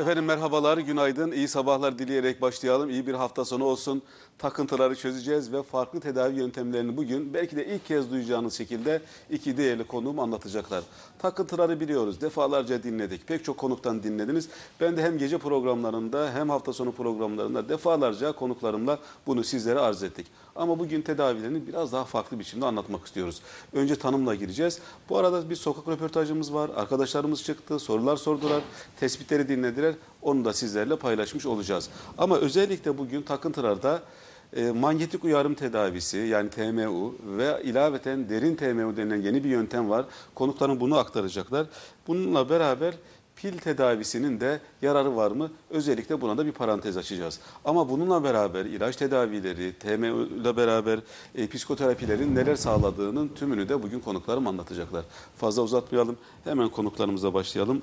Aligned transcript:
Efendim 0.00 0.24
merhabalar, 0.24 0.78
günaydın, 0.78 1.32
iyi 1.32 1.48
sabahlar 1.48 1.98
dileyerek 1.98 2.42
başlayalım. 2.42 2.90
İyi 2.90 3.06
bir 3.06 3.14
hafta 3.14 3.44
sonu 3.44 3.64
olsun. 3.64 4.02
Takıntıları 4.38 4.96
çözeceğiz 4.96 5.52
ve 5.52 5.62
farklı 5.62 6.00
tedavi 6.00 6.38
yöntemlerini 6.38 6.96
bugün 6.96 7.34
belki 7.34 7.56
de 7.56 7.66
ilk 7.66 7.86
kez 7.86 8.10
duyacağınız 8.10 8.54
şekilde 8.54 9.02
iki 9.30 9.56
değerli 9.56 9.84
konuğum 9.84 10.18
anlatacaklar. 10.18 10.84
Takıntıları 11.18 11.80
biliyoruz, 11.80 12.20
defalarca 12.20 12.82
dinledik. 12.82 13.26
Pek 13.26 13.44
çok 13.44 13.58
konuktan 13.58 14.02
dinlediniz. 14.02 14.48
Ben 14.80 14.96
de 14.96 15.02
hem 15.02 15.18
gece 15.18 15.38
programlarında 15.38 16.30
hem 16.34 16.50
hafta 16.50 16.72
sonu 16.72 16.92
programlarında 16.92 17.68
defalarca 17.68 18.32
konuklarımla 18.32 18.98
bunu 19.26 19.44
sizlere 19.44 19.78
arz 19.78 20.02
ettik. 20.02 20.26
Ama 20.56 20.78
bugün 20.78 21.02
tedavilerini 21.02 21.66
biraz 21.66 21.92
daha 21.92 22.04
farklı 22.04 22.38
biçimde 22.38 22.66
anlatmak 22.66 23.06
istiyoruz. 23.06 23.42
Önce 23.72 23.96
tanımla 23.96 24.34
gireceğiz. 24.34 24.78
Bu 25.08 25.18
arada 25.18 25.50
bir 25.50 25.56
sokak 25.56 25.88
röportajımız 25.88 26.54
var. 26.54 26.70
Arkadaşlarımız 26.76 27.42
çıktı, 27.42 27.78
sorular 27.78 28.16
sordular, 28.16 28.62
tespitleri 29.00 29.48
dinlediler. 29.48 29.85
Onu 30.22 30.44
da 30.44 30.52
sizlerle 30.52 30.96
paylaşmış 30.96 31.46
olacağız. 31.46 31.88
Ama 32.18 32.38
özellikle 32.38 32.98
bugün 32.98 33.22
takıntılarda 33.22 34.02
e, 34.56 34.70
manyetik 34.70 35.24
uyarım 35.24 35.54
tedavisi 35.54 36.16
yani 36.16 36.50
TMU 36.50 37.14
ve 37.38 37.62
ilaveten 37.64 38.28
derin 38.28 38.56
TMU 38.56 38.96
denilen 38.96 39.22
yeni 39.22 39.44
bir 39.44 39.48
yöntem 39.48 39.90
var. 39.90 40.06
Konuklarım 40.34 40.80
bunu 40.80 40.96
aktaracaklar. 40.96 41.66
Bununla 42.06 42.50
beraber 42.50 42.94
pil 43.36 43.58
tedavisinin 43.58 44.40
de 44.40 44.60
yararı 44.82 45.16
var 45.16 45.30
mı? 45.30 45.50
Özellikle 45.70 46.20
buna 46.20 46.38
da 46.38 46.46
bir 46.46 46.52
parantez 46.52 46.96
açacağız. 46.96 47.40
Ama 47.64 47.88
bununla 47.88 48.24
beraber 48.24 48.64
ilaç 48.64 48.96
tedavileri, 48.96 49.72
TMU 49.78 50.26
ile 50.40 50.56
beraber 50.56 51.00
e, 51.34 51.46
psikoterapilerin 51.48 52.34
neler 52.34 52.56
sağladığının 52.56 53.28
tümünü 53.28 53.68
de 53.68 53.82
bugün 53.82 54.00
konuklarım 54.00 54.46
anlatacaklar. 54.46 55.04
Fazla 55.36 55.62
uzatmayalım. 55.62 56.16
Hemen 56.44 56.68
konuklarımıza 56.68 57.34
başlayalım. 57.34 57.82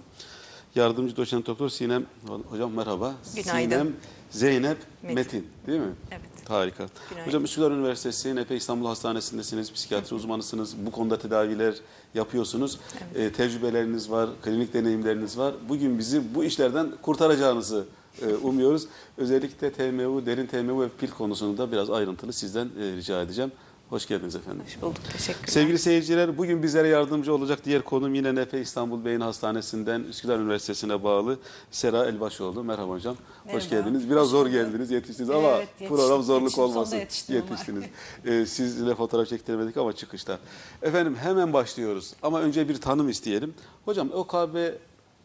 Yardımcı 0.75 1.17
doçent 1.17 1.47
doktor 1.47 1.69
Sinem 1.69 2.05
hocam 2.49 2.73
merhaba. 2.73 3.13
Günaydın. 3.35 3.69
Sinem 3.71 3.93
Zeynep 4.31 4.77
Metin, 5.01 5.15
Metin. 5.15 5.47
değil 5.67 5.79
mi? 5.79 5.91
Evet. 6.11 6.49
Harika. 6.49 6.85
Günaydın. 7.09 7.27
Hocam 7.27 7.43
Üsküdar 7.43 7.71
Üniversitesi 7.71 8.35
NP 8.35 8.51
İstanbul 8.51 8.87
Hastanesi'ndesiniz. 8.87 9.73
Psikiyatri 9.73 10.15
uzmanısınız. 10.15 10.75
Bu 10.85 10.91
konuda 10.91 11.19
tedaviler 11.19 11.75
yapıyorsunuz. 12.13 12.79
Ee, 13.15 13.31
tecrübeleriniz 13.31 14.11
var, 14.11 14.29
klinik 14.43 14.73
deneyimleriniz 14.73 15.37
var. 15.37 15.53
Bugün 15.69 15.99
bizi 15.99 16.35
bu 16.35 16.43
işlerden 16.43 16.91
kurtaracağınızı 17.01 17.85
e, 18.21 18.33
umuyoruz. 18.35 18.87
Özellikle 19.17 19.71
TMU, 19.71 20.25
derin 20.25 20.47
TMU 20.47 20.81
ve 20.81 20.89
pil 20.89 21.07
konusunu 21.09 21.57
da 21.57 21.71
biraz 21.71 21.89
ayrıntılı 21.89 22.33
sizden 22.33 22.65
e, 22.65 22.95
rica 22.95 23.21
edeceğim. 23.21 23.51
Hoş 23.93 24.07
geldiniz 24.07 24.35
efendim. 24.35 24.63
Hoş 24.65 24.81
bulduk. 24.81 24.95
Teşekkürler. 25.13 25.47
Sevgili 25.47 25.79
seyirciler, 25.79 26.37
bugün 26.37 26.63
bizlere 26.63 26.87
yardımcı 26.87 27.33
olacak 27.33 27.59
diğer 27.65 27.81
konum 27.81 28.15
yine 28.15 28.35
NP 28.35 28.53
İstanbul 28.53 29.05
Beyin 29.05 29.19
Hastanesi'nden 29.19 30.03
Üsküdar 30.03 30.39
Üniversitesi'ne 30.39 31.03
bağlı 31.03 31.37
Sera 31.71 32.05
Elbaşoğlu. 32.05 32.63
Merhaba 32.63 32.91
hocam. 32.93 33.15
Hoş 33.43 33.53
Merhaba. 33.53 33.69
geldiniz. 33.69 34.09
Biraz 34.09 34.27
zor 34.27 34.47
geldiniz, 34.47 34.91
yetiştiniz 34.91 35.29
ama 35.29 35.47
Evet, 35.49 35.59
yetiştim. 35.59 35.87
program 35.87 36.23
zorluk 36.23 36.41
Yetiştim, 36.41 36.63
olmasın. 36.63 36.95
ama. 36.95 37.35
Yetiştiniz. 37.37 37.83
Ee, 38.25 38.45
sizle 38.45 38.95
fotoğraf 38.95 39.27
çektiremedik 39.27 39.77
ama 39.77 39.93
çıkışta. 39.93 40.39
Efendim 40.81 41.15
hemen 41.15 41.53
başlıyoruz 41.53 42.13
ama 42.23 42.41
önce 42.41 42.69
bir 42.69 42.81
tanım 42.81 43.09
isteyelim. 43.09 43.53
Hocam 43.85 44.11
OKB 44.11 44.55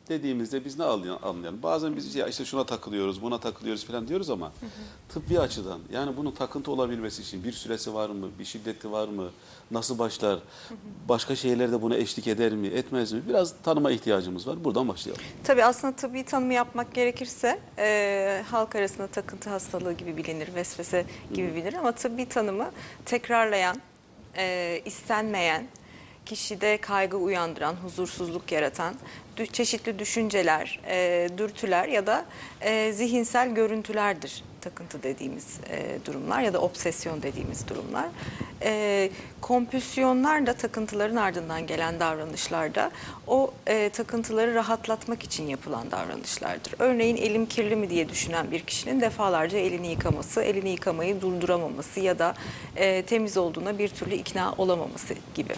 dediğimizde 0.09 0.65
biz 0.65 0.79
ne 0.79 0.85
anlay- 0.85 1.19
anlayalım? 1.23 1.63
Bazen 1.63 1.97
biz 1.97 2.15
ya 2.15 2.27
işte 2.29 2.45
şuna 2.45 2.65
takılıyoruz, 2.67 3.23
buna 3.23 3.41
takılıyoruz 3.41 3.85
falan 3.87 4.09
diyoruz 4.09 4.31
ama 4.31 4.53
tıbbi 5.09 5.41
açıdan 5.41 5.81
yani 5.93 6.17
bunun 6.17 6.31
takıntı 6.31 6.71
olabilmesi 6.71 7.23
için 7.23 7.45
bir 7.45 7.53
süresi 7.53 7.95
var 7.95 8.09
mı, 8.11 8.29
bir 8.39 8.45
şiddeti 8.45 8.93
var 8.93 9.09
mı, 9.09 9.31
nasıl 9.71 9.99
başlar, 9.99 10.39
başka 11.09 11.37
şeyler 11.37 11.73
de 11.73 11.83
buna 11.83 11.97
eşlik 11.97 12.27
eder 12.27 12.53
mi, 12.53 12.67
etmez 12.67 13.13
mi? 13.13 13.23
Biraz 13.29 13.55
tanıma 13.63 13.91
ihtiyacımız 13.91 14.47
var. 14.49 14.65
Buradan 14.65 14.89
başlayalım. 14.89 15.23
Tabii 15.45 15.65
aslında 15.65 15.97
tıbbi 15.97 16.25
tanımı 16.25 16.53
yapmak 16.55 16.95
gerekirse 16.95 17.61
e, 17.79 18.43
halk 18.51 18.75
arasında 18.77 19.07
takıntı 19.07 19.51
hastalığı 19.51 19.93
gibi 19.93 20.17
bilinir, 20.17 20.55
vesvese 20.55 21.07
gibi 21.35 21.55
bilinir 21.55 21.75
ama 21.75 21.93
tıbbi 21.93 22.29
tanımı 22.29 22.71
tekrarlayan, 23.05 23.77
e, 24.37 24.81
istenmeyen, 24.85 25.67
kişide 26.27 26.81
kaygı 26.81 27.17
uyandıran, 27.17 27.75
huzursuzluk 27.75 28.53
yaratan 28.53 28.95
çeşitli 29.47 29.99
düşünceler, 29.99 30.81
e, 30.89 31.29
dürtüler 31.39 31.89
ya 31.89 32.07
da 32.07 32.25
e, 32.61 32.93
zihinsel 32.93 33.55
görüntülerdir 33.55 34.43
takıntı 34.61 35.03
dediğimiz 35.03 35.61
e, 35.71 35.99
durumlar 36.07 36.41
ya 36.41 36.53
da 36.53 36.61
obsesyon 36.61 37.23
dediğimiz 37.23 37.69
durumlar. 37.69 38.07
E, 38.63 39.11
kompülsiyonlar 39.41 40.47
da 40.47 40.53
takıntıların 40.53 41.17
ardından 41.17 41.67
gelen 41.67 42.01
davranışlarda 42.01 42.91
o 43.27 43.55
e, 43.67 43.89
takıntıları 43.89 44.55
rahatlatmak 44.55 45.23
için 45.23 45.47
yapılan 45.47 45.91
davranışlardır. 45.91 46.75
Örneğin 46.79 47.17
elim 47.17 47.47
kirli 47.47 47.77
mi 47.77 47.91
diye 47.91 48.09
düşünen 48.09 48.51
bir 48.51 48.61
kişinin 48.61 49.01
defalarca 49.01 49.59
elini 49.59 49.89
yıkaması, 49.89 50.43
elini 50.43 50.71
yıkamayı 50.71 51.21
durduramaması 51.21 52.01
ya 52.01 52.19
da 52.19 52.35
e, 52.77 53.03
temiz 53.03 53.37
olduğuna 53.37 53.79
bir 53.79 53.89
türlü 53.89 54.15
ikna 54.15 54.55
olamaması 54.59 55.15
gibi. 55.35 55.55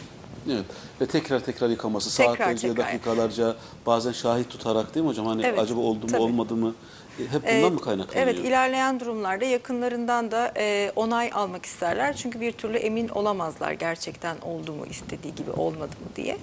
Evet. 0.50 0.64
Ve 1.00 1.06
tekrar 1.06 1.40
tekrar 1.40 1.68
yıkaması, 1.68 2.16
Tekrar 2.16 2.36
saatlerce, 2.36 2.68
tekrar. 2.68 2.86
dakikalarca, 2.86 3.56
bazen 3.86 4.12
şahit 4.12 4.50
tutarak 4.50 4.94
değil 4.94 5.04
mi 5.06 5.10
hocam? 5.10 5.26
Hani 5.26 5.46
Evet, 5.46 5.58
acaba 5.58 5.80
oldu 5.80 6.00
mu, 6.04 6.06
tabii. 6.10 6.22
olmadı 6.22 6.56
mı? 6.56 6.74
E, 7.20 7.22
Hep 7.22 7.42
bundan 7.42 7.62
Ee, 7.62 7.70
mı 7.70 7.80
kaynaklanıyor? 7.80 8.26
Evet, 8.26 8.38
ilerleyen 8.38 9.00
durumlarda 9.00 9.44
yakınlarından 9.44 10.30
da 10.30 10.52
e, 10.56 10.92
onay 10.96 11.30
almak 11.34 11.66
isterler. 11.66 12.16
Çünkü 12.16 12.40
bir 12.40 12.52
türlü 12.52 12.76
emin 12.78 13.08
olamazlar 13.08 13.72
gerçekten 13.72 14.36
oldu 14.42 14.72
mu, 14.72 14.86
istediği 14.86 15.34
gibi 15.34 15.50
olmadı 15.50 15.90
mı 16.00 16.16
diye. 16.16 16.36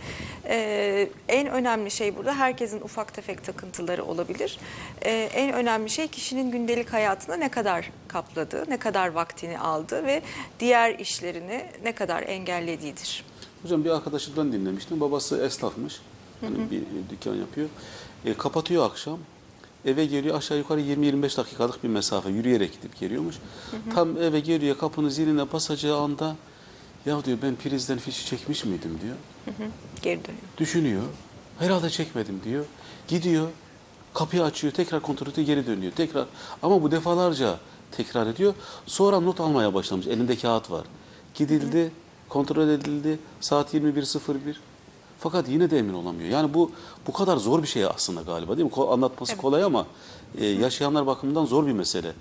Ee, 0.46 1.10
en 1.30 1.48
önemli 1.48 1.92
şey 1.92 2.16
burada 2.16 2.36
herkesin 2.36 2.82
ufak 2.82 3.14
tefek 3.14 3.44
takıntıları 3.44 4.04
olabilir. 4.06 4.60
Ee, 5.06 5.30
en 5.34 5.54
önemli 5.54 5.90
şey 5.90 6.08
kişinin 6.08 6.52
gündelik 6.52 6.94
hayatını 6.94 7.40
ne 7.40 7.50
kadar 7.50 7.92
kapladığı, 8.08 8.70
ne 8.70 8.78
kadar 8.78 9.08
vaktini 9.08 9.60
aldı 9.60 10.06
ve 10.06 10.22
diğer 10.60 11.00
işlerini 11.00 11.66
ne 11.84 11.92
kadar 11.92 12.24
engellediğidir. 12.24 13.24
Hocam 13.64 13.86
bir 13.86 13.90
arkadaşımdan 13.90 14.52
dinlemiştim. 14.52 15.00
Babası 15.02 15.38
esnafmış. 15.38 16.00
Yani 16.44 16.56
bir 16.72 16.82
dükkan 17.10 17.36
yapıyor. 17.36 17.70
E, 18.26 18.34
kapatıyor 18.34 18.86
akşam. 18.86 19.18
Eve 19.86 20.06
geliyor 20.06 20.38
aşağı 20.38 20.58
yukarı 20.58 20.82
20-25 20.82 21.38
dakikalık 21.38 21.84
bir 21.84 21.90
mesafe 21.90 22.30
yürüyerek 22.30 22.74
gidip 22.74 23.00
geliyormuş. 23.00 23.36
Tam 23.94 24.18
eve 24.18 24.40
geliyor 24.40 24.78
kapının 24.78 25.10
ziline 25.10 25.52
basacağı 25.54 25.98
anda 26.00 26.36
ya 27.06 27.26
diyor 27.26 27.38
ben 27.42 27.56
prizden 27.56 27.98
fişi 27.98 28.26
çekmiş 28.26 28.66
miydim 28.66 29.00
diyor. 29.04 29.16
Geri 30.02 30.20
dönüyor. 30.26 30.44
Düşünüyor. 30.58 31.04
Herhalde 31.60 31.90
çekmedim 31.90 32.42
diyor. 32.46 32.66
Gidiyor. 33.08 33.48
Kapıyı 34.14 34.44
açıyor. 34.44 34.74
Tekrar 34.74 35.02
kontrol 35.02 35.28
ediyor. 35.28 35.48
Geri 35.48 35.68
dönüyor. 35.68 35.92
Tekrar. 35.92 36.26
Ama 36.64 36.84
bu 36.84 36.92
defalarca 36.92 37.58
tekrar 37.92 38.28
ediyor. 38.28 38.54
Sonra 38.86 39.20
not 39.20 39.40
almaya 39.40 39.74
başlamış. 39.74 40.08
Elinde 40.08 40.38
kağıt 40.38 40.72
var. 40.72 40.86
Gidildi. 41.34 41.92
Kontrol 42.30 42.68
edildi. 42.70 43.20
Saat 43.42 43.74
21.01. 43.74 44.40
Fakat 45.20 45.50
yine 45.50 45.72
de 45.72 45.80
emin 45.80 45.94
olamıyor. 45.94 46.30
Yani 46.30 46.54
bu 46.54 46.72
bu 47.08 47.14
kadar 47.14 47.38
zor 47.38 47.62
bir 47.64 47.68
şey 47.68 47.86
aslında 47.86 48.22
galiba 48.22 48.58
değil 48.58 48.66
mi? 48.70 48.74
Ko- 48.76 48.94
Anlatması 48.94 49.38
kolay 49.38 49.64
ama 49.64 49.88
e, 50.38 50.46
yaşayanlar 50.46 51.08
bakımından 51.08 51.46
zor 51.46 51.68
bir 51.68 51.72
mesele. 51.72 52.14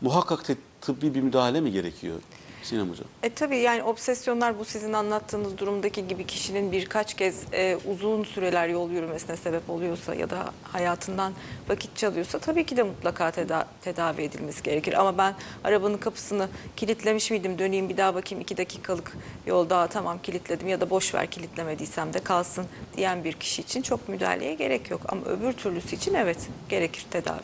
Muhakkak 0.00 0.44
tıbbi 0.80 1.14
bir 1.14 1.20
müdahale 1.20 1.60
mi 1.60 1.72
gerekiyor 1.72 2.16
Sinem 2.62 2.90
Hocam? 2.90 3.06
E 3.22 3.30
tabii 3.30 3.58
yani 3.58 3.82
obsesyonlar 3.82 4.58
bu 4.58 4.64
sizin 4.64 4.92
anlattığınız 4.92 5.58
durumdaki 5.58 6.08
gibi 6.08 6.26
kişinin 6.26 6.72
birkaç 6.72 7.14
kez 7.14 7.42
e, 7.52 7.78
uzun 7.90 8.24
süreler 8.24 8.68
yol 8.68 8.90
yürümesine 8.90 9.36
sebep 9.36 9.70
oluyorsa 9.70 10.14
ya 10.14 10.30
da 10.30 10.44
hayatından 10.62 11.32
vakit 11.68 11.96
çalıyorsa 11.96 12.38
tabii 12.38 12.66
ki 12.66 12.76
de 12.76 12.82
mutlaka 12.82 13.28
teda- 13.30 13.66
tedavi 13.82 14.22
edilmesi 14.22 14.62
gerekir. 14.62 15.00
Ama 15.00 15.18
ben 15.18 15.34
arabanın 15.64 15.98
kapısını 15.98 16.48
kilitlemiş 16.76 17.30
miydim 17.30 17.58
döneyim 17.58 17.88
bir 17.88 17.96
daha 17.96 18.14
bakayım 18.14 18.42
iki 18.42 18.56
dakikalık 18.56 19.12
yol 19.46 19.70
daha 19.70 19.86
tamam 19.86 20.18
kilitledim 20.22 20.68
ya 20.68 20.80
da 20.80 20.90
boş 20.90 21.14
ver 21.14 21.26
kilitlemediysem 21.30 22.14
de 22.14 22.18
kalsın 22.18 22.66
diyen 22.96 23.24
bir 23.24 23.32
kişi 23.32 23.62
için 23.62 23.82
çok 23.82 24.08
müdahaleye 24.08 24.54
gerek 24.54 24.90
yok. 24.90 25.00
Ama 25.08 25.24
öbür 25.26 25.52
türlüsü 25.52 25.96
için 25.96 26.14
evet 26.14 26.38
gerekir 26.68 27.06
tedavi. 27.10 27.38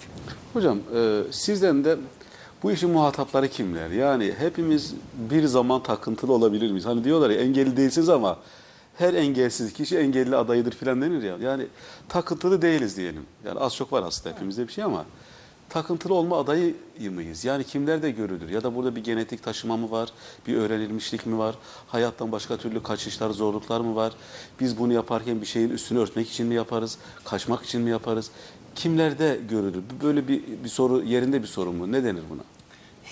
Hocam 0.52 0.78
e, 0.96 1.22
sizden 1.32 1.84
de 1.84 1.96
bu 2.62 2.72
işin 2.72 2.90
muhatapları 2.90 3.48
kimler? 3.48 3.90
Yani 3.90 4.34
hepimiz 4.38 4.94
bir 5.30 5.44
zaman 5.44 5.82
takıntılı 5.82 6.32
olabilir 6.32 6.70
miyiz? 6.70 6.86
Hani 6.86 7.04
diyorlar 7.04 7.30
ya 7.30 7.36
engelli 7.40 7.76
değilsiniz 7.76 8.08
ama 8.08 8.38
her 8.98 9.14
engelsiz 9.14 9.72
kişi 9.72 9.98
engelli 9.98 10.36
adayıdır 10.36 10.72
filan 10.72 11.02
denir 11.02 11.22
ya. 11.22 11.36
Yani 11.42 11.66
takıntılı 12.08 12.62
değiliz 12.62 12.96
diyelim. 12.96 13.26
Yani 13.46 13.60
az 13.60 13.76
çok 13.76 13.92
var 13.92 14.02
aslında 14.02 14.34
hepimizde 14.34 14.68
bir 14.68 14.72
şey 14.72 14.84
ama 14.84 15.04
takıntılı 15.68 16.14
olma 16.14 16.38
adayı 16.38 16.74
mıyız? 17.10 17.44
Yani 17.44 17.64
kimler 17.64 18.02
de 18.02 18.10
görülür? 18.10 18.48
Ya 18.48 18.62
da 18.62 18.74
burada 18.74 18.96
bir 18.96 19.04
genetik 19.04 19.42
taşıma 19.42 19.76
mı 19.76 19.90
var? 19.90 20.08
Bir 20.46 20.56
öğrenilmişlik 20.56 21.26
mi 21.26 21.38
var? 21.38 21.54
Hayattan 21.88 22.32
başka 22.32 22.56
türlü 22.56 22.82
kaçışlar, 22.82 23.30
zorluklar 23.30 23.80
mı 23.80 23.96
var? 23.96 24.12
Biz 24.60 24.78
bunu 24.78 24.92
yaparken 24.92 25.40
bir 25.40 25.46
şeyin 25.46 25.70
üstünü 25.70 25.98
örtmek 25.98 26.30
için 26.30 26.46
mi 26.46 26.54
yaparız? 26.54 26.98
Kaçmak 27.24 27.64
için 27.64 27.80
mi 27.80 27.90
yaparız? 27.90 28.30
Kimlerde 28.78 29.38
görülür? 29.50 29.82
Böyle 30.02 30.28
bir, 30.28 30.42
bir 30.64 30.68
soru 30.68 31.02
yerinde 31.02 31.42
bir 31.42 31.46
soru 31.46 31.72
mu? 31.72 31.92
Ne 31.92 32.04
denir 32.04 32.22
buna? 32.30 32.42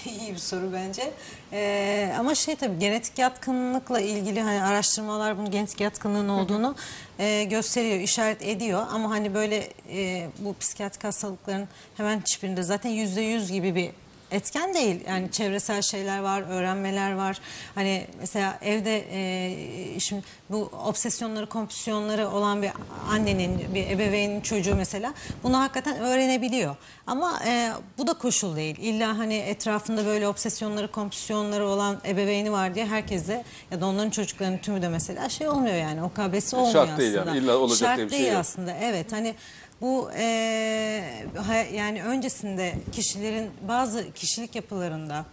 İyi 0.20 0.32
bir 0.32 0.38
soru 0.38 0.72
bence. 0.72 1.12
Ee, 1.52 2.14
ama 2.18 2.34
şey 2.34 2.56
tabii 2.56 2.78
genetik 2.78 3.18
yatkınlıkla 3.18 4.00
ilgili 4.00 4.40
hani 4.40 4.62
araştırmalar 4.62 5.38
bunun 5.38 5.50
genetik 5.50 5.80
yatkınlığın 5.80 6.28
olduğunu 6.28 6.74
e, 7.18 7.44
gösteriyor, 7.44 8.00
işaret 8.00 8.42
ediyor. 8.42 8.86
Ama 8.90 9.10
hani 9.10 9.34
böyle 9.34 9.68
e, 9.92 10.28
bu 10.38 10.54
psikiyatrik 10.60 11.04
hastalıkların 11.04 11.68
hemen 11.96 12.20
hiçbirinde 12.20 12.62
zaten 12.62 12.90
yüzde 12.90 13.20
yüz 13.20 13.52
gibi 13.52 13.74
bir 13.74 13.90
etken 14.31 14.75
değil. 14.75 15.00
Yani 15.08 15.31
çevresel 15.31 15.82
şeyler 15.82 16.19
var, 16.19 16.43
öğrenmeler 16.49 17.12
var. 17.12 17.40
Hani 17.75 18.06
mesela 18.20 18.58
evde 18.62 19.05
e, 19.12 20.00
şimdi 20.00 20.23
bu 20.50 20.70
obsesyonları, 20.87 21.46
kompulsiyonları 21.46 22.28
olan 22.31 22.62
bir 22.62 22.70
annenin, 23.11 23.75
bir 23.75 23.87
ebeveynin 23.87 24.40
çocuğu 24.40 24.75
mesela 24.75 25.14
bunu 25.43 25.58
hakikaten 25.58 25.96
öğrenebiliyor. 25.96 26.76
Ama 27.06 27.40
e, 27.46 27.73
bu 27.99 28.06
da 28.06 28.14
koşul 28.14 28.56
değil. 28.56 28.76
İlla 28.78 29.19
hani 29.19 29.34
etrafında 29.34 30.06
böyle 30.06 30.28
obsesyonları, 30.28 30.90
kompulsiyonları 30.93 31.69
olan 31.69 32.00
ebeveyni 32.06 32.52
var 32.52 32.75
diye 32.75 32.87
herkese 32.87 33.44
ya 33.70 33.81
da 33.81 33.87
onların 33.87 34.11
çocuklarının 34.11 34.58
tümü 34.58 34.82
de 34.82 34.88
mesela 34.88 35.28
şey 35.28 35.49
olmuyor 35.49 35.76
yani. 35.76 36.02
O 36.02 36.08
KB'si 36.08 36.56
olmuyor 36.56 36.73
Şart 36.73 36.88
aslında. 36.88 36.99
değil 37.00 37.14
yani, 37.14 37.38
illa 37.38 37.56
olacak 37.56 37.78
Şart 37.78 37.96
diye 37.96 38.06
bir 38.06 38.11
şey 38.11 38.19
değil 38.20 38.32
yok. 38.32 38.40
aslında. 38.40 38.73
Evet 38.82 39.12
hani 39.12 39.34
bu 39.81 40.11
e, 40.17 40.23
yani 41.75 42.02
öncesinde 42.02 42.75
kişilerin 42.93 43.50
bazı 43.69 44.12
kişilik 44.12 44.55
yapılarında 44.55 45.25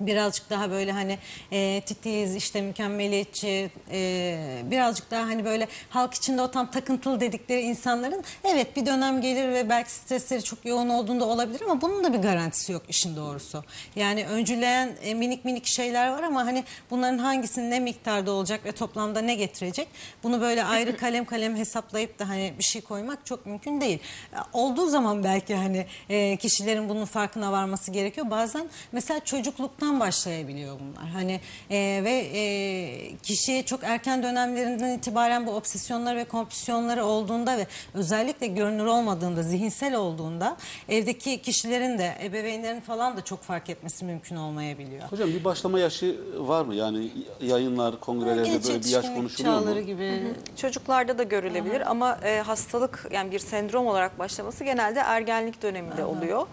birazcık 0.00 0.50
daha 0.50 0.70
böyle 0.70 0.92
hani 0.92 1.18
e, 1.52 1.82
titiz 1.86 2.36
işte 2.36 2.60
mükemmeliyetçi 2.60 3.70
e, 3.92 4.62
birazcık 4.70 5.10
daha 5.10 5.22
hani 5.22 5.44
böyle 5.44 5.68
halk 5.90 6.14
içinde 6.14 6.42
o 6.42 6.50
tam 6.50 6.70
takıntılı 6.70 7.20
dedikleri 7.20 7.60
insanların 7.60 8.24
evet 8.44 8.76
bir 8.76 8.86
dönem 8.86 9.20
gelir 9.20 9.48
ve 9.48 9.68
belki 9.68 9.90
stresleri 9.90 10.42
çok 10.42 10.64
yoğun 10.64 10.88
olduğunda 10.88 11.24
olabilir 11.24 11.60
ama 11.60 11.80
bunun 11.80 12.04
da 12.04 12.12
bir 12.12 12.18
garantisi 12.18 12.72
yok 12.72 12.82
işin 12.88 13.16
doğrusu. 13.16 13.64
Yani 13.96 14.26
öncüleyen 14.26 14.90
e, 15.02 15.14
minik 15.14 15.44
minik 15.44 15.66
şeyler 15.66 16.10
var 16.10 16.22
ama 16.22 16.46
hani 16.46 16.64
bunların 16.90 17.18
hangisinin 17.18 17.70
ne 17.70 17.80
miktarda 17.80 18.32
olacak 18.32 18.64
ve 18.64 18.72
toplamda 18.72 19.20
ne 19.20 19.34
getirecek 19.34 19.88
bunu 20.22 20.40
böyle 20.40 20.64
ayrı 20.64 20.96
kalem 21.04 21.24
kalem 21.24 21.56
hesaplayıp 21.56 22.18
da 22.18 22.28
hani 22.28 22.54
bir 22.58 22.64
şey 22.64 22.82
koymak 22.82 23.26
çok 23.26 23.46
mümkün 23.46 23.80
değil. 23.80 23.98
E, 24.32 24.36
Olduğu 24.52 24.86
zaman 24.88 25.24
belki 25.24 25.54
hani 25.54 25.86
e, 26.08 26.36
kişilerin 26.36 26.88
bunun 26.88 27.04
farkına 27.04 27.52
varması 27.52 27.90
gerekiyor. 27.90 28.30
Bazen 28.30 28.68
mesela 28.92 29.20
çocukluktan 29.20 29.83
başlayabiliyor 30.00 30.76
bunlar. 30.80 31.10
Hani 31.10 31.40
e, 31.70 32.00
ve 32.04 32.30
e, 32.34 33.16
kişiye 33.22 33.62
çok 33.62 33.80
erken 33.84 34.22
dönemlerinden 34.22 34.98
itibaren 34.98 35.46
bu 35.46 35.50
obsesyonları 35.50 36.16
ve 36.16 36.24
kompulsiyonları 36.24 37.04
olduğunda 37.04 37.58
ve 37.58 37.66
özellikle 37.94 38.46
görünür 38.46 38.84
olmadığında, 38.84 39.42
zihinsel 39.42 39.94
olduğunda 39.94 40.56
evdeki 40.88 41.42
kişilerin 41.42 41.98
de 41.98 42.14
ebeveynlerin 42.22 42.80
falan 42.80 43.16
da 43.16 43.24
çok 43.24 43.42
fark 43.42 43.70
etmesi 43.70 44.04
mümkün 44.04 44.36
olmayabiliyor. 44.36 45.02
Hocam 45.02 45.28
bir 45.28 45.44
başlama 45.44 45.78
yaşı 45.78 46.20
var 46.38 46.64
mı? 46.64 46.74
Yani 46.74 47.10
yayınlar, 47.40 48.00
kongrelerde 48.00 48.48
Genç 48.48 48.64
böyle 48.64 48.68
bir 48.68 48.84
yaş 48.84 48.92
yetişkinlik 48.92 49.16
konuşuluyor 49.16 49.54
çağları 49.54 49.80
mu? 49.80 49.86
gibi. 49.86 50.22
Çocuklarda 50.56 51.18
da 51.18 51.22
görülebilir 51.22 51.90
ama 51.90 52.18
e, 52.24 52.40
hastalık 52.40 53.08
yani 53.12 53.30
bir 53.30 53.38
sendrom 53.38 53.86
olarak 53.86 54.18
başlaması 54.18 54.64
genelde 54.64 55.00
ergenlik 55.00 55.62
döneminde 55.62 56.04
oluyor. 56.04 56.46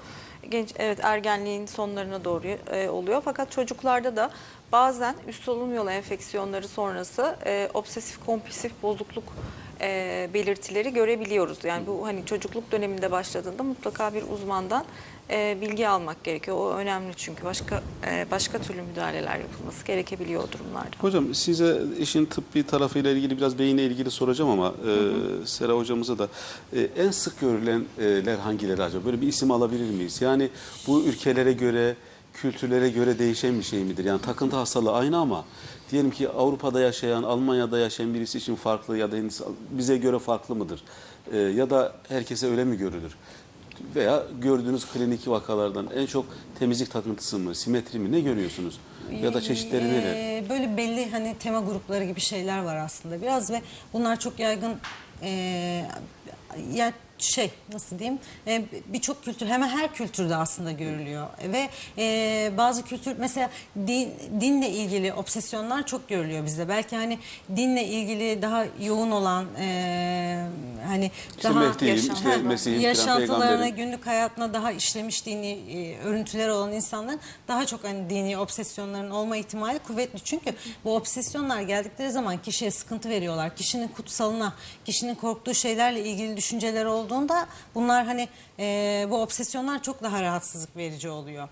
Genç 0.50 0.74
evet 0.80 1.00
ergenliğin 1.04 1.66
sonlarına 1.66 2.24
doğru 2.24 2.48
e, 2.48 2.90
oluyor 2.90 3.22
fakat 3.26 3.52
çocuklarda 3.52 4.16
da 4.16 4.30
bazen 4.72 5.16
üst 5.28 5.44
solunum 5.44 5.76
yolu 5.76 5.92
enfeksiyonları 5.92 6.68
sonrası 6.68 7.36
e, 7.46 7.70
obsesif 7.74 8.26
kompulsif 8.26 8.72
bozukluk 8.84 9.24
e, 9.82 10.30
belirtileri 10.34 10.94
görebiliyoruz. 10.94 11.64
Yani 11.64 11.88
bu 11.88 12.08
hani 12.08 12.26
çocukluk 12.26 12.72
döneminde 12.72 13.12
başladığında 13.12 13.64
mutlaka 13.64 14.14
bir 14.14 14.24
uzmandan 14.24 14.86
e, 15.32 15.58
bilgi 15.62 15.88
almak 15.88 16.24
gerekiyor. 16.24 16.58
O 16.58 16.74
önemli 16.74 17.14
çünkü 17.18 17.44
başka 17.44 17.84
e, 18.08 18.26
başka 18.32 18.60
türlü 18.60 18.82
müdahaleler 18.82 19.40
yapılması 19.40 19.86
gerekebiliyor 19.86 20.44
o 20.44 20.52
durumlarda. 20.52 20.90
Hocam 21.00 21.36
size 21.36 21.82
işin 22.00 22.26
tıbbi 22.26 22.64
tarafıyla 22.64 23.12
ilgili 23.12 23.38
biraz 23.38 23.60
beyinle 23.60 23.86
ilgili 23.86 24.12
soracağım 24.12 24.50
ama 24.50 24.68
e, 24.68 24.92
Sera 25.46 25.74
hocamıza 25.74 26.18
da 26.18 26.28
e, 26.74 26.82
en 26.98 27.12
sık 27.12 27.40
görülenler 27.40 28.38
hangileri 28.38 28.84
acaba? 28.84 29.06
Böyle 29.06 29.22
bir 29.22 29.28
isim 29.28 29.52
alabilir 29.52 29.90
miyiz? 29.90 30.22
Yani 30.22 30.50
bu 30.88 31.04
ülkelere 31.04 31.54
göre, 31.54 31.96
kültürlere 32.34 32.90
göre 32.90 33.20
değişen 33.20 33.60
bir 33.60 33.64
şey 33.64 33.84
midir? 33.84 34.06
Yani 34.06 34.22
takıntı 34.22 34.56
hastalığı 34.56 34.94
aynı 34.94 35.18
ama 35.18 35.46
diyelim 35.92 36.12
ki 36.12 36.30
Avrupa'da 36.30 36.80
yaşayan, 36.82 37.24
Almanya'da 37.24 37.80
yaşayan 37.80 38.14
birisi 38.14 38.38
için 38.38 38.56
farklı 38.56 38.98
ya 38.98 39.12
da 39.12 39.16
bize 39.72 39.98
göre 39.98 40.20
farklı 40.20 40.56
mıdır? 40.56 40.84
E, 41.34 41.38
ya 41.38 41.70
da 41.70 41.94
herkese 42.10 42.48
öyle 42.48 42.64
mi 42.64 42.78
görülür? 42.78 43.16
Veya 43.96 44.24
gördüğünüz 44.42 44.86
klinik 44.86 45.28
vakalardan 45.28 45.90
en 45.96 46.06
çok 46.06 46.26
temizlik 46.60 46.92
takıntısı 46.92 47.40
mı, 47.40 47.56
simetri 47.56 48.00
mi 48.00 48.12
ne 48.12 48.20
görüyorsunuz? 48.20 48.80
Ya 49.24 49.34
da 49.34 49.42
çeşitleri 49.42 49.88
neler? 49.88 50.14
Ee, 50.16 50.44
Böyle 50.50 50.78
belli 50.78 51.10
hani 51.12 51.36
tema 51.40 51.60
grupları 51.60 52.06
gibi 52.06 52.20
şeyler 52.20 52.64
var 52.64 52.76
aslında 52.76 53.22
biraz 53.22 53.52
ve 53.52 53.62
bunlar 53.94 54.20
çok 54.20 54.40
yaygın 54.40 54.74
e, 55.22 55.30
ya 56.74 56.94
şey 57.24 57.52
nasıl 57.74 58.00
diyeyim 58.00 58.20
e, 58.48 58.64
birçok 58.86 59.24
kültür 59.24 59.48
hemen 59.48 59.68
her 59.68 59.94
kültürde 59.94 60.36
aslında 60.36 60.72
görülüyor 60.72 61.28
ve 61.44 61.70
e, 61.98 62.52
bazı 62.58 62.84
kültür 62.84 63.18
mesela 63.18 63.50
din, 63.88 64.14
dinle 64.42 64.70
ilgili 64.70 65.14
obsesyonlar 65.14 65.86
çok 65.86 66.10
görülüyor 66.10 66.46
bizde 66.46 66.70
belki 66.70 66.96
hani 66.96 67.20
dinle 67.56 67.86
ilgili 67.86 68.42
daha 68.42 68.66
yoğun 68.82 69.12
olan 69.12 69.46
e, 69.60 70.46
hani 70.88 71.12
İşte 71.36 71.50
daha 71.50 71.60
Mehdi'yim, 71.60 71.96
işte 71.96 72.38
Mesih'im 72.38 72.80
yaşantılarına 72.82 73.70
günlük 73.70 74.08
hayatına 74.08 74.54
daha 74.54 74.72
işlemiş 74.72 75.26
dini 75.26 75.52
e, 75.52 75.98
örüntüleri 76.00 76.52
olan 76.52 76.74
insanların 76.74 77.20
daha 77.48 77.66
çok 77.66 77.84
hani 77.84 78.10
dini 78.10 78.38
obsesyonların 78.38 79.10
olma 79.12 79.38
ihtimali 79.38 79.80
kuvvetli. 79.80 80.20
Çünkü 80.20 80.54
bu 80.84 80.96
obsesyonlar 80.96 81.62
geldikleri 81.62 82.12
zaman 82.12 82.38
kişiye 82.38 82.72
sıkıntı 82.72 83.10
veriyorlar. 83.10 83.56
Kişinin 83.56 83.88
kutsalına, 83.88 84.54
kişinin 84.86 85.16
korktuğu 85.16 85.54
şeylerle 85.54 86.06
ilgili 86.06 86.38
düşünceler 86.38 86.86
olduğunda 87.12 87.48
bunlar 87.76 88.06
hani 88.06 88.28
e, 88.60 89.08
bu 89.10 89.22
obsesyonlar 89.22 89.84
çok 89.84 90.04
daha 90.04 90.22
rahatsızlık 90.22 90.78
verici 90.78 91.10
oluyor. 91.10 91.50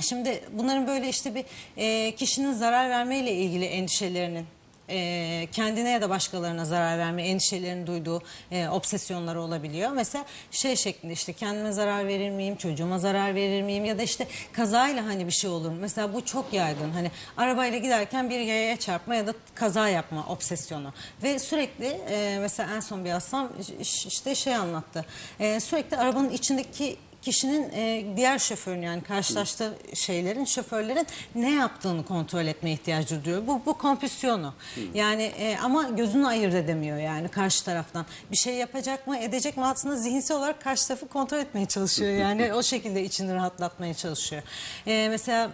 Şimdi 0.00 0.44
bunların 0.52 0.86
böyle 0.86 1.08
işte 1.08 1.34
bir 1.34 1.44
e, 1.76 2.14
kişinin 2.14 2.52
zarar 2.52 2.90
vermeyle 2.90 3.32
ilgili 3.32 3.64
endişelerinin 3.64 4.46
e, 4.90 5.48
kendine 5.52 5.90
ya 5.90 6.02
da 6.02 6.10
başkalarına 6.10 6.64
zarar 6.64 6.98
verme 6.98 7.22
endişelerini 7.28 7.86
duyduğu 7.86 8.22
e, 8.50 8.68
obsesyonları 8.68 9.40
olabiliyor. 9.42 9.90
Mesela 9.90 10.24
şey 10.50 10.76
şeklinde 10.76 11.12
işte 11.12 11.32
kendime 11.32 11.72
zarar 11.72 12.06
verir 12.08 12.30
miyim, 12.30 12.56
çocuğuma 12.56 12.98
zarar 12.98 13.34
verir 13.34 13.62
miyim 13.62 13.84
ya 13.84 13.98
da 13.98 14.02
işte 14.02 14.26
kazayla 14.52 15.06
hani 15.06 15.26
bir 15.26 15.32
şey 15.32 15.50
olur? 15.50 15.72
Mesela 15.80 16.14
bu 16.14 16.24
çok 16.24 16.52
yaygın. 16.52 16.90
Hani 16.90 17.10
arabayla 17.36 17.78
giderken 17.78 18.30
bir 18.30 18.38
yayaya 18.40 18.76
çarpma 18.76 19.14
ya 19.14 19.26
da 19.26 19.34
kaza 19.54 19.88
yapma 19.88 20.26
obsesyonu. 20.28 20.92
Ve 21.22 21.38
sürekli 21.38 21.86
e, 21.86 22.38
mesela 22.40 22.74
en 22.74 22.80
son 22.80 23.04
bir 23.04 23.10
hastam 23.10 23.52
iş- 23.80 24.06
işte 24.06 24.34
şey 24.34 24.54
anlattı. 24.56 25.04
E, 25.40 25.60
sürekli 25.60 25.96
arabanın 25.96 26.30
içindeki 26.30 26.96
kişinin 27.26 27.70
e, 27.72 28.04
diğer 28.16 28.38
şoförün 28.38 28.82
yani 28.82 29.02
karşılaştığı 29.02 29.78
şeylerin 29.94 30.44
şoförlerin 30.44 31.06
ne 31.34 31.54
yaptığını 31.54 32.04
kontrol 32.04 32.46
etmeye 32.46 32.72
ihtiyacı 32.72 33.24
duyuyor. 33.24 33.46
Bu 33.46 33.62
bu 33.66 33.78
kompüsyonu. 33.78 34.54
Yani 34.94 35.22
e, 35.22 35.58
ama 35.62 35.82
gözünü 35.82 36.26
ayırt 36.26 36.54
edemiyor 36.54 36.98
yani 36.98 37.28
karşı 37.28 37.64
taraftan. 37.64 38.06
Bir 38.30 38.36
şey 38.36 38.54
yapacak 38.54 39.06
mı, 39.06 39.18
edecek 39.18 39.56
mi 39.56 39.64
aslında 39.64 39.96
zihinsel 39.96 40.36
olarak 40.36 40.60
karşı 40.60 40.88
tarafı 40.88 41.08
kontrol 41.08 41.38
etmeye 41.38 41.66
çalışıyor. 41.66 42.12
Yani 42.12 42.54
o 42.54 42.62
şekilde 42.62 43.04
içini 43.04 43.34
rahatlatmaya 43.34 43.94
çalışıyor. 43.94 44.42
E, 44.86 45.08
mesela 45.08 45.50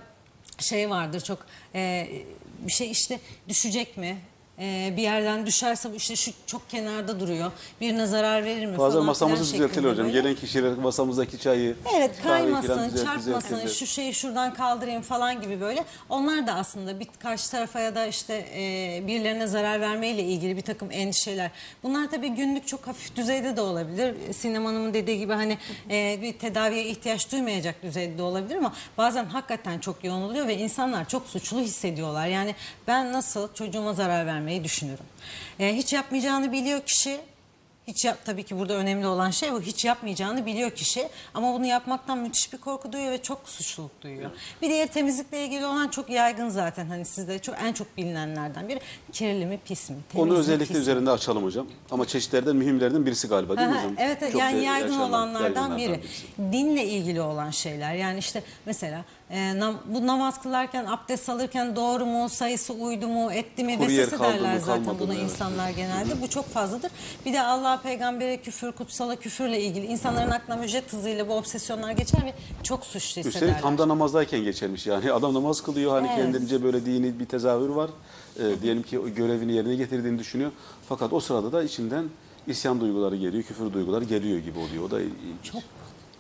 şey 0.59 0.91
vardır 0.91 1.21
çok 1.21 1.47
e, 1.75 2.09
bir 2.61 2.73
şey 2.73 2.91
işte 2.91 3.21
düşecek 3.49 3.97
mi? 3.97 4.19
E, 4.63 4.95
bir 4.97 5.03
yerden 5.03 5.47
düşerse 5.47 5.89
işte 5.97 6.17
şu 6.17 6.31
çok 6.47 6.71
kenarda 6.71 7.21
duruyor. 7.21 7.53
Birine 7.81 8.07
zarar 8.07 8.45
verir 8.45 8.67
mi 8.67 8.79
Bazen 8.79 8.93
falan 8.95 9.07
masamızı 9.07 9.55
düzeltilir 9.55 9.91
hocam. 9.91 10.07
böyle. 10.07 10.21
Gelen 10.21 10.35
kişiler 10.35 10.73
masamızdaki 10.75 11.39
çayı, 11.39 11.77
Evet 11.97 12.11
kaymasın, 12.23 12.69
düzelt- 12.69 13.05
çarpmasın, 13.05 13.49
düzeltirler. 13.51 13.69
şu 13.75 13.87
şeyi 13.87 14.15
şuradan 14.15 14.55
kaldırayım 14.55 15.03
falan 15.03 15.41
gibi 15.41 15.61
böyle. 15.61 15.85
Onlar 16.09 16.47
da 16.47 16.55
aslında 16.55 17.01
bir 17.01 17.09
karşı 17.19 17.51
tarafa 17.51 17.81
ya 17.81 17.95
da 17.95 18.07
işte 18.07 18.35
e, 18.57 19.03
birilerine 19.07 19.47
zarar 19.47 19.81
vermeyle 19.81 20.23
ilgili 20.23 20.57
bir 20.57 20.63
takım 20.63 20.89
endişeler. 20.93 21.51
Bunlar 21.83 22.11
tabii 22.11 22.29
günlük 22.29 22.67
çok 22.67 22.87
hafif 22.87 23.17
düzeyde 23.17 23.57
de 23.57 23.61
olabilir. 23.61 24.15
Sinem 24.33 24.65
Hanım'ın 24.65 24.95
dediği 24.95 25.19
gibi 25.19 25.33
hani 25.33 25.59
e, 25.91 26.19
bir 26.23 26.33
tedaviye 26.33 26.85
ihtiyaç 26.87 27.33
duymayacak 27.33 27.83
düzeyde 27.83 28.19
de 28.19 28.23
olabilir 28.23 28.57
ama 28.57 28.73
bazen 28.99 29.25
hakikaten 29.25 29.79
çok 29.79 30.05
yoğun 30.05 30.23
oluyor 30.23 30.47
ve 30.49 30.57
insanlar 30.59 31.09
çok 31.09 31.27
suçlu 31.27 31.61
hissediyorlar. 31.61 32.27
Yani 32.27 32.55
ben 32.87 33.13
nasıl 33.13 33.55
çocuğuma 33.55 33.93
zarar 33.93 34.27
vermeyi 34.53 34.65
düşünürüm. 34.65 35.05
E, 35.61 35.77
hiç 35.77 35.93
yapmayacağını 35.93 36.53
biliyor 36.53 36.81
kişi. 36.81 37.21
Hiç 37.87 38.05
yap 38.05 38.19
tabii 38.25 38.43
ki 38.43 38.59
burada 38.59 38.75
önemli 38.75 39.07
olan 39.07 39.31
şey 39.31 39.53
bu. 39.53 39.63
Hiç 39.63 39.85
yapmayacağını 39.85 40.47
biliyor 40.47 40.71
kişi 40.71 41.09
ama 41.35 41.55
bunu 41.55 41.67
yapmaktan 41.67 42.19
müthiş 42.19 42.53
bir 42.53 42.59
korku 42.59 42.93
duyuyor 42.93 43.13
ve 43.13 43.23
çok 43.23 43.49
suçluluk 43.49 44.03
duyuyor. 44.03 44.31
Bir 44.63 44.69
diğer 44.69 44.87
temizlikle 44.87 45.45
ilgili 45.45 45.67
olan 45.67 45.89
çok 45.89 46.11
yaygın 46.11 46.49
zaten 46.49 46.87
hani 46.87 47.05
sizde 47.05 47.39
çok 47.39 47.55
en 47.63 47.73
çok 47.73 47.97
bilinenlerden 47.97 48.69
biri 48.69 48.81
kirli 49.13 49.47
mi 49.47 49.59
pis 49.65 49.91
mi? 49.91 49.97
temiz 50.13 50.25
Onu 50.27 50.33
mi, 50.33 50.39
özellikle 50.39 50.65
pis 50.65 50.77
mi? 50.77 50.81
üzerinde 50.81 51.11
açalım 51.11 51.45
hocam. 51.45 51.67
Ama 51.91 52.07
çeşitlerden 52.07 52.57
mühimlerden 52.57 53.07
birisi 53.07 53.29
galiba 53.29 53.57
değil 53.57 53.69
mi 53.69 53.75
hocam? 53.77 53.95
Evet 53.99 54.21
Çok 54.33 54.41
yani 54.41 54.65
yaygın 54.65 54.99
olanlardan 55.01 55.43
yaygınlardan 55.43 55.77
biri. 55.79 55.93
birisi. 56.03 56.27
Dinle 56.53 56.85
ilgili 56.85 57.21
olan 57.21 57.51
şeyler 57.51 57.95
yani 57.95 58.19
işte 58.19 58.43
mesela 58.67 59.05
e, 59.33 59.53
nam- 59.59 59.77
bu 59.87 60.07
namaz 60.07 60.43
kılarken, 60.43 60.85
abdest 60.85 61.29
alırken 61.29 61.77
doğru 61.77 62.07
mu, 62.07 62.29
sayısı 62.29 62.73
uydu 62.73 63.09
mu, 63.09 63.33
etti 63.33 63.65
mi 63.65 63.77
Kuru 63.79 63.89
mı, 63.89 63.95
derler 64.21 64.59
zaten 64.59 64.99
buna? 64.99 65.15
Evet. 65.15 65.23
insanlar 65.23 65.71
genelde. 65.71 66.23
Bu 66.23 66.29
çok 66.31 66.47
fazladır. 66.49 66.91
Bir 67.27 67.33
de 67.33 67.43
Allah 67.43 67.81
peygambere 67.83 68.37
küfür, 68.37 68.73
kutsala 68.73 69.17
küfürle 69.17 69.61
ilgili 69.61 69.87
insanların 69.87 70.31
aklına 70.31 70.57
müjdet 70.57 70.93
hızıyla 70.93 71.29
bu 71.29 71.33
obsesyonlar 71.35 71.91
geçer 71.91 72.25
ve 72.25 72.33
çok 72.63 72.85
suçlu 72.85 72.99
Üstelik 73.21 73.27
hissederler. 73.35 73.61
tam 73.63 73.79
da 73.79 73.89
namazdayken 73.89 74.41
geçermiş 74.45 74.87
yani. 74.87 75.13
Adam 75.23 75.35
namaz 75.35 75.63
kılıyor 75.63 75.93
hani 75.93 76.07
Evet. 76.09 76.17
kendince 76.17 76.63
böyle 76.63 76.87
dini 76.87 77.19
bir 77.21 77.27
tezahür 77.27 77.69
var. 77.69 77.91
Ee, 78.41 78.63
diyelim 78.63 78.83
ki 78.83 79.01
görevini 79.17 79.53
yerine 79.53 79.75
getirdiğini 79.75 80.19
düşünüyor. 80.19 80.51
Fakat 80.89 81.13
o 81.13 81.21
sırada 81.21 81.53
da 81.53 81.63
içinden 81.63 82.05
isyan 82.47 82.81
duyguları 82.81 83.17
geliyor, 83.17 83.43
küfür 83.45 83.73
duyguları 83.73 84.05
geliyor 84.05 84.39
gibi 84.39 84.59
oluyor. 84.59 84.85
O 84.85 84.91
da 84.91 85.01
ilginç. 85.01 85.43
Çok 85.43 85.63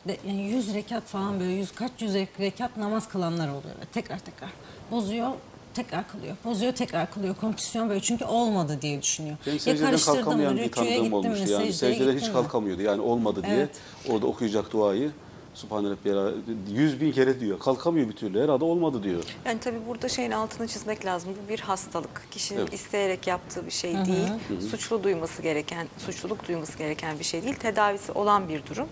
de, 0.09 0.17
yani 0.29 0.43
100 0.43 0.75
rekat 0.75 1.03
falan 1.03 1.41
böyle 1.41 1.53
yüz 1.53 1.73
kaç 1.73 1.91
yüz 2.01 2.15
rekat 2.15 2.77
namaz 2.77 3.09
kılanlar 3.09 3.49
oluyor. 3.49 3.75
Tekrar 3.93 4.19
tekrar 4.19 4.51
bozuyor 4.91 5.31
tekrar 5.75 6.09
kılıyor. 6.09 6.37
Bozuyor 6.45 6.73
tekrar 6.73 7.11
kılıyor. 7.11 7.35
Kompozisyon 7.35 7.89
böyle 7.89 8.01
çünkü 8.01 8.25
olmadı 8.25 8.79
diye 8.83 9.03
düşünüyor. 9.03 9.37
Benim 9.47 9.57
Ya 9.57 9.61
secdeden 9.61 9.99
kalkamayan 9.99 10.57
bir 10.57 10.73
tanıdığım 10.73 11.13
olmuştu. 11.13 11.51
Yani 11.53 11.73
secdede 11.73 12.17
hiç 12.17 12.27
mi? 12.27 12.33
kalkamıyordu. 12.33 12.83
Yani 12.83 13.01
olmadı 13.01 13.43
diye 13.43 13.57
Evet. 13.57 13.71
orada 14.11 14.27
okuyacak 14.27 14.73
duayı 14.73 15.11
Subhane 15.55 15.91
Rabbiyel 15.91 16.33
yüz 16.73 17.01
bin 17.01 17.13
kere 17.13 17.41
diyor. 17.41 17.59
Kalkamıyor 17.59 18.09
bir 18.09 18.13
türlü. 18.13 18.43
Herhalde 18.43 18.65
olmadı 18.65 19.03
diyor. 19.03 19.23
Yani 19.45 19.61
tabii 19.61 19.79
burada 19.89 20.09
şeyin 20.09 20.31
altını 20.31 20.69
çizmek 20.69 21.05
lazım. 21.05 21.35
Bu 21.45 21.49
bir 21.49 21.61
hastalık. 21.61 22.27
Kişinin 22.31 22.61
Evet. 22.61 22.73
isteyerek 22.75 23.27
yaptığı 23.27 23.67
bir 23.67 23.71
şey 23.71 23.93
değil. 23.95 24.61
Suçlu 24.71 25.03
duyması 25.05 25.43
gereken, 25.43 25.87
suçluluk 25.99 26.49
duyması 26.49 26.79
gereken 26.79 27.19
bir 27.19 27.25
şey 27.25 27.43
değil. 27.43 27.55
Tedavisi 27.55 28.13
olan 28.13 28.49
bir 28.49 28.67
durum. 28.67 28.89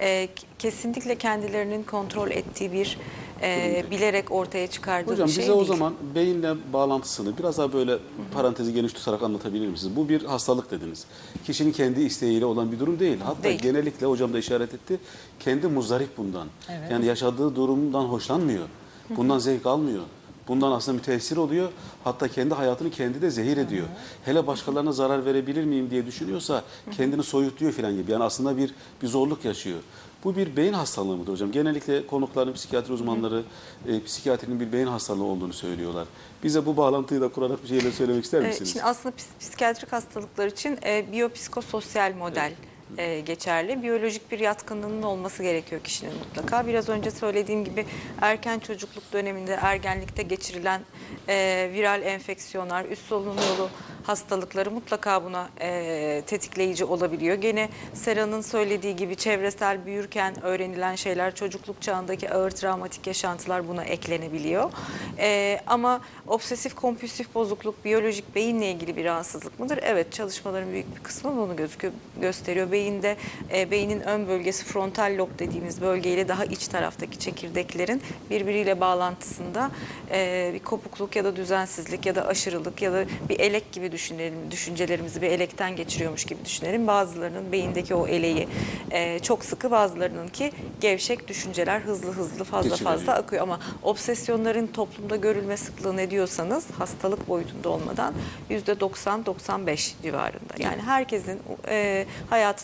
Ee, 0.00 0.28
kesinlikle 0.58 1.18
kendilerinin 1.18 1.82
kontrol 1.82 2.30
ettiği 2.30 2.72
bir 2.72 2.98
e, 3.44 3.84
bilerek 3.90 4.32
ortaya 4.32 4.66
çıkardığı 4.66 5.12
Hocam 5.12 5.26
bir 5.28 5.32
şey 5.32 5.42
bize 5.42 5.52
değil. 5.52 5.62
o 5.62 5.64
zaman 5.64 5.94
beyinle 6.14 6.54
bağlantısını 6.72 7.38
biraz 7.38 7.58
daha 7.58 7.72
böyle 7.72 7.98
parantezi 8.34 8.72
geniş 8.74 8.92
tutarak 8.92 9.22
anlatabilir 9.22 9.68
misiniz? 9.68 9.96
Bu 9.96 10.08
bir 10.08 10.24
hastalık 10.24 10.70
dediniz. 10.70 11.06
Kişinin 11.46 11.72
kendi 11.72 12.00
isteğiyle 12.02 12.44
olan 12.44 12.72
bir 12.72 12.78
durum 12.80 12.98
değil. 12.98 13.18
Hatta 13.24 13.42
Değil. 13.42 13.58
genellikle 13.62 14.06
hocam 14.06 14.32
da 14.32 14.38
işaret 14.38 14.74
etti. 14.74 15.00
Kendi 15.40 15.66
muzdarip 15.66 16.16
bundan. 16.18 16.48
Evet. 16.70 16.90
Yani 16.90 17.06
yaşadığı 17.06 17.56
durumdan 17.56 18.04
hoşlanmıyor. 18.04 18.64
Bundan 19.10 19.38
zevk 19.38 19.66
almıyor. 19.66 20.02
Bundan 20.48 20.72
aslında 20.72 20.96
müteessir 20.96 21.36
oluyor. 21.36 21.68
Hatta 22.04 22.28
kendi 22.28 22.54
hayatını 22.54 22.90
kendi 22.90 23.22
de 23.22 23.30
zehir 23.30 23.56
ediyor. 23.56 23.86
Hele 24.24 24.46
başkalarına 24.46 24.92
zarar 24.92 25.24
verebilir 25.24 25.64
miyim 25.64 25.90
diye 25.90 26.06
düşünüyorsa 26.06 26.62
kendini 26.96 27.22
soyutluyor 27.22 27.72
falan 27.72 27.96
gibi. 27.96 28.12
Yani 28.12 28.24
aslında 28.24 28.56
bir 28.56 28.74
bir 29.02 29.06
zorluk 29.08 29.44
yaşıyor. 29.44 29.78
Bu 30.24 30.36
bir 30.36 30.56
beyin 30.56 30.72
hastalığı 30.72 31.16
mıdır 31.16 31.32
hocam? 31.32 31.52
Genellikle 31.52 32.06
konukların 32.06 32.52
psikiyatri 32.52 32.92
uzmanları 32.92 33.42
e, 33.88 34.02
psikiyatrinin 34.04 34.60
bir 34.60 34.72
beyin 34.72 34.86
hastalığı 34.86 35.24
olduğunu 35.24 35.52
söylüyorlar. 35.52 36.06
Bize 36.44 36.66
bu 36.66 36.76
bağlantıyı 36.76 37.20
da 37.20 37.28
kurarak 37.28 37.62
bir 37.62 37.68
şeyler 37.68 37.90
söylemek 37.90 38.24
ister 38.24 38.42
Ee, 38.42 38.46
misiniz? 38.46 38.72
Şimdi 38.72 38.84
aslında 38.84 39.14
psikiyatrik 39.40 39.92
hastalıklar 39.92 40.46
için 40.46 40.78
e, 40.84 41.12
biyopsikososyal 41.12 42.14
model 42.14 42.52
e, 42.98 43.20
geçerli. 43.20 43.82
Biyolojik 43.82 44.30
bir 44.32 44.38
yatkınlığının 44.38 45.02
olması 45.02 45.42
gerekiyor 45.42 45.80
kişinin 45.84 46.14
mutlaka. 46.14 46.66
Biraz 46.66 46.88
önce 46.88 47.10
söylediğim 47.10 47.64
gibi 47.64 47.86
erken 48.20 48.58
çocukluk 48.58 49.12
döneminde 49.12 49.58
ergenlikte 49.62 50.22
geçirilen 50.22 50.80
e, 51.28 51.70
viral 51.72 52.02
enfeksiyonlar, 52.02 52.84
üst 52.84 53.06
solunum 53.06 53.36
yolu 53.36 53.70
hastalıkları 54.04 54.70
mutlaka 54.70 55.24
buna 55.24 55.48
e, 55.60 56.22
tetikleyici 56.26 56.84
olabiliyor. 56.84 57.36
Gene 57.36 57.68
Sera'nın 57.94 58.40
söylediği 58.40 58.96
gibi 58.96 59.16
çevresel 59.16 59.86
büyürken 59.86 60.42
öğrenilen 60.42 60.94
şeyler, 60.94 61.34
çocukluk 61.34 61.82
çağındaki 61.82 62.30
ağır 62.30 62.50
travmatik 62.50 63.06
yaşantılar 63.06 63.68
buna 63.68 63.84
eklenebiliyor. 63.84 64.72
E, 65.18 65.60
ama 65.66 66.00
obsesif 66.28 66.74
kompulsif 66.74 67.34
bozukluk 67.34 67.84
biyolojik 67.84 68.34
beyinle 68.34 68.70
ilgili 68.70 68.96
bir 68.96 69.04
rahatsızlık 69.04 69.60
mıdır? 69.60 69.78
Evet 69.82 70.12
çalışmaların 70.12 70.72
büyük 70.72 70.96
bir 70.96 71.02
kısmı 71.02 71.36
bunu 71.36 71.56
gözüküyor, 71.56 71.92
gösteriyor. 72.20 72.72
Beyinde 72.74 73.16
e, 73.54 73.70
beynin 73.70 74.00
ön 74.00 74.28
bölgesi 74.28 74.64
frontal 74.64 75.14
lob 75.18 75.28
dediğimiz 75.38 75.80
bölgeyle 75.80 76.28
daha 76.28 76.44
iç 76.44 76.68
taraftaki 76.68 77.18
çekirdeklerin 77.18 78.02
birbiriyle 78.30 78.80
bağlantısında 78.80 79.70
e, 80.10 80.50
bir 80.54 80.58
kopukluk 80.58 81.16
ya 81.16 81.24
da 81.24 81.36
düzensizlik 81.36 82.06
ya 82.06 82.14
da 82.14 82.26
aşırılık 82.26 82.82
ya 82.82 82.92
da 82.92 83.04
bir 83.28 83.40
elek 83.40 83.72
gibi 83.72 83.92
düşünelim. 83.92 84.50
Düşüncelerimizi 84.50 85.22
bir 85.22 85.30
elekten 85.30 85.76
geçiriyormuş 85.76 86.24
gibi 86.24 86.44
düşünelim. 86.44 86.86
Bazılarının 86.86 87.52
beyindeki 87.52 87.94
o 87.94 88.06
eleği 88.06 88.48
e, 88.90 89.18
çok 89.18 89.44
sıkı 89.44 89.70
bazılarının 89.70 90.28
ki 90.28 90.52
gevşek 90.80 91.28
düşünceler 91.28 91.80
hızlı 91.80 92.12
hızlı 92.12 92.44
fazla 92.44 92.70
Geçiveriyor. 92.70 92.98
fazla 92.98 93.14
akıyor 93.14 93.42
ama 93.42 93.60
obsesyonların 93.82 94.66
toplumda 94.66 95.16
görülme 95.16 95.56
sıklığı 95.56 95.96
ne 95.96 96.10
diyorsanız 96.10 96.66
hastalık 96.78 97.28
boyutunda 97.28 97.68
olmadan 97.68 98.14
%90-95 98.50 99.92
civarında. 100.02 100.54
Yani 100.58 100.82
herkesin 100.82 101.40
e, 101.68 102.06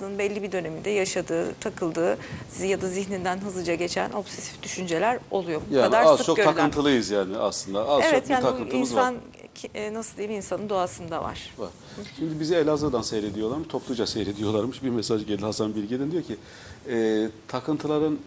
hayatının 0.00 0.18
belli 0.18 0.42
bir 0.42 0.52
döneminde 0.52 0.90
yaşadığı, 0.90 1.54
takıldığı 1.60 2.18
ya 2.62 2.80
da 2.80 2.88
zihninden 2.88 3.38
hızlıca 3.38 3.74
geçen 3.74 4.12
obsesif 4.12 4.62
düşünceler 4.62 5.18
oluyor. 5.30 5.60
Bu 5.70 5.74
yani 5.74 5.84
kadar 5.84 6.04
az 6.04 6.16
sık 6.16 6.26
çok 6.26 6.36
görülen. 6.36 6.54
takıntılıyız 6.54 7.10
yani 7.10 7.36
aslında. 7.36 7.88
Az 7.88 8.02
çok 8.02 8.12
Evet 8.12 8.24
bir 8.24 8.30
yani 8.30 8.42
bu 8.42 8.46
takıntımız 8.48 8.90
insan 8.90 9.14
var. 9.14 9.20
e, 9.74 9.94
nasıl 9.94 10.16
diyeyim 10.16 10.36
insanın 10.36 10.68
doğasında 10.68 11.22
var. 11.22 11.54
var. 11.58 11.70
Şimdi 12.18 12.40
bizi 12.40 12.54
Elazığ'dan 12.54 13.02
seyrediyorlar 13.02 13.56
mı? 13.56 13.68
Topluca 13.68 14.06
seyrediyorlarmış. 14.06 14.82
Bir 14.82 14.90
mesaj 14.90 15.26
geldi 15.26 15.42
Hasan 15.42 15.74
Bilge'den 15.74 16.12
diyor 16.12 16.22
ki 16.22 16.36
e, 16.88 17.28
takıntıların 17.48 18.18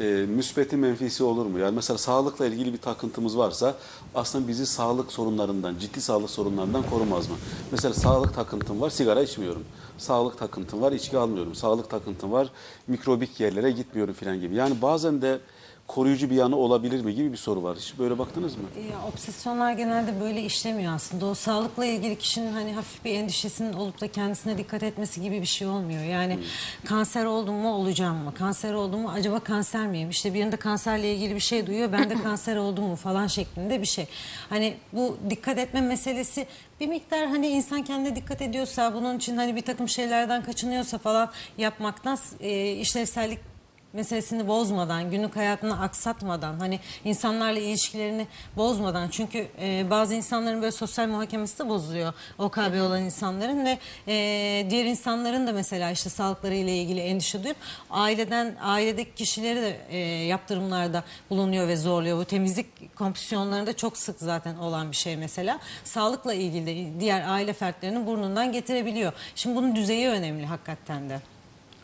e, 0.00 0.26
müsbeti 0.26 0.76
menfisi 0.76 1.24
olur 1.24 1.46
mu? 1.46 1.58
Yani 1.58 1.74
mesela 1.74 1.98
sağlıkla 1.98 2.46
ilgili 2.46 2.72
bir 2.72 2.78
takıntımız 2.78 3.38
varsa 3.38 3.74
aslında 4.14 4.48
bizi 4.48 4.66
sağlık 4.66 5.12
sorunlarından, 5.12 5.78
ciddi 5.78 6.00
sağlık 6.00 6.30
sorunlarından 6.30 6.82
korumaz 6.90 7.28
mı? 7.28 7.36
Mesela 7.72 7.94
sağlık 7.94 8.34
takıntım 8.34 8.80
var, 8.80 8.90
sigara 8.90 9.22
içmiyorum. 9.22 9.64
Sağlık 9.98 10.38
takıntım 10.38 10.82
var, 10.82 10.92
içki 10.92 11.18
almıyorum. 11.18 11.54
Sağlık 11.54 11.90
takıntım 11.90 12.32
var, 12.32 12.48
mikrobik 12.86 13.40
yerlere 13.40 13.70
gitmiyorum 13.70 14.14
falan 14.14 14.40
gibi. 14.40 14.54
Yani 14.54 14.82
bazen 14.82 15.22
de 15.22 15.38
koruyucu 15.86 16.30
bir 16.30 16.34
yanı 16.34 16.56
olabilir 16.56 17.04
mi 17.04 17.14
gibi 17.14 17.32
bir 17.32 17.36
soru 17.36 17.62
var. 17.62 17.76
Hiç 17.80 17.98
böyle 17.98 18.18
baktınız 18.18 18.56
mı? 18.56 18.62
Ya, 18.90 19.08
obsesyonlar 19.12 19.72
genelde 19.72 20.20
böyle 20.20 20.42
işlemiyor 20.42 20.94
aslında. 20.94 21.26
O 21.26 21.34
sağlıkla 21.34 21.84
ilgili 21.84 22.18
kişinin 22.18 22.52
hani 22.52 22.72
hafif 22.72 23.04
bir 23.04 23.14
endişesinin 23.14 23.72
olup 23.72 24.00
da 24.00 24.08
kendisine 24.08 24.58
dikkat 24.58 24.82
etmesi 24.82 25.22
gibi 25.22 25.40
bir 25.40 25.46
şey 25.46 25.68
olmuyor. 25.68 26.02
Yani 26.04 26.38
kanser 26.84 27.24
oldum 27.24 27.54
mu 27.54 27.74
olacağım 27.74 28.16
mı? 28.16 28.34
Kanser 28.34 28.72
oldum 28.72 29.00
mu 29.00 29.10
acaba 29.14 29.40
kanser 29.40 29.86
miyim? 29.86 30.10
İşte 30.10 30.34
birinde 30.34 30.56
kanserle 30.56 31.14
ilgili 31.14 31.34
bir 31.34 31.40
şey 31.40 31.66
duyuyor. 31.66 31.92
Ben 31.92 32.10
de 32.10 32.14
kanser 32.22 32.56
oldum 32.56 32.84
mu 32.84 32.96
falan 32.96 33.26
şeklinde 33.26 33.80
bir 33.80 33.86
şey. 33.86 34.06
Hani 34.48 34.74
bu 34.92 35.16
dikkat 35.30 35.58
etme 35.58 35.80
meselesi 35.80 36.46
bir 36.80 36.86
miktar 36.86 37.26
hani 37.26 37.48
insan 37.48 37.82
kendine 37.82 38.16
dikkat 38.16 38.42
ediyorsa 38.42 38.94
bunun 38.94 39.16
için 39.16 39.36
hani 39.36 39.56
bir 39.56 39.62
takım 39.62 39.88
şeylerden 39.88 40.44
kaçınıyorsa 40.44 40.98
falan 40.98 41.30
yapmaktan 41.58 42.18
e, 42.40 42.72
işlevsellik 42.72 43.55
meselesini 43.96 44.48
bozmadan, 44.48 45.10
günlük 45.10 45.36
hayatını 45.36 45.80
aksatmadan, 45.80 46.58
hani 46.60 46.80
insanlarla 47.04 47.60
ilişkilerini 47.60 48.26
bozmadan. 48.56 49.08
Çünkü 49.08 49.48
e, 49.60 49.90
bazı 49.90 50.14
insanların 50.14 50.62
böyle 50.62 50.72
sosyal 50.72 51.08
muhakemesi 51.08 51.58
de 51.58 51.68
bozuluyor. 51.68 52.12
OKB 52.38 52.82
olan 52.82 53.02
insanların 53.02 53.64
ve 53.64 53.78
e, 54.08 54.66
diğer 54.70 54.84
insanların 54.84 55.46
da 55.46 55.52
mesela 55.52 55.90
işte 55.90 56.10
sağlıkları 56.10 56.54
ile 56.54 56.76
ilgili 56.76 57.00
endişe 57.00 57.44
duyup 57.44 57.56
aileden, 57.90 58.56
ailedeki 58.60 59.14
kişileri 59.14 59.62
de 59.62 59.80
e, 59.90 59.98
yaptırımlarda 60.26 61.04
bulunuyor 61.30 61.68
ve 61.68 61.76
zorluyor. 61.76 62.18
Bu 62.18 62.24
temizlik 62.24 62.96
kompüsyonlarında 62.96 63.76
çok 63.76 63.96
sık 63.96 64.20
zaten 64.20 64.56
olan 64.56 64.90
bir 64.90 64.96
şey 64.96 65.16
mesela. 65.16 65.58
Sağlıkla 65.84 66.34
ilgili 66.34 66.66
de 66.66 67.00
diğer 67.00 67.28
aile 67.28 67.52
fertlerinin 67.52 68.06
burnundan 68.06 68.52
getirebiliyor. 68.52 69.12
Şimdi 69.34 69.56
bunun 69.56 69.76
düzeyi 69.76 70.08
önemli 70.08 70.46
hakikaten 70.46 71.10
de. 71.10 71.35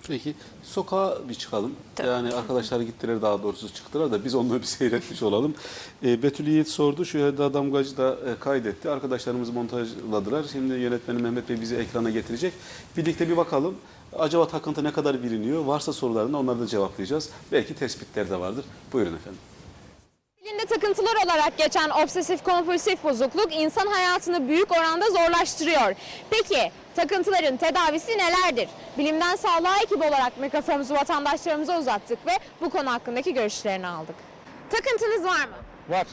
Peki 0.08 0.34
sokağa 0.62 1.18
bir 1.28 1.34
çıkalım. 1.34 1.72
Yani 1.98 2.34
arkadaşlar 2.34 2.80
gittiler 2.80 3.22
daha 3.22 3.42
doğrusu 3.42 3.74
çıktılar 3.74 4.12
da 4.12 4.24
biz 4.24 4.34
onları 4.34 4.60
bir 4.60 4.66
seyretmiş 4.66 5.22
olalım. 5.22 5.54
E, 6.04 6.22
Betül 6.22 6.46
Yiğit 6.46 6.68
sordu. 6.68 7.04
Şu 7.04 7.18
Hedda 7.18 7.54
Damgacı 7.54 7.96
da 7.96 8.10
e, 8.12 8.40
kaydetti. 8.40 8.90
Arkadaşlarımız 8.90 9.50
montajladılar. 9.50 10.44
Şimdi 10.52 10.74
yönetmenim 10.74 11.20
Mehmet 11.22 11.48
Bey 11.48 11.60
bizi 11.60 11.76
ekrana 11.76 12.10
getirecek. 12.10 12.52
Birlikte 12.96 13.28
bir 13.28 13.36
bakalım. 13.36 13.74
Acaba 14.18 14.48
takıntı 14.48 14.84
ne 14.84 14.92
kadar 14.92 15.22
biliniyor? 15.22 15.64
Varsa 15.64 15.92
sorularını 15.92 16.38
onları 16.38 16.60
da 16.60 16.66
cevaplayacağız. 16.66 17.30
Belki 17.52 17.74
tespitler 17.74 18.30
de 18.30 18.40
vardır. 18.40 18.64
Buyurun 18.92 19.14
efendim. 19.14 19.51
Dilinde 20.44 20.66
takıntılar 20.66 21.14
olarak 21.24 21.58
geçen 21.58 21.90
obsesif 21.90 22.44
kompulsif 22.44 23.04
bozukluk 23.04 23.54
insan 23.56 23.86
hayatını 23.86 24.48
büyük 24.48 24.72
oranda 24.72 25.10
zorlaştırıyor. 25.10 25.94
Peki 26.30 26.70
takıntıların 26.96 27.56
tedavisi 27.56 28.18
nelerdir? 28.18 28.68
Bilimden 28.98 29.36
sağlığa 29.36 29.76
ekibi 29.84 30.04
olarak 30.04 30.38
mikrofonumuzu 30.40 30.94
vatandaşlarımıza 30.94 31.78
uzattık 31.78 32.26
ve 32.26 32.30
bu 32.60 32.70
konu 32.70 32.92
hakkındaki 32.92 33.34
görüşlerini 33.34 33.86
aldık. 33.86 34.14
Takıntınız 34.70 35.24
var 35.24 35.46
mı? 35.48 35.56
Var. 35.88 36.06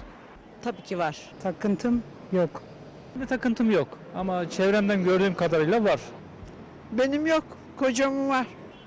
Tabii 0.64 0.82
ki 0.84 0.98
var. 1.00 1.18
Takıntım 1.44 2.04
yok. 2.32 2.62
Bir 3.16 3.28
takıntım 3.28 3.72
yok 3.72 3.88
ama 4.16 4.50
çevremden 4.50 5.04
gördüğüm 5.04 5.36
kadarıyla 5.36 5.84
var. 5.84 6.00
Benim 6.92 7.28
yok. 7.28 7.44
Kocamın 7.80 8.30
var. 8.30 8.46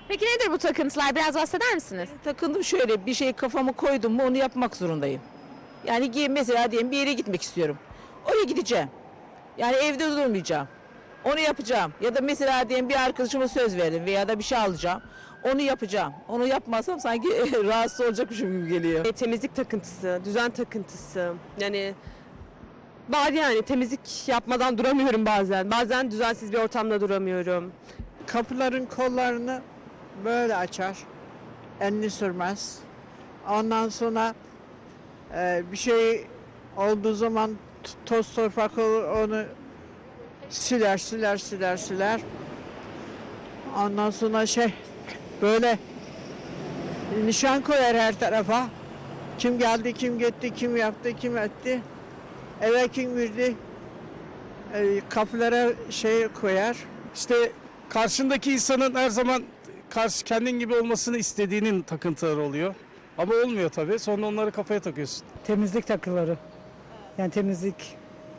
Peki 0.09 0.25
nedir 0.25 0.53
bu 0.53 0.59
takıntılar? 0.59 1.15
Biraz 1.15 1.35
bahseder 1.35 1.75
misiniz? 1.75 2.09
Takındım 2.25 2.65
şöyle 2.65 3.07
bir 3.07 3.15
şey 3.15 3.33
kafamı 3.33 3.73
koydum 3.73 4.13
mu 4.13 4.23
onu 4.27 4.37
yapmak 4.37 4.77
zorundayım. 4.77 5.21
Yani 5.85 6.07
gi- 6.07 6.29
mesela 6.29 6.71
diyelim 6.71 6.91
bir 6.91 6.97
yere 6.97 7.13
gitmek 7.13 7.43
istiyorum. 7.43 7.79
Oraya 8.27 8.45
gideceğim. 8.45 8.89
Yani 9.59 9.77
evde 9.77 10.11
durmayacağım. 10.11 10.69
Onu 11.25 11.41
yapacağım. 11.41 11.93
Ya 12.01 12.15
da 12.15 12.21
mesela 12.21 12.69
diyelim 12.69 12.89
bir 12.89 13.05
arkadaşıma 13.05 13.49
söz 13.49 13.77
verdim 13.77 14.05
veya 14.07 14.29
da 14.29 14.39
bir 14.39 14.45
şey 14.45 14.59
alacağım. 14.59 15.03
Onu 15.43 15.61
yapacağım. 15.61 16.13
Onu 16.29 16.47
yapmazsam 16.47 17.01
sanki 17.01 17.29
rahatsız 17.65 18.01
olacakmışım 18.01 18.53
gibi 18.53 18.69
geliyor. 18.69 19.05
E, 19.07 19.13
temizlik 19.13 19.55
takıntısı, 19.57 20.21
düzen 20.25 20.51
takıntısı. 20.51 21.33
Yani 21.61 21.95
var 23.11 23.33
yani 23.33 23.63
temizlik 23.63 24.29
yapmadan 24.29 24.79
duramıyorum 24.79 25.27
bazen. 25.27 25.71
Bazen 25.71 26.11
düzensiz 26.11 26.53
bir 26.53 26.59
ortamda 26.59 27.01
duramıyorum. 27.01 27.73
Kapıların 28.27 28.87
kollarını 28.87 29.61
böyle 30.25 30.57
açar. 30.57 30.97
Elini 31.81 32.11
sürmez. 32.11 32.79
Ondan 33.51 33.89
sonra 33.89 34.35
e, 35.35 35.63
bir 35.73 35.77
şey 35.77 36.27
olduğu 36.77 37.15
zaman 37.15 37.51
toz 38.07 38.35
torpak 38.35 38.79
olur 38.79 39.03
onu 39.05 39.45
siler 40.51 40.99
siler 40.99 41.37
siler 41.37 41.77
siler. 41.77 42.21
Ondan 43.77 44.11
sonra 44.11 44.47
şey 44.47 44.75
böyle 45.43 45.79
nişan 47.25 47.63
koyar 47.63 47.97
her 47.97 48.19
tarafa. 48.19 48.69
Kim 49.39 49.59
geldi, 49.59 49.93
kim 49.93 50.19
gitti, 50.19 50.55
kim 50.55 50.77
yaptı, 50.77 51.17
kim 51.21 51.39
etti. 51.39 51.81
Eve 52.61 52.89
kim 52.89 53.17
girdi. 53.17 53.55
E, 54.75 55.01
kapılara 55.09 55.73
şey 55.91 56.29
koyar. 56.29 56.77
İşte 57.15 57.53
karşındaki 57.89 58.53
insanın 58.53 58.95
her 58.95 59.11
zaman 59.11 59.43
karşı 59.91 60.25
kendin 60.25 60.59
gibi 60.59 60.75
olmasını 60.75 61.17
istediğinin 61.17 61.83
takıntıları 61.83 62.41
oluyor. 62.41 62.75
Ama 63.19 63.35
olmuyor 63.35 63.71
tabii. 63.71 63.99
Sonra 63.99 64.27
onları 64.27 64.51
kafaya 64.53 64.81
takıyorsun. 64.81 65.25
temizlik 65.47 65.87
takıları. 65.87 66.37
Yani 67.19 67.31
temizlik 67.31 67.97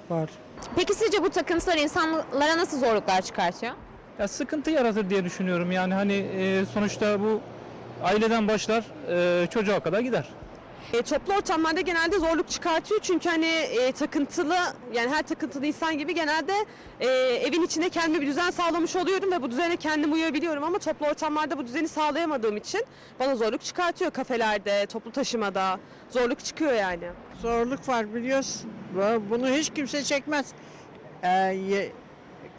var. 0.09 0.29
Peki 0.75 0.93
sizce 0.93 1.23
bu 1.23 1.29
takıntılar 1.29 1.77
insanlara 1.77 2.57
nasıl 2.57 2.79
zorluklar 2.79 3.21
çıkartıyor? 3.21 3.73
Ya 4.19 4.27
sıkıntı 4.27 4.71
yaratır 4.71 5.09
diye 5.09 5.23
düşünüyorum. 5.25 5.71
Yani 5.71 5.93
hani 5.93 6.13
e, 6.13 6.65
sonuçta 6.73 7.19
bu 7.21 7.41
aileden 8.03 8.47
başlar 8.47 8.83
e, 9.09 9.47
çocuğa 9.47 9.79
kadar 9.79 9.99
gider. 9.99 10.29
E, 10.93 11.01
toplu 11.01 11.33
ortamlarda 11.33 11.81
genelde 11.81 12.19
zorluk 12.19 12.49
çıkartıyor 12.49 12.99
çünkü 13.01 13.29
hani 13.29 13.45
e, 13.45 13.91
takıntılı 13.91 14.55
yani 14.93 15.09
her 15.09 15.23
takıntılı 15.23 15.65
insan 15.65 15.97
gibi 15.97 16.13
genelde 16.15 16.53
e, 16.99 17.07
evin 17.47 17.61
içinde 17.61 17.89
kendime 17.89 18.21
bir 18.21 18.27
düzen 18.27 18.51
sağlamış 18.51 18.95
oluyorum 18.95 19.31
ve 19.31 19.41
bu 19.41 19.51
düzene 19.51 19.75
kendim 19.75 20.13
uyabiliyorum 20.13 20.63
ama 20.63 20.77
toplu 20.79 21.05
ortamlarda 21.07 21.57
bu 21.57 21.65
düzeni 21.67 21.87
sağlayamadığım 21.87 22.57
için 22.57 22.81
bana 23.19 23.35
zorluk 23.35 23.61
çıkartıyor 23.61 24.11
kafelerde, 24.11 24.85
toplu 24.85 25.11
taşımada 25.11 25.79
zorluk 26.09 26.45
çıkıyor 26.45 26.73
yani. 26.73 27.09
zorluk 27.41 27.87
var 27.89 28.13
biliyorsun. 28.13 28.71
Bu- 28.95 29.29
Bunu 29.29 29.47
hiç 29.49 29.69
kimse 29.73 30.03
çekmez. 30.03 30.45
Ee, 31.23 31.27
ye- 31.53 31.91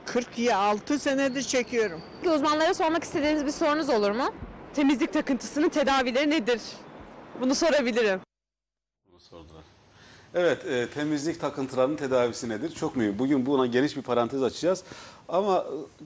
46 0.07 0.99
senedir 0.99 1.43
çekiyorum. 1.43 2.03
Uzmanlara 2.35 2.75
sormak 2.75 3.05
istediğiniz 3.05 3.47
bir 3.47 3.51
sorunuz 3.51 3.89
olur 3.91 4.11
mu? 4.11 4.35
Temizlik 4.75 5.13
takıntısının 5.13 5.69
tedavileri 5.69 6.31
nedir? 6.31 6.61
Bunu 7.41 7.55
sorabilirim. 7.55 8.21
Bunu 9.11 9.21
sordular. 9.21 9.63
Evet, 10.35 10.67
e, 10.67 10.89
temizlik 10.95 11.41
takıntılarının 11.41 11.97
tedavisi 11.97 12.49
nedir? 12.49 12.71
Çok 12.71 12.97
mühim. 12.97 13.19
Bugün 13.19 13.47
buna 13.47 13.67
geniş 13.67 13.97
bir 13.97 14.03
parantez 14.03 14.43
açacağız. 14.43 14.85
Ama 15.29 15.59
e, 15.59 15.65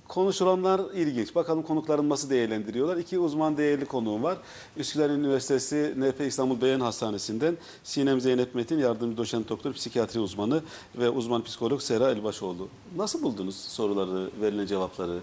konuşulanlar 0.08 0.80
ilginç. 0.94 1.34
Bakalım 1.34 1.62
konuklarım 1.62 2.08
nasıl 2.08 2.30
değerlendiriyorlar. 2.30 2.96
İki 2.96 3.18
uzman 3.18 3.56
değerli 3.56 3.84
konuğum 3.84 4.22
var. 4.22 4.38
Üsküdar 4.76 5.10
Üniversitesi 5.10 5.94
NP 5.96 6.20
İstanbul 6.20 6.60
Beyin 6.60 6.80
Hastanesi'nden 6.80 7.56
Sinem 7.84 8.20
Zeynep 8.20 8.54
Metin, 8.54 8.78
yardımcı 8.78 9.16
doçent 9.16 9.48
doktor, 9.48 9.72
psikiyatri 9.72 10.20
uzmanı 10.20 10.62
ve 10.98 11.10
uzman 11.10 11.44
psikolog 11.44 11.80
Sera 11.80 12.10
Elbaşoğlu. 12.10 12.68
Nasıl 12.96 13.22
buldunuz 13.22 13.56
soruları, 13.56 14.30
verilen 14.40 14.66
cevapları? 14.66 15.20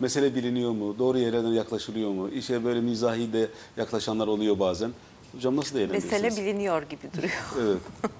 Mesele 0.00 0.34
biliniyor 0.34 0.70
mu? 0.70 0.98
Doğru 0.98 1.18
yerlerden 1.18 1.52
yaklaşılıyor 1.52 2.10
mu? 2.10 2.28
İşe 2.28 2.64
böyle 2.64 2.80
mizahi 2.80 3.32
de 3.32 3.48
yaklaşanlar 3.76 4.26
oluyor 4.26 4.58
bazen. 4.58 4.90
Hocam 5.36 5.56
nasıl 5.56 5.74
değerlendiriyorsunuz? 5.76 6.22
Mesele 6.22 6.42
biliniyor 6.46 6.82
gibi 6.82 7.12
duruyor. 7.16 7.32
Evet. 7.60 7.78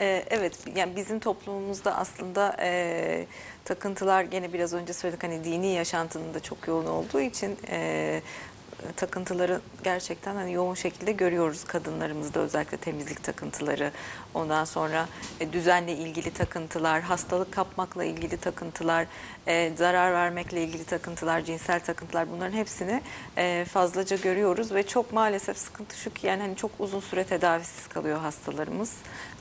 Ee, 0.00 0.24
Evet, 0.30 0.52
yani 0.76 0.96
bizim 0.96 1.20
toplumumuzda 1.20 1.96
aslında 1.96 2.56
e, 2.60 3.26
takıntılar 3.64 4.22
gene 4.22 4.52
biraz 4.52 4.72
önce 4.74 4.92
söyledik 4.92 5.22
hani 5.22 5.44
dini 5.44 5.66
yaşantının 5.66 6.34
da 6.34 6.40
çok 6.40 6.68
yoğun 6.68 6.86
olduğu 6.86 7.20
için 7.20 7.56
e, 7.70 8.20
takıntıları 8.96 9.60
gerçekten 9.84 10.34
hani 10.34 10.52
yoğun 10.52 10.74
şekilde 10.74 11.12
görüyoruz 11.12 11.64
kadınlarımızda 11.64 12.40
özellikle 12.40 12.76
temizlik 12.76 13.24
takıntıları, 13.24 13.92
ondan 14.34 14.64
sonra 14.64 15.08
e, 15.40 15.52
düzenle 15.52 15.92
ilgili 15.92 16.30
takıntılar, 16.30 17.02
hastalık 17.02 17.52
kapmakla 17.52 18.04
ilgili 18.04 18.36
takıntılar, 18.36 19.06
e, 19.46 19.72
zarar 19.76 20.12
vermekle 20.12 20.64
ilgili 20.64 20.84
takıntılar, 20.84 21.40
cinsel 21.40 21.80
takıntılar 21.80 22.30
bunların 22.30 22.56
hepsini 22.56 23.02
e, 23.36 23.64
fazlaca 23.72 24.16
görüyoruz 24.16 24.74
ve 24.74 24.86
çok 24.86 25.12
maalesef 25.12 25.58
sıkıntı 25.58 25.96
şu 25.96 26.14
ki 26.14 26.26
yani 26.26 26.42
hani 26.42 26.56
çok 26.56 26.70
uzun 26.78 27.00
süre 27.00 27.24
tedavisiz 27.24 27.86
kalıyor 27.88 28.18
hastalarımız. 28.18 28.92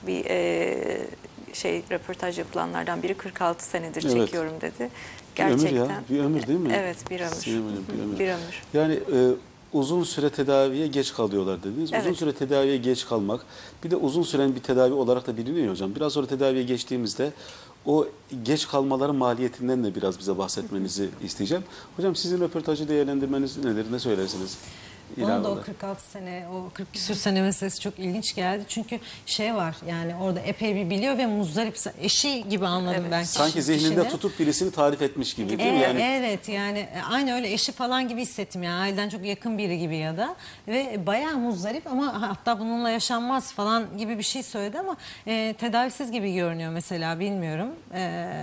Bir 0.07 0.25
e, 0.25 0.97
şey 1.53 1.83
röportaj 1.91 2.39
yapılanlardan 2.39 3.03
biri 3.03 3.13
46 3.17 3.65
senedir 3.65 4.03
Evet. 4.03 4.13
çekiyorum 4.13 4.61
dedi. 4.61 4.89
Bir 5.37 5.43
ömür 5.43 5.61
Gerçekten. 5.61 5.85
ya, 5.85 6.03
bir 6.09 6.19
ömür 6.19 6.47
değil 6.47 6.59
mi? 6.59 6.73
Evet, 6.75 6.97
bir 7.09 7.19
ömür. 7.19 7.31
Sinem 7.31 7.63
Hanım, 7.63 7.85
bir 7.93 8.03
ömür. 8.03 8.19
Bir 8.19 8.27
ömür. 8.27 8.63
Yani 8.73 8.93
e, 8.93 9.31
uzun 9.73 10.03
süre 10.03 10.29
tedaviye 10.29 10.87
geç 10.87 11.13
kalıyorlar 11.13 11.63
dediniz. 11.63 11.83
Uzun 11.93 11.95
Evet. 11.95 12.17
süre 12.17 12.33
tedaviye 12.33 12.77
geç 12.77 13.05
kalmak 13.07 13.41
bir 13.83 13.91
de 13.91 13.95
uzun 13.95 14.23
süren 14.23 14.55
bir 14.55 14.59
tedavi 14.59 14.93
olarak 14.93 15.27
da 15.27 15.37
biliniyor 15.37 15.71
hocam. 15.71 15.95
Biraz 15.95 16.13
sonra 16.13 16.27
tedaviye 16.27 16.63
geçtiğimizde 16.63 17.31
o 17.85 18.07
geç 18.43 18.67
kalmaların 18.67 19.15
maliyetinden 19.15 19.83
de 19.83 19.95
biraz 19.95 20.19
bize 20.19 20.37
bahsetmenizi 20.37 21.09
isteyeceğim. 21.23 21.63
Hocam 21.97 22.15
sizin 22.15 22.39
röportajı 22.39 22.87
değerlendirmeniz 22.89 23.57
nedir? 23.57 23.85
Ne 23.91 23.99
söylersiniz? 23.99 24.57
Bana 25.17 25.43
da 25.43 25.47
o 25.47 25.51
olarak. 25.51 25.65
46 25.65 26.03
sene, 26.11 26.45
o 26.53 26.69
40 26.73 26.93
küsür 26.93 27.15
sene 27.15 27.41
meselesi 27.41 27.79
çok 27.79 27.99
ilginç 27.99 28.35
geldi. 28.35 28.63
Çünkü 28.67 28.99
şey 29.25 29.55
var 29.55 29.75
yani 29.89 30.15
orada 30.15 30.39
epey 30.39 30.75
bir 30.75 30.89
biliyor 30.89 31.17
ve 31.17 31.25
muzdarip 31.25 31.77
eşi 32.01 32.49
gibi 32.49 32.67
anladım 32.67 32.97
Evet. 33.01 33.11
ben. 33.11 33.23
Sanki 33.23 33.53
kişi- 33.53 33.63
zihninde 33.63 33.89
kişinin. 33.95 34.09
tutup 34.09 34.39
birisini 34.39 34.71
tarif 34.71 35.01
etmiş 35.01 35.33
gibi 35.33 35.49
değil 35.49 35.59
mi? 35.59 35.65
Evet, 35.77 35.81
Yani 35.87 36.01
evet 36.01 36.49
yani 36.49 36.79
e, 36.79 37.01
aynı 37.11 37.33
öyle 37.35 37.53
eşi 37.53 37.71
falan 37.71 38.07
gibi 38.07 38.21
hissettim 38.21 38.63
yani 38.63 38.75
aileden 38.81 39.09
çok 39.09 39.25
yakın 39.25 39.57
biri 39.57 39.79
gibi 39.79 39.95
ya 39.97 40.17
da 40.17 40.35
ve 40.67 41.05
bayağı 41.05 41.37
muzdarip 41.37 41.87
ama 41.87 42.21
hatta 42.29 42.59
bununla 42.59 42.89
yaşanmaz 42.89 43.53
falan 43.53 43.97
gibi 43.97 44.17
bir 44.17 44.23
şey 44.23 44.43
söyledi 44.43 44.79
ama 44.79 44.97
e, 45.27 45.55
tedavisiz 45.57 46.11
gibi 46.11 46.33
görünüyor 46.33 46.71
mesela 46.71 47.19
bilmiyorum. 47.19 47.67
E, 47.93 48.33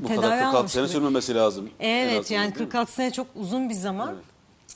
bu 0.00 0.08
kadar 0.08 0.22
46 0.22 0.46
almamış 0.46 0.72
sene 0.72 0.88
sürmemesi 0.88 1.34
lazım. 1.34 1.70
Evet 1.80 2.30
yani 2.30 2.42
değil 2.44 2.54
mi? 2.60 2.70
46 2.70 2.92
sene 2.92 3.10
çok 3.10 3.26
uzun 3.36 3.68
bir 3.68 3.74
zaman. 3.74 4.14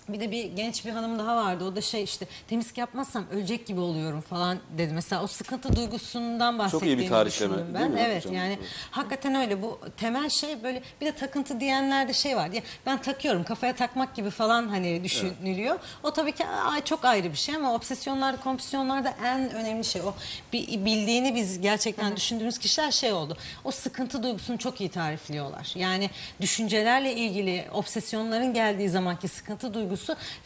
Bir 0.08 0.20
de 0.20 0.30
bir 0.30 0.44
genç 0.44 0.86
bir 0.86 0.90
hanım 0.90 1.18
daha 1.18 1.36
vardı. 1.36 1.64
O 1.64 1.76
da 1.76 1.80
şey 1.80 2.02
işte 2.02 2.26
temizlik 2.48 2.78
yapmazsam 2.78 3.24
ölecek 3.30 3.66
gibi 3.66 3.80
oluyorum 3.80 4.20
falan 4.20 4.58
dedi. 4.78 4.92
Mesela 4.92 5.22
o 5.22 5.26
sıkıntı 5.26 5.76
duygusundan 5.76 6.58
bahsettiğini 6.58 7.08
tarifleme, 7.08 7.54
düşündüm 7.54 7.74
değil 7.74 7.84
ben. 7.84 7.90
mi 7.90 8.00
Evet 8.06 8.24
hocam? 8.24 8.34
yani 8.36 8.56
Evet. 8.60 8.68
hakikaten 8.90 9.34
öyle. 9.34 9.62
Bu 9.62 9.80
temel 9.96 10.28
şey 10.28 10.62
böyle 10.62 10.82
bir 11.00 11.06
de 11.06 11.12
takıntı 11.12 11.60
diyenlerde 11.60 12.12
şey 12.12 12.36
var. 12.36 12.50
Ya 12.50 12.62
ben 12.86 13.02
takıyorum 13.02 13.44
kafaya 13.44 13.74
takmak 13.76 14.14
gibi 14.14 14.30
falan 14.30 14.68
hani 14.68 15.04
düşünülüyor. 15.04 15.78
O 16.02 16.10
tabii 16.10 16.32
ki 16.32 16.46
ay, 16.46 16.84
çok 16.84 17.04
ayrı 17.04 17.32
bir 17.32 17.36
şey 17.38 17.56
ama 17.56 17.74
obsesyonlarda, 17.74 18.40
kompulsiyonlarda 18.40 19.14
en 19.24 19.50
önemli 19.50 19.84
şey 19.84 20.02
o. 20.02 20.14
Bir, 20.52 20.84
bildiğini 20.84 21.34
biz 21.34 21.60
gerçekten 21.60 22.16
düşündüğümüz 22.16 22.58
kişiler 22.58 22.90
şey 22.90 23.12
oldu. 23.12 23.36
O 23.64 23.70
sıkıntı 23.70 24.22
duygusunu 24.22 24.58
çok 24.58 24.80
iyi 24.80 24.88
tarifliyorlar. 24.90 25.72
Yani 25.74 26.10
düşüncelerle 26.40 27.14
ilgili 27.14 27.64
obsesyonların 27.72 28.54
geldiği 28.54 28.88
zamanki 28.88 29.28
sıkıntı 29.28 29.74
duygusu 29.74 29.95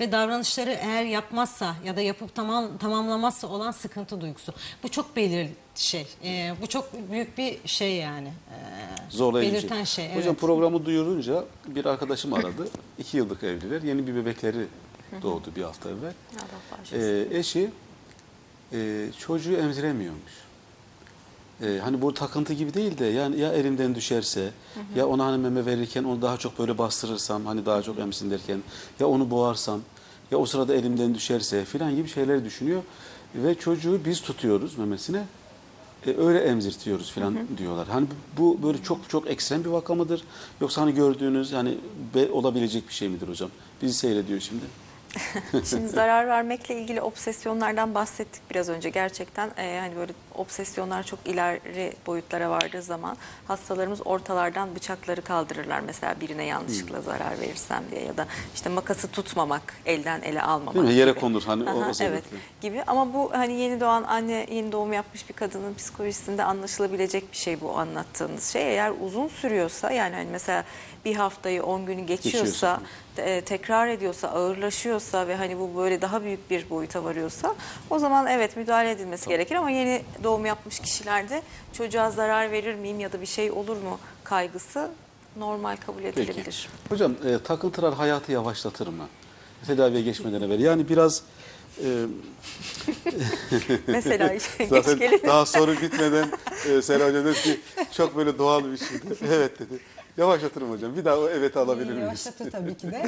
ve 0.01 0.13
davranışları 0.13 0.71
eğer 0.71 1.05
yapmazsa 1.05 1.75
ya 1.85 1.97
da 1.97 2.01
yapıp 2.01 2.35
tamam 2.35 2.79
tamamlamazsa 2.79 3.47
olan 3.47 3.71
sıkıntı 3.71 4.21
duygusu. 4.21 4.53
Bu 4.83 4.89
çok 4.89 5.17
belirli 5.17 5.53
şey. 5.75 6.07
Ee, 6.25 6.55
bu 6.63 6.67
çok 6.67 7.11
büyük 7.11 7.39
bir 7.39 7.69
şey 7.69 7.97
yani. 7.97 8.29
Ee, 8.29 9.11
Zorlayıcı. 9.11 9.55
Belirten 9.55 9.85
şey. 9.85 10.09
Hocam 10.09 10.23
evet. 10.31 10.41
programı 10.41 10.85
duyurunca 10.85 11.45
bir 11.67 11.85
arkadaşım 11.85 12.33
aradı. 12.33 12.69
İki 12.99 13.17
yıllık 13.17 13.43
evliler. 13.43 13.83
Yeni 13.83 14.07
bir 14.07 14.15
bebekleri 14.15 14.67
doğdu 15.23 15.53
bir 15.57 15.63
hafta 15.63 15.89
evvel. 15.91 16.13
Ee, 16.93 17.39
eşi 17.39 17.71
e, 18.73 19.09
çocuğu 19.19 19.57
emziremiyormuş. 19.57 20.50
Ee, 21.63 21.79
hani 21.83 22.03
bu 22.03 22.15
takıntı 22.15 22.53
gibi 22.53 22.75
değil 22.75 22.99
de 22.99 23.05
yani 23.07 23.41
ya 23.41 23.53
elimden 23.53 23.95
düşerse 23.95 24.51
ya 24.97 25.07
ona 25.09 25.27
hani 25.27 25.39
meme 25.39 25.67
verirken 25.67 26.05
onu 26.05 26.23
daha 26.23 26.37
çok 26.37 26.59
böyle 26.59 26.79
bastırırsam 26.79 27.47
hani 27.47 27.67
daha 27.67 27.83
çok 27.83 27.99
emsin 27.99 28.31
derken 28.31 28.63
ya 29.01 29.09
onu 29.09 29.31
boğarsam 29.31 29.81
ya 30.31 30.39
o 30.39 30.47
sırada 30.47 30.75
elimden 30.75 31.15
düşerse 31.15 31.65
filan 31.65 31.97
gibi 31.97 32.09
şeyler 32.09 32.45
düşünüyor 32.45 32.83
ve 33.35 33.55
çocuğu 33.55 34.01
biz 34.05 34.21
tutuyoruz 34.21 34.79
memesine 34.79 35.23
e, 36.07 36.17
öyle 36.17 36.39
emzirtiyoruz 36.41 37.13
filan 37.13 37.39
diyorlar. 37.59 37.89
Hani 37.89 38.07
bu 38.39 38.63
böyle 38.63 38.83
çok 38.83 39.09
çok 39.09 39.31
ekstrem 39.31 39.65
bir 39.65 39.69
vaka 39.71 39.95
mıdır 39.95 40.25
yoksa 40.61 40.83
hani 40.83 40.95
gördüğünüz 40.95 41.53
yani 41.53 41.79
be- 42.15 42.31
olabilecek 42.31 42.89
bir 42.89 42.95
şey 42.95 43.09
midir 43.09 43.29
hocam? 43.29 43.51
Bizi 43.83 43.95
seyrediyor 43.95 44.41
şimdi. 44.41 44.65
Şimdi 45.71 45.89
zarar 45.89 46.27
vermekle 46.29 46.81
ilgili 46.83 47.01
obsesyonlardan 47.01 47.95
bahsettik 47.95 48.43
biraz 48.51 48.69
önce. 48.69 48.91
Gerçekten 48.91 49.51
e, 49.59 49.79
hani 49.81 49.97
böyle 49.97 50.13
obsesyonlar 50.41 51.03
çok 51.03 51.19
ileri 51.27 51.93
boyutlara 52.07 52.51
vardığı 52.51 52.83
zaman 52.83 53.17
hastalarımız 53.49 54.01
ortalardan 54.07 54.75
bıçakları 54.75 55.23
kaldırırlar. 55.23 55.81
Mesela 55.81 56.15
birine 56.21 56.45
yanlışlıkla 56.45 56.97
Hmm. 56.97 57.05
zarar 57.05 57.41
verirsem 57.41 57.85
diye 57.91 58.03
ya 58.05 58.17
da 58.17 58.27
işte 58.55 58.69
makası 58.71 59.09
tutmamak, 59.09 59.75
elden 59.87 60.21
ele 60.23 60.43
almamak. 60.43 60.75
Değil 60.75 60.87
mi? 60.87 60.95
Yere 60.95 61.11
gibi. 61.11 61.21
konur 61.21 61.43
hani 61.47 61.71
Aha, 61.71 61.93
evet 62.01 62.25
gibi 62.61 62.83
ama 62.87 63.15
bu 63.15 63.31
hani 63.35 63.53
yeni 63.53 63.81
doğan 63.81 64.03
anne 64.03 64.47
yeni 64.51 64.73
doğum 64.73 64.93
yapmış 64.93 65.29
bir 65.29 65.35
kadının 65.35 65.75
psikolojisinde 65.75 66.45
anlaşılabilecek 66.45 67.33
bir 67.33 67.37
şey 67.37 67.61
bu 67.61 67.79
anlattığınız 67.79 68.45
şey. 68.53 68.63
Eğer 68.63 68.93
uzun 69.01 69.29
sürüyorsa 69.29 69.91
yani 69.91 70.15
hani 70.15 70.29
mesela 70.33 70.65
bir 71.05 71.15
haftayı 71.17 71.63
10 71.65 71.87
günü 71.87 72.01
geçiyorsa 72.03 72.39
Geçiyorsa. 72.39 72.81
e, 73.31 73.41
tekrar 73.41 73.89
ediyorsa 73.89 74.29
ağırlaşıyorsa 74.29 75.29
ve 75.29 75.37
hani 75.37 75.59
bu 75.59 75.77
böyle 75.77 76.03
daha 76.03 76.23
büyük 76.23 76.51
bir 76.51 76.71
boyuta 76.71 77.05
varıyorsa 77.05 77.55
o 77.91 77.99
zaman 77.99 78.27
evet 78.27 78.57
müdahale 78.57 78.91
edilmesi 78.91 79.29
gerekir 79.29 79.55
ama 79.55 79.71
yeni 79.71 80.03
doğum 80.25 80.30
yapmış 80.39 80.81
kişilerde 80.81 81.43
çocuğa 81.73 82.11
zarar 82.11 82.51
verir 82.51 82.75
miyim 82.75 83.01
ya 83.01 83.13
da 83.13 83.21
bir 83.21 83.27
şey 83.27 83.51
olur 83.51 83.77
mu 83.77 83.99
kaygısı 84.25 84.91
normal 85.37 85.77
kabul 85.87 86.03
Peki. 86.03 86.21
edilebilir. 86.21 86.69
Hocam 86.89 87.15
e, 87.25 87.39
takıntılar 87.39 87.95
hayatı 87.95 88.33
yavaşlatır 88.33 88.87
mı? 88.87 89.07
Tedaviye 89.67 90.03
geçmeden 90.03 90.43
evvel. 90.43 90.61
Yani 90.61 90.89
biraz 90.89 91.23
e, 91.85 91.87
Mesela 93.87 94.33
işte 94.33 94.67
zaten 94.71 95.01
daha 95.27 95.47
soru 95.47 95.73
bitmeden 95.73 96.31
e, 96.69 96.83
Sera 96.83 97.09
Hoca 97.09 97.25
dedi 97.25 97.43
ki 97.43 97.61
çok 97.93 98.17
böyle 98.17 98.39
doğal 98.39 98.65
bir 98.73 98.77
şeydi. 98.77 99.05
Evet 99.33 99.59
dedi. 99.59 99.81
Yavaşlatırım 100.19 100.71
hocam. 100.71 100.97
Bir 100.97 101.05
daha 101.05 101.19
o 101.19 101.29
evet 101.29 101.57
alabilir 101.57 101.87
miyiz? 101.87 102.01
Yavaşlatır 102.01 102.51
tabii 102.51 102.77
ki 102.77 102.91
de. 102.93 103.03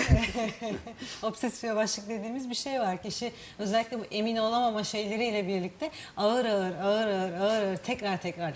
Obsesif 1.22 1.64
yavaşlık 1.64 2.08
dediğimiz 2.08 2.50
bir 2.50 2.54
şey 2.54 2.80
var. 2.80 3.02
Kişi 3.02 3.32
özellikle 3.58 4.00
bu 4.00 4.04
emin 4.10 4.36
olamama 4.36 4.84
şeyleriyle 4.84 5.46
birlikte 5.48 5.90
ağır 6.16 6.44
ağır 6.44 6.72
ağır 6.76 7.06
ağır 7.06 7.32
ağır 7.40 7.62
ağır 7.62 7.76
tekrar 7.76 8.20
tekrar 8.20 8.52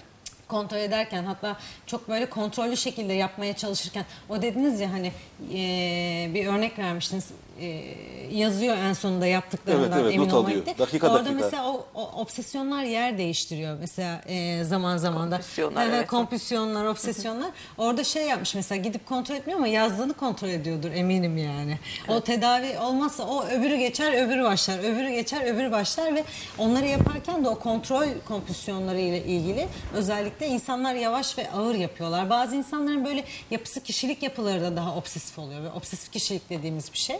kontrol 0.48 0.78
ederken 0.78 1.24
hatta 1.24 1.56
çok 1.86 2.08
böyle 2.08 2.30
kontrollü 2.30 2.76
şekilde 2.76 3.12
yapmaya 3.12 3.56
çalışırken 3.56 4.04
o 4.28 4.42
dediniz 4.42 4.80
ya 4.80 4.92
hani 4.92 5.12
eee, 5.52 6.30
bir 6.34 6.46
örnek 6.46 6.78
vermiştiniz 6.78 7.30
eee, 7.60 7.96
yazıyor 8.30 8.76
en 8.76 8.92
sonunda 8.92 9.26
yaptıklarından 9.26 9.92
Evet, 9.92 10.00
evet, 10.02 10.14
emin 10.14 10.24
not 10.26 10.34
olmak 10.34 10.48
alıyor. 10.50 10.66
diye. 10.66 10.78
Dakika 10.78 11.06
Orada 11.06 11.18
dakika. 11.24 11.44
mesela 11.44 11.68
o, 11.72 11.86
o 11.94 12.02
obsesyonlar 12.20 12.82
yer 12.84 13.18
değiştiriyor 13.18 13.76
mesela 13.80 14.20
eee, 14.28 14.64
zaman 14.64 14.96
zaman 14.96 15.30
da. 15.30 15.36
Hı, 15.56 15.70
evet. 15.80 16.06
kompulsiyonlar, 16.06 16.84
obsesyonlar. 16.84 17.50
Orada 17.78 18.04
şey 18.04 18.26
yapmış 18.26 18.54
mesela 18.54 18.82
gidip 18.82 19.06
kontrol 19.06 19.34
etmiyor 19.34 19.58
ama 19.58 19.68
yazdığını 19.68 20.14
kontrol 20.14 20.48
ediyordur 20.48 20.90
eminim 20.92 21.36
yani. 21.38 21.78
O 22.08 22.20
tedavi 22.20 22.78
olmazsa 22.78 23.22
o 23.26 23.44
öbürü 23.46 23.76
geçer, 23.76 24.26
öbürü 24.26 24.44
başlar, 24.44 24.78
öbürü 24.78 25.10
geçer, 25.10 25.54
öbürü 25.54 25.70
başlar 25.70 26.14
ve 26.14 26.24
onları 26.58 26.86
yaparken 26.86 27.44
de 27.44 27.48
o 27.48 27.58
kontrol 27.58 28.06
kompulsiyonları 28.28 28.98
ile 29.00 29.24
ilgili 29.24 29.68
özellikle 29.94 30.46
insanlar 30.46 30.94
yavaş 30.94 31.38
ve 31.38 31.50
ağır 31.50 31.74
yapıyorlar. 31.74 32.30
Bazı 32.30 32.56
insanların 32.56 33.04
böyle 33.04 33.24
yapısı 33.50 33.80
kişilik 33.82 34.22
yapıları 34.22 34.60
da 34.62 34.76
daha 34.76 34.96
obsesif 34.96 35.38
oluyor 35.38 35.62
ve 35.62 35.70
obsesif 35.70 36.12
kişilik 36.12 36.50
dediğimiz 36.50 36.92
bir 36.92 36.98
şey. 36.98 37.16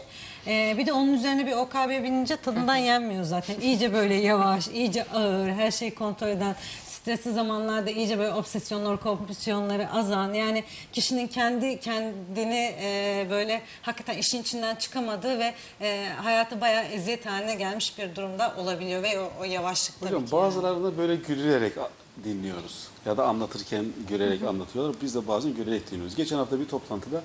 Ee, 0.47 0.75
bir 0.77 0.85
de 0.85 0.93
onun 0.93 1.13
üzerine 1.13 1.45
bir 1.47 1.51
OKB 1.53 2.03
binince 2.03 2.35
tadından 2.37 2.75
yenmiyor 2.75 3.23
zaten. 3.23 3.55
İyice 3.61 3.93
böyle 3.93 4.13
yavaş, 4.13 4.67
iyice 4.67 5.03
ağır, 5.03 5.49
her 5.49 5.71
şeyi 5.71 5.95
kontrol 5.95 6.27
eden, 6.27 6.55
stresli 6.85 7.31
zamanlarda 7.33 7.89
iyice 7.91 8.19
böyle 8.19 8.33
obsesyonlar, 8.33 8.97
kompulsiyonları 8.99 9.91
azan 9.91 10.33
yani 10.33 10.63
kişinin 10.93 11.27
kendi 11.27 11.79
kendini 11.79 12.75
e, 12.81 13.27
böyle 13.29 13.61
hakikaten 13.81 14.17
işin 14.19 14.41
içinden 14.41 14.75
çıkamadığı 14.75 15.39
ve 15.39 15.53
e, 15.81 16.07
hayatı 16.23 16.61
bayağı 16.61 16.83
eziyet 16.83 17.25
haline 17.25 17.55
gelmiş 17.55 17.97
bir 17.97 18.15
durumda 18.15 18.53
olabiliyor 18.57 19.03
ve 19.03 19.19
o, 19.19 19.31
o 19.41 19.43
yavaşlık 19.43 19.99
tabii 19.99 20.09
Hocam 20.09 20.25
ki. 20.25 20.31
bazılarını 20.31 20.97
böyle 20.97 21.15
gülerek 21.15 21.77
a- 21.77 21.89
dinliyoruz. 22.23 22.87
Ya 23.05 23.17
da 23.17 23.25
anlatırken 23.27 23.85
gülerek 24.09 24.43
anlatıyorlar. 24.43 24.95
Biz 25.01 25.15
de 25.15 25.27
bazen 25.27 25.53
gülerek 25.53 25.91
dinliyoruz. 25.91 26.15
Geçen 26.15 26.37
hafta 26.37 26.59
bir 26.59 26.65
toplantıda 26.67 27.21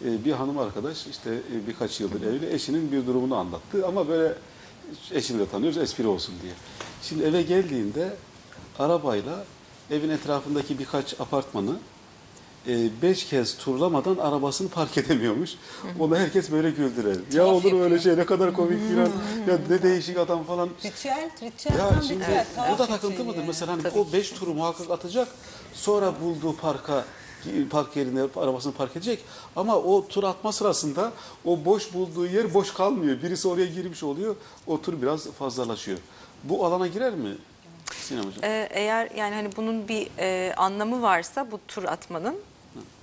bir 0.00 0.32
hanım 0.32 0.58
arkadaş 0.58 1.06
işte 1.06 1.30
e, 1.34 1.66
birkaç 1.66 2.00
yıldır 2.00 2.22
evli 2.22 2.52
eşinin 2.54 2.92
bir 2.92 3.06
durumunu 3.06 3.36
anlattı. 3.36 3.86
Ama 3.86 4.08
böyle 4.08 4.34
eşini 5.12 5.38
de 5.38 5.48
tanıyoruz 5.48 5.78
espri 5.78 6.06
olsun 6.06 6.34
diye. 6.42 6.52
Şimdi 7.02 7.24
eve 7.24 7.42
geldiğinde 7.42 8.16
arabayla 8.78 9.44
evin 9.90 10.10
etrafındaki 10.10 10.78
birkaç 10.78 11.20
apartmanı 11.20 11.76
e, 12.68 12.88
beş 13.02 13.26
kez 13.26 13.56
turlamadan 13.56 14.16
arabasını 14.16 14.68
park 14.68 14.98
edemiyormuş. 14.98 15.50
Ona 15.98 16.18
herkes 16.18 16.50
böyle 16.50 16.70
güldüler. 16.70 17.16
Ya 17.32 17.46
olur 17.46 17.72
mu 17.72 17.82
öyle 17.82 17.98
şey 17.98 18.16
ne 18.16 18.26
kadar 18.26 18.52
komik 18.52 18.88
filan. 18.88 19.08
Ya 19.48 19.58
ne 19.70 19.82
değişik 19.82 20.18
adam 20.18 20.44
falan. 20.44 20.68
Ritüel, 20.84 21.30
ritüel 21.42 21.78
Ya 21.78 21.90
şimdi 22.08 22.20
ritüel. 22.24 22.46
bu 22.74 22.78
da 22.78 22.86
takıntı 22.86 23.24
mıdır? 23.24 23.36
yani. 23.38 23.46
Mesela 23.46 23.72
hani 23.72 23.82
o 23.88 24.12
5 24.12 24.30
turu 24.30 24.54
muhakkak 24.54 24.90
atacak. 24.90 25.28
Sonra 25.74 26.14
bulduğu 26.22 26.56
parka 26.56 27.04
park 27.70 27.96
yerine 27.96 28.20
arabasını 28.36 28.72
park 28.72 28.96
edecek. 28.96 29.24
Ama 29.56 29.76
o 29.76 30.08
tur 30.08 30.24
atma 30.24 30.52
sırasında 30.52 31.12
o 31.44 31.64
boş 31.64 31.94
bulduğu 31.94 32.26
yer 32.26 32.54
boş 32.54 32.74
kalmıyor. 32.74 33.22
Birisi 33.22 33.48
oraya 33.48 33.66
girmiş 33.66 34.02
oluyor. 34.02 34.36
O 34.66 34.80
tur 34.80 35.02
biraz 35.02 35.30
fazlalaşıyor. 35.30 35.98
Bu 36.44 36.66
alana 36.66 36.86
girer 36.86 37.14
mi 37.14 37.36
Sinem 37.92 38.24
Hocam? 38.24 38.44
Ee, 38.44 38.68
eğer 38.72 39.10
yani 39.16 39.34
hani 39.34 39.48
bunun 39.56 39.88
bir 39.88 40.08
e, 40.18 40.54
anlamı 40.56 41.02
varsa 41.02 41.50
bu 41.50 41.60
tur 41.68 41.84
atmanın 41.84 42.36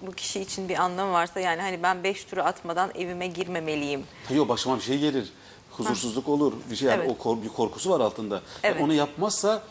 bu 0.01 0.11
kişi 0.11 0.39
için 0.41 0.69
bir 0.69 0.75
anlamı 0.75 1.11
varsa 1.11 1.39
yani 1.39 1.61
hani 1.61 1.83
ben 1.83 2.03
5 2.03 2.23
turu 2.25 2.41
atmadan 2.41 2.91
evime 2.95 3.27
girmemeliyim. 3.27 4.03
Yok 4.29 4.49
başıma 4.49 4.77
bir 4.77 4.81
şey 4.81 4.99
gelir. 4.99 5.29
Huzursuzluk 5.71 6.29
olur. 6.29 6.53
Bir 6.71 6.75
şey 6.75 6.87
yani 6.89 6.99
Evet. 7.01 7.11
o 7.11 7.17
kor- 7.23 7.41
bir 7.43 7.49
korkusu 7.49 7.89
var 7.89 7.99
altında. 7.99 8.41
Evet. 8.63 8.75
Yani 8.75 8.85
onu 8.85 8.93
yapmazsa 8.93 9.63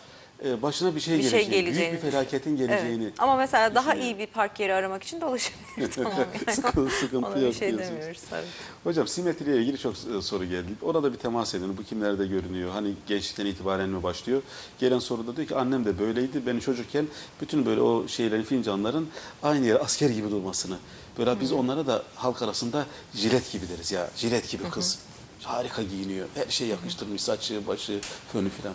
e, 0.44 0.62
başına 0.62 0.94
bir 0.94 1.00
şey 1.00 1.18
Bir 1.18 1.22
şey 1.22 1.30
geleceğini, 1.30 1.64
geleceğini. 1.64 1.90
büyük 1.92 2.04
bir 2.04 2.10
felaketin 2.10 2.56
geleceğini. 2.56 3.04
Evet. 3.04 3.14
Ama 3.18 3.36
mesela 3.36 3.74
daha 3.74 3.94
iyi 3.94 4.18
bir 4.18 4.26
park 4.26 4.60
yeri 4.60 4.74
aramak 4.74 5.02
için 5.02 5.20
dolaşabilir 5.20 5.90
tamam 5.94 6.12
yani. 6.18 6.56
Sıkıntı- 6.56 6.90
sıkıntı 6.90 7.26
Ona 7.28 7.36
bir 7.36 7.40
yok 7.42 7.54
şey 7.54 7.68
diyorsunuz. 7.68 7.90
demiyoruz 7.96 8.20
tabii. 8.30 8.46
Hocam 8.84 9.08
simetriyle 9.08 9.58
ilgili 9.62 9.78
çok 9.78 9.94
e, 10.18 10.22
soru 10.22 10.44
geldi. 10.44 10.68
Orada 10.82 11.12
bir 11.12 11.18
temas 11.18 11.54
edin. 11.54 11.76
Bu 11.78 11.84
kimlerde 11.84 12.26
görünüyor? 12.26 12.70
Hani 12.70 12.92
gençlikten 13.06 13.46
itibaren 13.46 13.88
mi 13.88 14.02
başlıyor? 14.02 14.42
Gelen 14.78 14.98
soruda 14.98 15.36
diyor 15.36 15.48
ki 15.48 15.56
annem 15.56 15.84
de 15.84 15.98
böyleydi. 15.98 16.46
Ben 16.46 16.58
çocukken 16.58 17.06
bütün 17.40 17.66
böyle 17.66 17.80
o 17.80 18.08
şeylerin, 18.08 18.42
fincanların 18.42 19.08
aynı 19.42 19.66
yere 19.66 19.78
asker 19.78 20.10
gibi 20.10 20.30
durmasını. 20.30 20.76
Böyle 21.18 21.40
biz 21.40 21.52
onlara 21.52 21.86
da 21.86 22.02
halk 22.14 22.42
arasında 22.42 22.86
jilet 23.14 23.52
gibi 23.52 23.68
deriz 23.68 23.92
ya. 23.92 24.10
Jilet 24.16 24.48
gibi 24.50 24.62
kız. 24.70 24.98
Harika 25.42 25.82
giyiniyor. 25.82 26.28
Her 26.34 26.46
şey 26.50 26.68
yakıştırmış. 26.68 27.22
Saçı, 27.22 27.66
başı, 27.66 28.00
fönü 28.32 28.48
filan. 28.48 28.74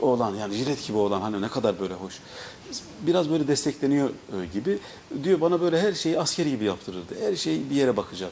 Oğlan 0.00 0.34
yani 0.34 0.54
jilet 0.54 0.86
gibi 0.86 0.96
olan 0.96 1.20
hani 1.20 1.42
ne 1.42 1.48
kadar 1.48 1.80
böyle 1.80 1.94
hoş. 1.94 2.14
Biraz 3.00 3.30
böyle 3.30 3.48
destekleniyor 3.48 4.08
e, 4.10 4.46
gibi. 4.52 4.78
Diyor 5.24 5.40
bana 5.40 5.60
böyle 5.60 5.80
her 5.80 5.92
şeyi 5.92 6.20
asker 6.20 6.46
gibi 6.46 6.64
yaptırırdı. 6.64 7.14
Her 7.20 7.36
şey 7.36 7.70
bir 7.70 7.74
yere 7.74 7.96
bakacak 7.96 8.30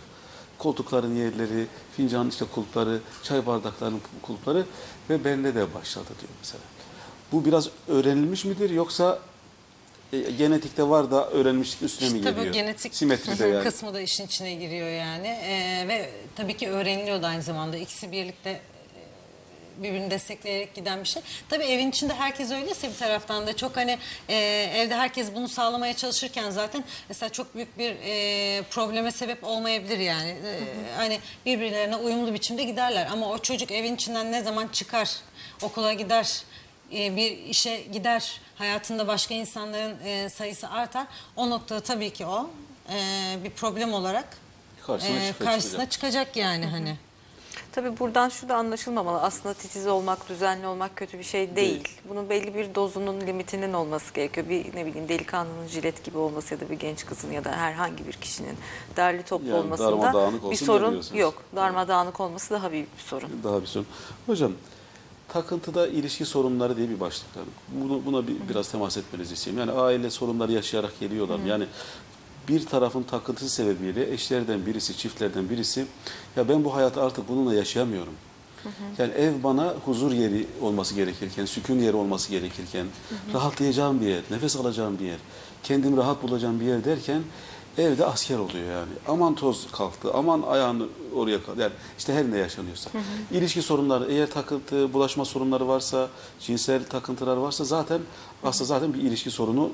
koltukların 0.58 1.14
yerleri, 1.16 1.66
fincanın 1.96 2.30
işte 2.30 2.44
kulpları, 2.54 3.00
çay 3.22 3.46
bardaklarının 3.46 4.00
kulpları 4.22 4.66
ve 5.10 5.24
bende 5.24 5.54
de 5.54 5.74
başladı 5.74 6.08
diyor 6.20 6.32
mesela. 6.40 6.62
Bu 7.32 7.44
biraz 7.44 7.68
öğrenilmiş 7.88 8.44
midir 8.44 8.70
yoksa 8.70 9.18
e, 10.12 10.18
genetikte 10.18 10.88
var 10.88 11.10
da 11.10 11.30
öğrenmişlik 11.30 11.82
üstüne 11.82 12.08
mi 12.10 12.18
İşte 12.18 12.30
geliyor? 12.30 12.48
bu 12.48 12.52
genetik 12.52 12.94
Simetride 12.94 13.46
yani. 13.48 13.64
kısmı 13.64 13.94
da 13.94 14.00
işin 14.00 14.26
içine 14.26 14.54
giriyor 14.54 14.88
yani. 14.88 15.26
Ee, 15.26 15.84
ve 15.88 16.10
tabii 16.36 16.56
ki 16.56 16.68
öğreniliyor 16.70 17.22
da 17.22 17.26
aynı 17.26 17.42
zamanda. 17.42 17.76
İkisi 17.76 18.12
birlikte 18.12 18.60
birbirini 19.82 20.10
destekleyerek 20.10 20.74
giden 20.74 21.00
bir 21.00 21.08
şey. 21.08 21.22
Tabii 21.48 21.64
evin 21.64 21.90
içinde 21.90 22.14
herkes 22.14 22.50
öyleyse 22.50 22.88
bir 22.88 22.96
taraftan 22.96 23.46
da 23.46 23.56
çok 23.56 23.76
hani 23.76 23.98
e, 24.28 24.34
evde 24.76 24.94
herkes 24.94 25.34
bunu 25.34 25.48
sağlamaya 25.48 25.96
çalışırken 25.96 26.50
zaten 26.50 26.84
mesela 27.08 27.30
çok 27.30 27.54
büyük 27.54 27.78
bir 27.78 27.96
e, 28.04 28.62
probleme 28.62 29.10
sebep 29.10 29.44
olmayabilir 29.44 29.98
yani. 29.98 30.28
E, 30.30 30.60
hani 30.96 31.20
birbirlerine 31.46 31.96
uyumlu 31.96 32.34
biçimde 32.34 32.64
giderler 32.64 33.06
ama 33.12 33.28
o 33.30 33.38
çocuk 33.38 33.70
evin 33.70 33.94
içinden 33.94 34.32
ne 34.32 34.42
zaman 34.42 34.68
çıkar, 34.68 35.10
okula 35.62 35.92
gider, 35.92 36.42
e, 36.92 37.16
bir 37.16 37.38
işe 37.38 37.80
gider, 37.92 38.40
hayatında 38.56 39.06
başka 39.06 39.34
insanların 39.34 39.96
e, 40.04 40.28
sayısı 40.28 40.70
artar. 40.70 41.06
O 41.36 41.50
noktada 41.50 41.80
tabii 41.80 42.10
ki 42.12 42.26
o 42.26 42.50
e, 42.92 42.98
bir 43.44 43.50
problem 43.50 43.94
olarak 43.94 44.26
Karşısına 44.86 45.16
e, 45.16 45.28
çıkacak. 45.28 45.52
karşısına 45.52 45.88
çıkacak 45.90 46.36
yani 46.36 46.66
hani. 46.66 46.96
Tabii 47.74 47.98
buradan 47.98 48.28
şu 48.28 48.48
da 48.48 48.56
anlaşılmamalı. 48.56 49.20
Aslında 49.22 49.54
titiz 49.54 49.86
olmak, 49.86 50.28
düzenli 50.28 50.66
olmak 50.66 50.96
kötü 50.96 51.18
bir 51.18 51.24
şey 51.24 51.56
değil. 51.56 51.84
Değil. 51.84 51.88
Bunun 52.08 52.28
belli 52.30 52.54
bir 52.54 52.74
dozunun, 52.74 53.20
limitinin 53.20 53.72
olması 53.72 54.14
gerekiyor. 54.14 54.48
Bir 54.48 54.76
ne 54.76 54.86
bileyim 54.86 55.08
delikanlının 55.08 55.66
jilet 55.66 56.04
gibi 56.04 56.18
olması 56.18 56.54
ya 56.54 56.60
da 56.60 56.70
bir 56.70 56.78
genç 56.78 57.06
kızın 57.06 57.32
ya 57.32 57.44
da 57.44 57.52
herhangi 57.52 58.06
bir 58.06 58.12
kişinin 58.12 58.56
derli 58.96 59.22
toplu 59.22 59.46
Yani 59.46 59.58
olmasında 59.58 60.30
bir 60.50 60.56
sorun 60.56 61.02
yok. 61.14 61.42
Darmadağınık 61.56 62.20
olması 62.20 62.54
daha 62.54 62.72
büyük 62.72 62.98
bir 62.98 63.02
sorun. 63.02 63.30
Daha 63.44 63.62
bir 63.62 63.66
sorun. 63.66 63.86
Hocam 64.26 64.52
takıntıda 65.28 65.86
ilişki 65.86 66.24
sorunları 66.24 66.76
diye 66.76 66.90
bir 66.90 67.00
başlık 67.00 67.36
var. 67.36 67.44
Bunu, 67.68 68.06
buna 68.06 68.28
bir, 68.28 68.36
biraz 68.48 68.70
temas 68.70 68.96
etmenizi 68.96 69.34
istiyorum. 69.34 69.60
Yani 69.60 69.80
aile 69.80 70.10
sorunları 70.10 70.52
yaşayarak 70.52 71.00
geliyorlar. 71.00 71.38
Yani 71.38 71.66
bir 72.48 72.66
tarafın 72.66 73.02
takıntısı 73.02 73.48
sebebiyle 73.54 74.12
eşlerden 74.12 74.66
birisi, 74.66 74.96
çiftlerden 74.96 75.50
birisi 75.50 75.86
ya 76.36 76.48
ben 76.48 76.64
bu 76.64 76.74
hayatı 76.74 77.02
artık 77.02 77.28
bununla 77.28 77.54
yaşayamıyorum. 77.54 78.12
Yani 78.98 79.12
ev 79.12 79.42
bana 79.42 79.74
huzur 79.84 80.12
yeri 80.12 80.46
olması 80.62 80.94
gerekirken, 80.94 81.44
sükun 81.44 81.78
yeri 81.78 81.96
olması 81.96 82.30
gerekirken, 82.30 82.86
rahatlayacağım 83.34 84.00
bir 84.00 84.06
yer, 84.06 84.22
nefes 84.30 84.56
alacağım 84.56 84.98
bir 84.98 85.04
yer, 85.04 85.18
kendimi 85.62 85.96
rahat 85.96 86.22
bulacağım 86.22 86.60
bir 86.60 86.64
yer 86.64 86.84
derken 86.84 87.22
evde 87.78 88.06
asker 88.06 88.38
oluyor 88.38 88.72
yani. 88.72 88.92
Aman 89.08 89.34
toz 89.34 89.72
kalktı, 89.72 90.12
aman 90.14 90.42
ayağını 90.42 90.86
oraya 91.14 91.42
kalktı. 91.42 91.62
Yani 91.62 91.72
işte 91.98 92.14
her 92.14 92.30
ne 92.30 92.38
yaşanıyorsa. 92.38 92.90
İlişki 93.32 93.62
sorunları, 93.62 94.12
eğer 94.12 94.30
takıntı, 94.30 94.92
bulaşma 94.92 95.24
sorunları 95.24 95.68
varsa, 95.68 96.08
cinsel 96.40 96.84
takıntılar 96.84 97.36
varsa 97.36 97.64
zaten 97.64 98.00
aslında 98.44 98.68
zaten 98.68 98.94
bir 98.94 98.98
ilişki 98.98 99.30
sorunu 99.30 99.70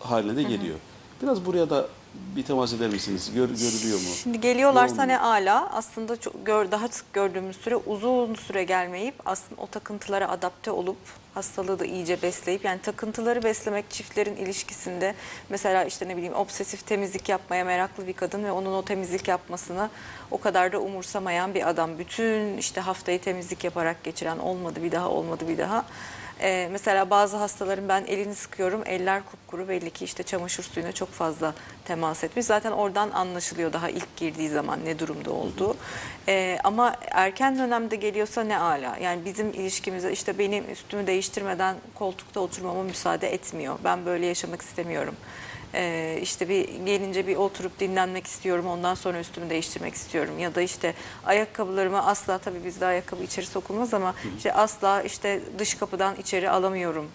haline 0.00 0.36
de 0.36 0.42
geliyor. 0.42 0.78
Biraz 1.22 1.46
buraya 1.46 1.70
da 1.70 1.88
bir 2.14 2.42
temas 2.42 2.72
eder 2.72 2.88
misiniz? 2.88 3.30
Gör, 3.34 3.48
görülüyor 3.48 3.98
mu? 3.98 4.08
Şimdi 4.22 4.40
geliyorlarsa 4.40 5.02
ne 5.02 5.18
ala 5.18 5.70
aslında 5.72 6.20
çok 6.20 6.46
gör, 6.46 6.70
daha 6.70 6.88
sık 6.88 7.12
gördüğümüz 7.12 7.56
süre 7.56 7.76
uzun 7.76 8.34
süre 8.34 8.64
gelmeyip 8.64 9.14
aslında 9.24 9.62
o 9.62 9.66
takıntılara 9.66 10.28
adapte 10.28 10.70
olup 10.70 10.96
hastalığı 11.34 11.78
da 11.78 11.84
iyice 11.84 12.22
besleyip 12.22 12.64
yani 12.64 12.80
takıntıları 12.80 13.42
beslemek 13.42 13.90
çiftlerin 13.90 14.36
ilişkisinde 14.36 15.14
mesela 15.48 15.84
işte 15.84 16.08
ne 16.08 16.16
bileyim 16.16 16.34
obsesif 16.34 16.86
temizlik 16.86 17.28
yapmaya 17.28 17.64
meraklı 17.64 18.06
bir 18.06 18.12
kadın 18.12 18.44
ve 18.44 18.52
onun 18.52 18.72
o 18.72 18.82
temizlik 18.82 19.28
yapmasını 19.28 19.90
o 20.30 20.40
kadar 20.40 20.72
da 20.72 20.80
umursamayan 20.80 21.54
bir 21.54 21.68
adam 21.68 21.98
bütün 21.98 22.58
işte 22.58 22.80
haftayı 22.80 23.20
temizlik 23.20 23.64
yaparak 23.64 24.04
geçiren 24.04 24.38
olmadı 24.38 24.82
bir 24.82 24.92
daha 24.92 25.08
olmadı 25.08 25.44
bir 25.48 25.58
daha 25.58 25.84
Ee, 26.42 26.68
mesela 26.72 27.10
bazı 27.10 27.36
hastaların 27.36 27.88
ben 27.88 28.04
elini 28.06 28.34
sıkıyorum, 28.34 28.82
eller 28.86 29.22
kupkuru 29.24 29.68
belli 29.68 29.90
ki 29.90 30.04
işte 30.04 30.22
çamaşır 30.22 30.62
suyuna 30.62 30.92
çok 30.92 31.12
fazla 31.12 31.54
temas 31.84 32.24
etmiş. 32.24 32.46
Zaten 32.46 32.72
oradan 32.72 33.10
anlaşılıyor 33.10 33.72
daha 33.72 33.88
ilk 33.88 34.16
girdiği 34.16 34.48
zaman 34.48 34.84
ne 34.84 34.98
durumda 34.98 35.30
olduğu. 35.30 35.76
Ee, 36.28 36.58
ama 36.64 36.96
erken 37.10 37.58
dönemde 37.58 37.96
geliyorsa 37.96 38.44
ne 38.44 38.58
ala. 38.58 38.96
Yani 38.96 39.24
bizim 39.24 39.48
ilişkimize 39.48 40.12
işte 40.12 40.38
benim 40.38 40.70
üstümü 40.70 41.06
değiştirmeden 41.06 41.76
koltukta 41.94 42.40
oturmama 42.40 42.82
müsaade 42.82 43.32
etmiyor. 43.32 43.78
Ben 43.84 44.06
böyle 44.06 44.26
yaşamak 44.26 44.62
istemiyorum. 44.62 45.14
Ee, 45.74 46.18
işte 46.22 46.48
bir 46.48 46.68
gelince 46.86 47.26
bir 47.26 47.36
oturup 47.36 47.80
dinlenmek 47.80 48.26
istiyorum 48.26 48.66
ondan 48.66 48.94
sonra 48.94 49.20
üstümü 49.20 49.50
değiştirmek 49.50 49.94
istiyorum 49.94 50.38
ya 50.38 50.54
da 50.54 50.60
işte 50.62 50.94
ayakkabılarımı 51.26 52.06
asla 52.06 52.38
tabii 52.38 52.64
bizde 52.64 52.86
ayakkabı 52.86 53.22
içeri 53.22 53.46
sokulmaz 53.46 53.94
ama 53.94 54.14
işte 54.36 54.52
asla 54.52 55.02
işte 55.02 55.40
dış 55.58 55.74
kapıdan 55.74 56.16
içeri 56.16 56.50
alamıyorum 56.50 57.06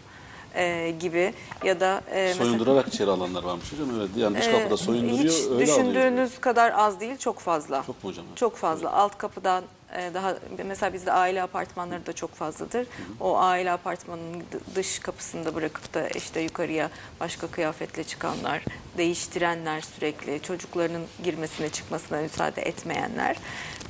e, 0.55 0.93
gibi 0.99 1.33
ya 1.63 1.79
da 1.79 2.01
e, 2.11 2.15
mesela- 2.27 2.45
Soyundurarak 2.45 2.87
içeri 2.87 3.09
alanlar 3.11 3.43
varmış 3.43 3.71
hocam. 3.73 3.87
Evet. 3.99 4.09
Yani 4.17 4.37
dış 4.37 4.45
kapıda 4.47 4.73
ee, 4.73 4.77
soyunduruyor, 4.77 5.19
Hiç 5.23 5.33
öyle 5.43 5.53
alıyor. 5.53 5.67
düşündüğünüz 5.67 6.39
kadar 6.39 6.71
az 6.75 6.99
değil, 6.99 7.17
çok 7.17 7.39
fazla. 7.39 7.83
Çok 7.85 8.03
mu 8.03 8.09
hocam? 8.09 8.25
Çok 8.35 8.55
fazla. 8.57 8.91
Alt 8.93 9.17
kapıdan 9.17 9.63
e, 9.63 9.84
daha 10.13 10.35
mesela 10.65 10.93
bizde 10.93 11.11
aile 11.11 11.43
apartmanları 11.43 12.05
da 12.05 12.13
çok 12.13 12.33
fazladır. 12.35 12.87
O 13.19 13.37
aile 13.37 13.71
apartmanının 13.71 14.43
dış 14.75 14.99
kapısında 14.99 15.55
bırakıp 15.55 15.93
da 15.93 16.09
işte 16.09 16.41
yukarıya 16.41 16.89
başka 17.19 17.47
kıyafetle 17.47 18.03
çıkanlar, 18.03 18.65
değiştirenler 18.97 19.81
sürekli, 19.81 20.41
çocuklarının 20.41 21.05
girmesine 21.23 21.69
çıkmasına 21.69 22.21
müsaade 22.21 22.61
etmeyenler. 22.61 23.37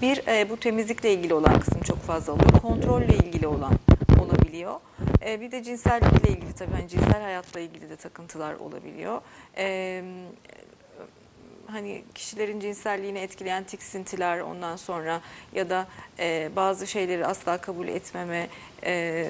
Bir 0.01 0.27
e, 0.27 0.49
bu 0.49 0.57
temizlikle 0.57 1.13
ilgili 1.13 1.33
olan 1.33 1.59
kısım 1.59 1.81
çok 1.81 2.01
fazla 2.01 2.33
oluyor. 2.33 2.51
Kontrolle 2.51 3.15
ilgili 3.15 3.47
olan 3.47 3.73
olabiliyor. 4.19 4.79
E, 5.25 5.41
bir 5.41 5.51
de 5.51 5.63
cinsellikle 5.63 6.29
ilgili 6.29 6.53
tabii 6.53 6.71
hani 6.71 6.87
cinsel 6.87 7.21
hayatla 7.21 7.59
ilgili 7.59 7.89
de 7.89 7.95
takıntılar 7.95 8.53
olabiliyor. 8.53 9.21
Hani 11.67 12.03
kişilerin 12.15 12.59
cinselliğini 12.59 13.19
etkileyen 13.19 13.63
tiksintiler 13.63 14.39
ondan 14.39 14.75
sonra 14.75 15.21
ya 15.53 15.69
da 15.69 15.87
e, 16.19 16.49
bazı 16.55 16.87
şeyleri 16.87 17.25
asla 17.25 17.57
kabul 17.57 17.87
etmeme 17.87 18.47
e, 18.83 19.27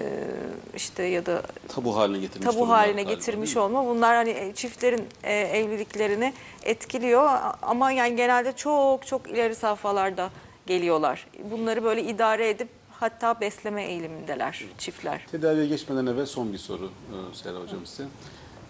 işte 0.76 1.04
ya 1.04 1.26
da 1.26 1.42
Tabu 1.68 1.96
haline 1.96 2.20
getirmiş 2.20 2.56
tabu 2.56 2.70
haline 2.70 3.04
galiba, 3.04 3.14
getirmiş 3.14 3.58
olma 3.58 3.86
bunlar 3.86 4.16
hani 4.16 4.30
e, 4.30 4.54
çiftlerin 4.54 5.08
e, 5.24 5.34
evliliklerini 5.34 6.34
etkiliyor 6.64 7.30
ama 7.62 7.92
yani 7.92 8.16
genelde 8.16 8.52
çok 8.52 9.08
çok 9.08 9.30
ileri 9.30 9.56
safhalarda 9.56 10.30
geliyorlar. 10.68 11.28
Bunları 11.52 11.84
böyle 11.84 12.04
idare 12.04 12.50
edip 12.50 12.68
hatta 12.92 13.42
besleme 13.42 13.84
eğilimindeler 13.86 14.64
çiftler. 14.78 15.26
Tedaviye 15.32 15.68
geçmeden 15.68 16.06
evvel 16.06 16.26
son 16.26 16.54
bir 16.54 16.58
soru 16.58 16.86
e, 16.86 17.36
Serra 17.36 17.60
Hocam 17.60 17.86
size. 17.86 18.04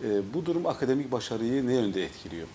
E, 0.03 0.33
bu 0.33 0.45
durum 0.45 0.65
akademik 0.65 1.11
başarıyı 1.11 1.67
ne 1.67 1.73
yönde 1.73 2.03
etkiliyor? 2.05 2.47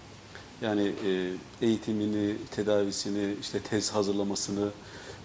Yani 0.63 0.93
e, 1.07 1.33
eğitimini, 1.67 2.37
tedavisini, 2.51 3.35
işte 3.41 3.61
tez 3.61 3.91
hazırlamasını, 3.91 4.69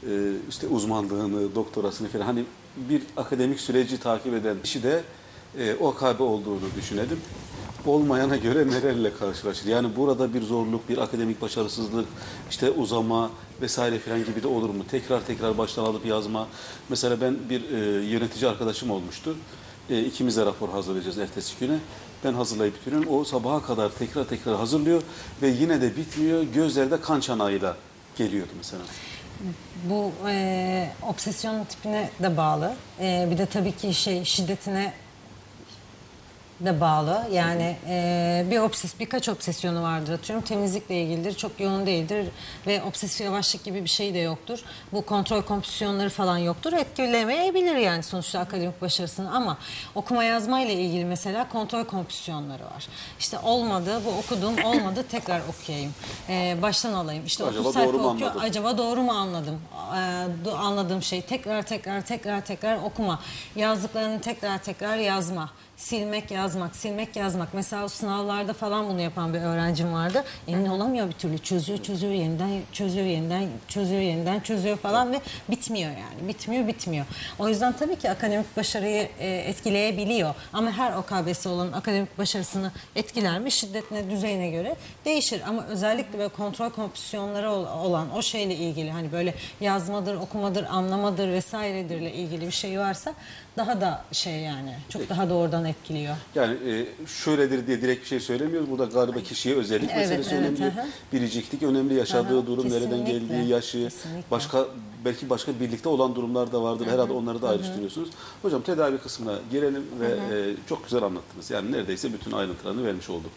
e, 0.09 0.31
işte 0.49 0.67
uzmanlığını, 0.67 1.55
doktorasını 1.55 2.07
falan 2.07 2.25
hani 2.25 2.43
bir 2.77 3.01
akademik 3.17 3.59
süreci 3.59 3.99
takip 3.99 4.33
eden 4.33 4.57
kişi 4.63 4.83
de 4.83 5.03
e, 5.59 5.75
OKB 5.75 6.19
olduğunu 6.19 6.75
düşünelim. 6.77 7.19
Olmayana 7.85 8.35
göre 8.35 8.67
nelerle 8.67 9.13
karşılaşır? 9.13 9.67
Yani 9.67 9.95
burada 9.95 10.33
bir 10.33 10.41
zorluk, 10.41 10.89
bir 10.89 10.97
akademik 10.97 11.41
başarısızlık, 11.41 12.07
işte 12.49 12.71
uzama 12.71 13.31
vesaire 13.61 13.99
falan 13.99 14.25
gibi 14.25 14.43
de 14.43 14.47
olur 14.47 14.69
mu? 14.69 14.83
Tekrar 14.91 15.25
tekrar 15.25 15.57
baştan 15.57 15.83
alıp 15.83 16.05
yazma. 16.05 16.47
Mesela 16.89 17.21
ben 17.21 17.37
bir 17.49 17.71
e, 17.71 18.05
yönetici 18.05 18.49
arkadaşım 18.49 18.91
olmuştu. 18.91 19.35
E, 19.89 20.03
ikimiz 20.03 20.37
de 20.37 20.45
rapor 20.45 20.69
hazırlayacağız 20.69 21.17
ertesi 21.17 21.53
güne. 21.59 21.79
Ben 22.25 22.33
hazırlayıp 22.33 22.75
bitiriyorum. 22.75 23.13
O 23.13 23.23
sabaha 23.23 23.61
kadar 23.61 23.89
tekrar 23.89 24.23
tekrar 24.23 24.55
hazırlıyor 24.55 25.01
ve 25.41 25.47
yine 25.47 25.81
de 25.81 25.97
bitmiyor. 25.97 26.43
Gözlerde 26.43 27.01
kan 27.01 27.19
çanağıyla 27.19 27.75
geliyordu 28.17 28.51
mesela. 28.57 28.81
Bu 29.89 30.11
e, 30.29 30.89
obsesyon 31.09 31.63
tipine 31.63 32.09
de 32.19 32.37
bağlı. 32.37 32.73
E, 32.99 33.27
bir 33.31 33.37
de 33.37 33.45
tabii 33.45 33.71
ki 33.71 33.93
şey 33.93 34.23
şiddetine 34.23 34.93
de 36.59 36.81
bağlı. 36.81 37.27
Yani 37.31 37.77
e, 37.87 38.45
bir 38.51 38.59
obses 38.59 38.99
birkaç 38.99 39.29
obsesyonu 39.29 39.83
vardır 39.83 40.13
atıyorum. 40.13 40.45
Temizlikle 40.45 41.01
ilgilidir, 41.01 41.33
çok 41.37 41.59
yoğun 41.59 41.85
değildir 41.85 42.27
ve 42.67 42.83
obsesif 42.83 43.21
yavaşlık 43.21 43.63
gibi 43.63 43.83
bir 43.83 43.89
şey 43.89 44.13
de 44.13 44.19
yoktur. 44.19 44.59
Bu 44.93 45.05
kontrol 45.05 45.41
kompüsiyonları 45.41 46.09
falan 46.09 46.37
yoktur. 46.37 46.73
Etkilemeyebilir 46.73 47.75
yani 47.75 48.03
sonuçta 48.03 48.39
akademik 48.39 48.81
başarısını 48.81 49.35
ama 49.35 49.57
okuma 49.95 50.23
yazma 50.23 50.61
ile 50.61 50.73
ilgili 50.73 51.05
mesela 51.05 51.49
kontrol 51.49 51.83
kompüsiyonları 51.83 52.63
var. 52.65 52.87
İşte 53.19 53.39
olmadı, 53.39 54.01
bu 54.05 54.09
okudum, 54.09 54.63
olmadı 54.65 55.05
tekrar 55.11 55.41
okuyayım. 55.49 55.93
E, 56.29 56.57
baştan 56.61 56.93
alayım. 56.93 57.25
İşte 57.25 57.43
Acaba 57.43 57.59
30 57.61 57.73
sayfa 57.73 57.93
doğru 57.93 58.01
mu 58.01 58.09
okuyor, 58.09 58.31
acaba 58.39 58.77
doğru 58.77 59.01
mu 59.01 59.11
anladım? 59.11 59.61
Do- 60.45 60.55
anladığım 60.57 61.01
şey 61.03 61.21
tekrar 61.21 61.61
tekrar 61.63 62.01
tekrar 62.01 62.45
tekrar 62.45 62.77
okuma. 62.77 63.19
Yazdıklarını 63.55 64.21
tekrar 64.21 64.57
tekrar 64.57 64.97
yazma. 64.97 65.49
Silmek 65.77 66.31
yazmak, 66.31 66.75
silmek 66.75 67.15
yazmak. 67.15 67.53
Mesela 67.53 67.89
sınavlarda 67.89 68.53
falan 68.53 68.89
bunu 68.89 69.01
yapan 69.01 69.33
bir 69.33 69.39
öğrencim 69.39 69.93
vardı. 69.93 70.23
Emin 70.47 70.65
olamıyor 70.65 71.07
bir 71.07 71.13
türlü. 71.13 71.37
Çözüyor, 71.37 71.83
çözüyor, 71.83 72.13
yeniden 72.13 72.61
çözüyor, 72.71 73.05
yeniden 73.05 73.49
çözüyor, 73.67 74.01
yeniden 74.01 74.39
çözüyor 74.39 74.77
falan 74.77 75.11
ve 75.13 75.21
bitmiyor 75.49 75.91
yani. 75.91 76.27
Bitmiyor, 76.27 76.67
bitmiyor. 76.67 77.05
O 77.39 77.49
yüzden 77.49 77.73
tabii 77.73 77.95
ki 77.95 78.09
akademik 78.09 78.57
başarıyı 78.57 79.09
e, 79.19 79.27
etkileyebiliyor. 79.37 80.35
Ama 80.53 80.71
her 80.71 80.93
OKB'si 80.93 81.49
olan 81.49 81.71
akademik 81.71 82.17
başarısını 82.17 82.71
etkiler 82.95 83.39
mi? 83.39 83.51
Şiddetine, 83.51 84.09
düzeyine 84.09 84.49
göre 84.49 84.75
değişir. 85.05 85.41
Ama 85.47 85.65
özellikle 85.65 86.17
böyle 86.19 86.29
kontrol 86.29 86.69
kompüsiyonları 86.69 87.51
ol- 87.51 87.85
olan 87.85 88.15
o 88.15 88.21
şeyle 88.21 88.55
ilgili 88.55 88.91
hani 88.91 89.11
böyle 89.11 89.33
yazmadır, 89.61 90.15
okumadır, 90.15 90.63
anlamadır 90.63 91.27
vesairedirle 91.27 92.13
ilgili 92.13 92.47
bir 92.47 92.51
şey 92.51 92.79
varsa 92.79 93.13
daha 93.57 93.81
da 93.81 94.03
şey 94.11 94.33
yani 94.41 94.75
çok 94.89 95.09
daha 95.09 95.29
doğrudan 95.29 95.65
etkiliyor. 95.65 96.15
Yani 96.35 96.53
e, 96.71 96.85
şöyledir 97.07 97.67
diye 97.67 97.81
direkt 97.81 98.01
bir 98.01 98.07
şey 98.07 98.19
söylemiyoruz. 98.19 98.69
Burada 98.71 98.85
galiba 98.85 99.19
kişiye 99.19 99.55
özellik 99.55 99.89
Evet, 99.93 100.09
meselesi 100.09 100.35
evet, 100.35 100.59
önemli. 100.59 100.79
aha. 100.79 100.85
Biriciklik 101.13 101.63
önemli, 101.63 101.93
yaşadığı 101.93 102.37
Aha, 102.39 102.47
durum, 102.47 102.65
nereden 102.69 102.89
kesinlikle, 103.05 103.11
geldiği, 103.35 103.49
yaşı, 103.49 103.83
kesinlikle. 103.83 104.31
başka 104.31 104.65
belki 105.05 105.29
başka 105.29 105.59
birlikte 105.59 105.89
olan 105.89 106.15
durumlar 106.15 106.51
da 106.51 106.63
vardır. 106.63 106.87
Herhalde 106.87 107.13
onları 107.13 107.41
da 107.41 107.49
ayrıştırıyorsunuz. 107.49 108.09
Hocam 108.41 108.61
tedavi 108.61 108.97
kısmına 108.97 109.39
girelim 109.51 109.83
ve 109.99 110.07
e, 110.07 110.55
çok 110.69 110.83
güzel 110.83 111.03
anlattınız. 111.03 111.51
Yani 111.51 111.71
neredeyse 111.71 112.13
bütün 112.13 112.31
ayrıntılarını 112.31 112.85
vermiş 112.87 113.09
olduk. 113.09 113.31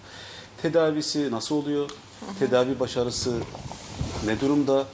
Tedavisi 0.63 1.31
nasıl 1.31 1.55
oluyor? 1.55 1.91
Tedavi 2.39 2.81
başarısı 2.81 3.33
ne 4.27 4.41
durumda? 4.41 4.85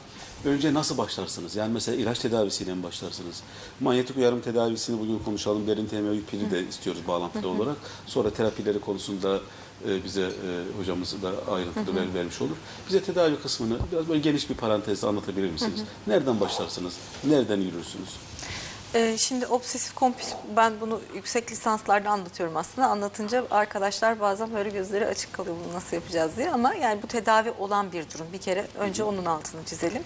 Önce 0.45 0.75
nasıl 0.75 0.99
başlarsınız? 0.99 1.57
Yani 1.57 1.73
mesela 1.73 1.97
ilaç 2.03 2.19
tedavisiyle 2.19 2.75
mi 2.75 2.83
başlarsınız? 2.83 3.43
Manyetik 3.81 4.17
uyarım 4.17 4.41
tedavisini 4.41 5.01
bugün 5.01 5.19
konuşalım. 5.19 5.67
Derin 5.67 5.87
TMO 5.87 6.15
pili 6.31 6.51
de 6.51 6.69
istiyoruz 6.69 7.03
bağlantılı 7.09 7.49
olarak. 7.49 7.77
Sonra 8.07 8.31
terapileri 8.31 8.81
konusunda 8.81 9.41
e, 9.89 10.05
bize 10.05 10.21
e, 10.23 10.79
hocamız 10.81 11.23
da 11.23 11.53
ayrıntılı 11.53 11.97
ver- 11.97 12.15
vermiş 12.15 12.41
olur. 12.43 12.57
Bize 12.89 13.03
tedavi 13.03 13.37
kısmını 13.37 13.77
biraz 13.93 14.09
böyle 14.09 14.21
geniş 14.21 14.51
bir 14.51 14.55
parantezle 14.55 15.09
anlatabilir 15.09 15.51
misiniz? 15.51 15.81
Nereden 16.07 16.41
başlarsınız? 16.41 16.95
Nereden 17.25 17.61
yürürsünüz? 17.61 18.09
Ee, 18.95 19.19
şimdi 19.19 19.47
obsesif 19.47 19.95
kompulsif 19.95 20.37
ben 20.57 20.81
bunu 20.81 21.01
yüksek 21.15 21.53
lisanslarda 21.53 22.11
anlatıyorum 22.11 22.57
aslında. 22.57 22.89
Anlatınca 22.89 23.45
arkadaşlar 23.51 24.21
bazen 24.21 24.55
böyle 24.55 24.71
gözleri 24.71 25.07
açık 25.07 25.33
kalıyor 25.33 25.57
bunu 25.65 25.75
nasıl 25.75 25.97
yapacağız 25.97 26.37
diye. 26.37 26.51
Ama 26.51 26.75
yani 26.75 27.03
bu 27.03 27.07
tedavi 27.07 27.51
olan 27.51 27.93
bir 27.93 28.11
durum. 28.15 28.27
Bir 28.33 28.39
kere 28.39 28.67
önce 28.79 29.05
onun 29.05 29.25
altını 29.25 29.65
çizelim. 29.65 30.03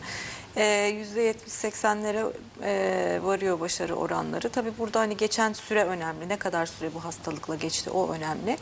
Ee, 0.57 1.05
%70-80'lere 1.17 2.33
e, 2.63 3.21
varıyor 3.23 3.61
başarı 3.61 3.95
oranları. 3.95 4.49
Tabii 4.49 4.73
burada 4.79 5.01
hani 5.01 5.17
geçen 5.17 5.53
süre 5.53 5.85
önemli. 5.85 6.29
Ne 6.29 6.37
kadar 6.37 6.67
süre 6.67 6.95
bu 6.95 7.05
hastalıkla 7.05 7.55
geçti 7.55 7.91
o 7.91 8.13
önemli. 8.13 8.57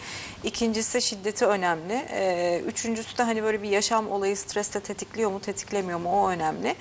İkincisi 0.45 1.03
şiddeti 1.03 1.47
önemli. 1.47 2.07
Ee, 2.11 2.63
üçüncüsü 2.67 3.19
de 3.19 3.23
hani 3.23 3.43
böyle 3.43 3.63
bir 3.63 3.69
yaşam 3.69 4.11
olayı 4.11 4.37
stresle 4.37 4.81
tetikliyor 4.81 5.31
mu 5.31 5.41
tetiklemiyor 5.41 5.99
mu 5.99 6.23
o 6.23 6.29
önemli. 6.29 6.75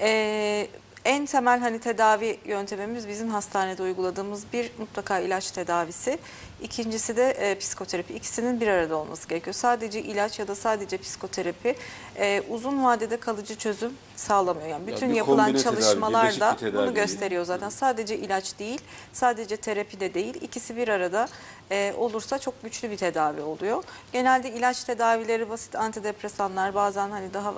Ee, 0.00 0.68
en 1.04 1.26
temel 1.26 1.60
hani 1.60 1.78
tedavi 1.78 2.38
yöntemimiz 2.44 3.08
bizim 3.08 3.28
hastanede 3.28 3.82
uyguladığımız 3.82 4.42
bir 4.52 4.70
mutlaka 4.78 5.18
ilaç 5.18 5.50
tedavisi. 5.50 6.18
İkincisi 6.62 7.16
de 7.16 7.30
e, 7.30 7.58
psikoterapi. 7.58 8.14
İkisinin 8.14 8.60
bir 8.60 8.68
arada 8.68 8.96
olması 8.96 9.28
gerekiyor. 9.28 9.54
Sadece 9.54 10.02
ilaç 10.02 10.38
ya 10.38 10.48
da 10.48 10.54
sadece 10.54 10.98
psikoterapi 10.98 11.74
e, 12.16 12.42
uzun 12.48 12.84
vadede 12.84 13.16
kalıcı 13.16 13.56
çözüm 13.56 13.92
sağlamıyor. 14.16 14.68
Yani 14.68 14.86
bütün 14.86 15.10
bir 15.10 15.14
yapılan 15.14 15.56
çalışmalar 15.56 16.40
da 16.40 16.56
bunu 16.74 16.94
gösteriyor 16.94 17.44
zaten. 17.44 17.68
Sadece 17.68 18.16
ilaç 18.16 18.58
değil, 18.58 18.80
sadece 19.12 19.56
terapi 19.56 20.00
de 20.00 20.14
değil. 20.14 20.34
İkisi 20.42 20.76
bir 20.76 20.88
arada 20.88 21.28
e, 21.70 21.94
olursa 21.96 22.38
çok 22.38 22.62
güçlü 22.62 22.90
bir 22.90 22.96
tedavi 22.96 23.40
oluyor. 23.40 23.84
Genelde 24.12 24.50
ilaç 24.50 24.84
tedavileri 24.84 25.50
basit 25.50 25.74
antidepresanlar 25.74 26.74
bazen 26.74 27.10
hani 27.10 27.34
daha 27.34 27.54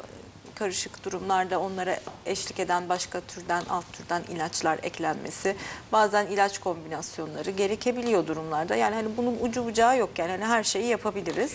karışık 0.61 1.05
durumlarda 1.05 1.61
onlara 1.61 2.01
eşlik 2.27 2.61
eden 2.61 2.89
başka 2.89 3.21
türden 3.21 3.63
alt 3.71 3.85
türden 3.93 4.23
ilaçlar 4.35 4.79
eklenmesi 4.83 5.57
bazen 5.93 6.27
ilaç 6.27 6.59
kombinasyonları 6.59 7.51
gerekebiliyor 7.51 8.27
durumlarda. 8.27 8.75
Yani 8.77 8.95
hani 8.95 9.09
bunun 9.17 9.37
ucu 9.43 9.65
bucağı 9.65 9.99
yok 9.99 10.11
yani 10.19 10.31
hani 10.31 10.45
her 10.45 10.65
şeyi 10.65 10.87
yapabiliriz. 10.87 11.53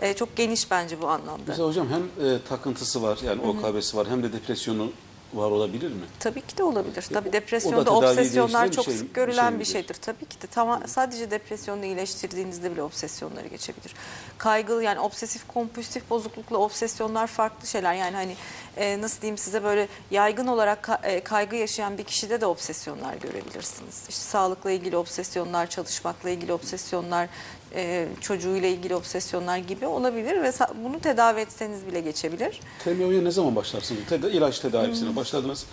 E, 0.00 0.14
çok 0.14 0.36
geniş 0.36 0.70
bence 0.70 1.02
bu 1.02 1.08
anlamda. 1.08 1.42
Mesela 1.46 1.68
hocam 1.68 1.88
hem 1.88 2.26
e, 2.26 2.42
takıntısı 2.48 3.02
var 3.02 3.18
yani 3.24 3.42
OKB'si 3.42 3.96
var 3.96 4.06
hem 4.08 4.22
de 4.22 4.32
depresyonu 4.32 4.92
var 5.34 5.50
olabilir 5.50 5.88
mi? 5.88 6.00
Tabii 6.20 6.40
ki 6.40 6.58
de 6.58 6.62
olabilir. 6.62 7.06
Tabii 7.12 7.28
o 7.28 7.32
depresyonda 7.32 7.90
obsesyonlar 7.94 8.66
bir 8.70 8.72
çok 8.76 8.84
şey- 8.84 8.94
sık 8.94 9.08
bir 9.08 9.14
görülen 9.14 9.42
şey 9.42 9.52
bir, 9.52 9.58
midir? 9.58 9.64
şeydir. 9.72 9.94
Tabii 9.94 10.24
ki 10.24 10.42
de 10.42 10.46
tamam 10.46 10.82
sadece 10.86 11.30
depresyonu 11.30 11.84
iyileştirdiğinizde 11.84 12.72
bile 12.72 12.82
obsesyonları 12.82 13.48
geçebilir. 13.48 13.94
Kaygılı 14.38 14.84
yani 14.84 15.00
obsesif 15.00 15.48
kompulsif 15.48 16.10
bozuklukla 16.10 16.58
obsesyonlar 16.58 17.26
farklı 17.26 17.66
şeyler. 17.66 17.94
Yani 17.94 18.16
hani 18.16 18.36
e, 18.76 19.00
nasıl 19.00 19.20
diyeyim 19.20 19.38
size 19.38 19.64
böyle 19.64 19.88
yaygın 20.10 20.46
olarak 20.46 20.84
ka- 20.84 21.06
e, 21.06 21.20
kaygı 21.20 21.56
yaşayan 21.56 21.98
bir 21.98 22.04
kişide 22.04 22.40
de 22.40 22.46
obsesyonlar 22.46 23.14
görebilirsiniz. 23.14 24.02
İşte 24.08 24.22
sağlıkla 24.22 24.70
ilgili 24.70 24.96
obsesyonlar, 24.96 25.66
çalışmakla 25.70 26.30
ilgili 26.30 26.52
obsesyonlar, 26.52 27.28
e, 27.74 28.08
çocuğuyla 28.20 28.68
ilgili 28.68 28.94
obsesyonlar 28.94 29.58
gibi 29.58 29.86
olabilir 29.86 30.42
ve 30.42 30.52
bunu 30.84 31.00
tedavi 31.00 31.40
etseniz 31.40 31.86
bile 31.86 32.00
geçebilir. 32.00 32.60
TMO'ya 32.84 33.22
ne 33.22 33.30
zaman 33.30 33.56
başlarsınız? 33.56 34.00
Teda 34.08 34.30
ilaç 34.30 34.58
tedavisine 34.58 35.16
başladınız. 35.16 35.66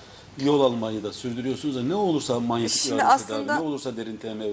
Yol 0.44 0.62
almayı 0.62 1.04
da 1.04 1.14
sürdürüyorsunuz 1.14 1.76
da 1.76 1.84
ne 1.84 1.96
olursa 1.96 2.40
manyetik 2.40 2.82
Şimdi 2.82 3.04
aslında- 3.04 3.42
tedavi, 3.42 3.62
ne 3.62 3.68
olursa 3.68 3.98
derin 3.98 4.18
TMO 4.18 4.46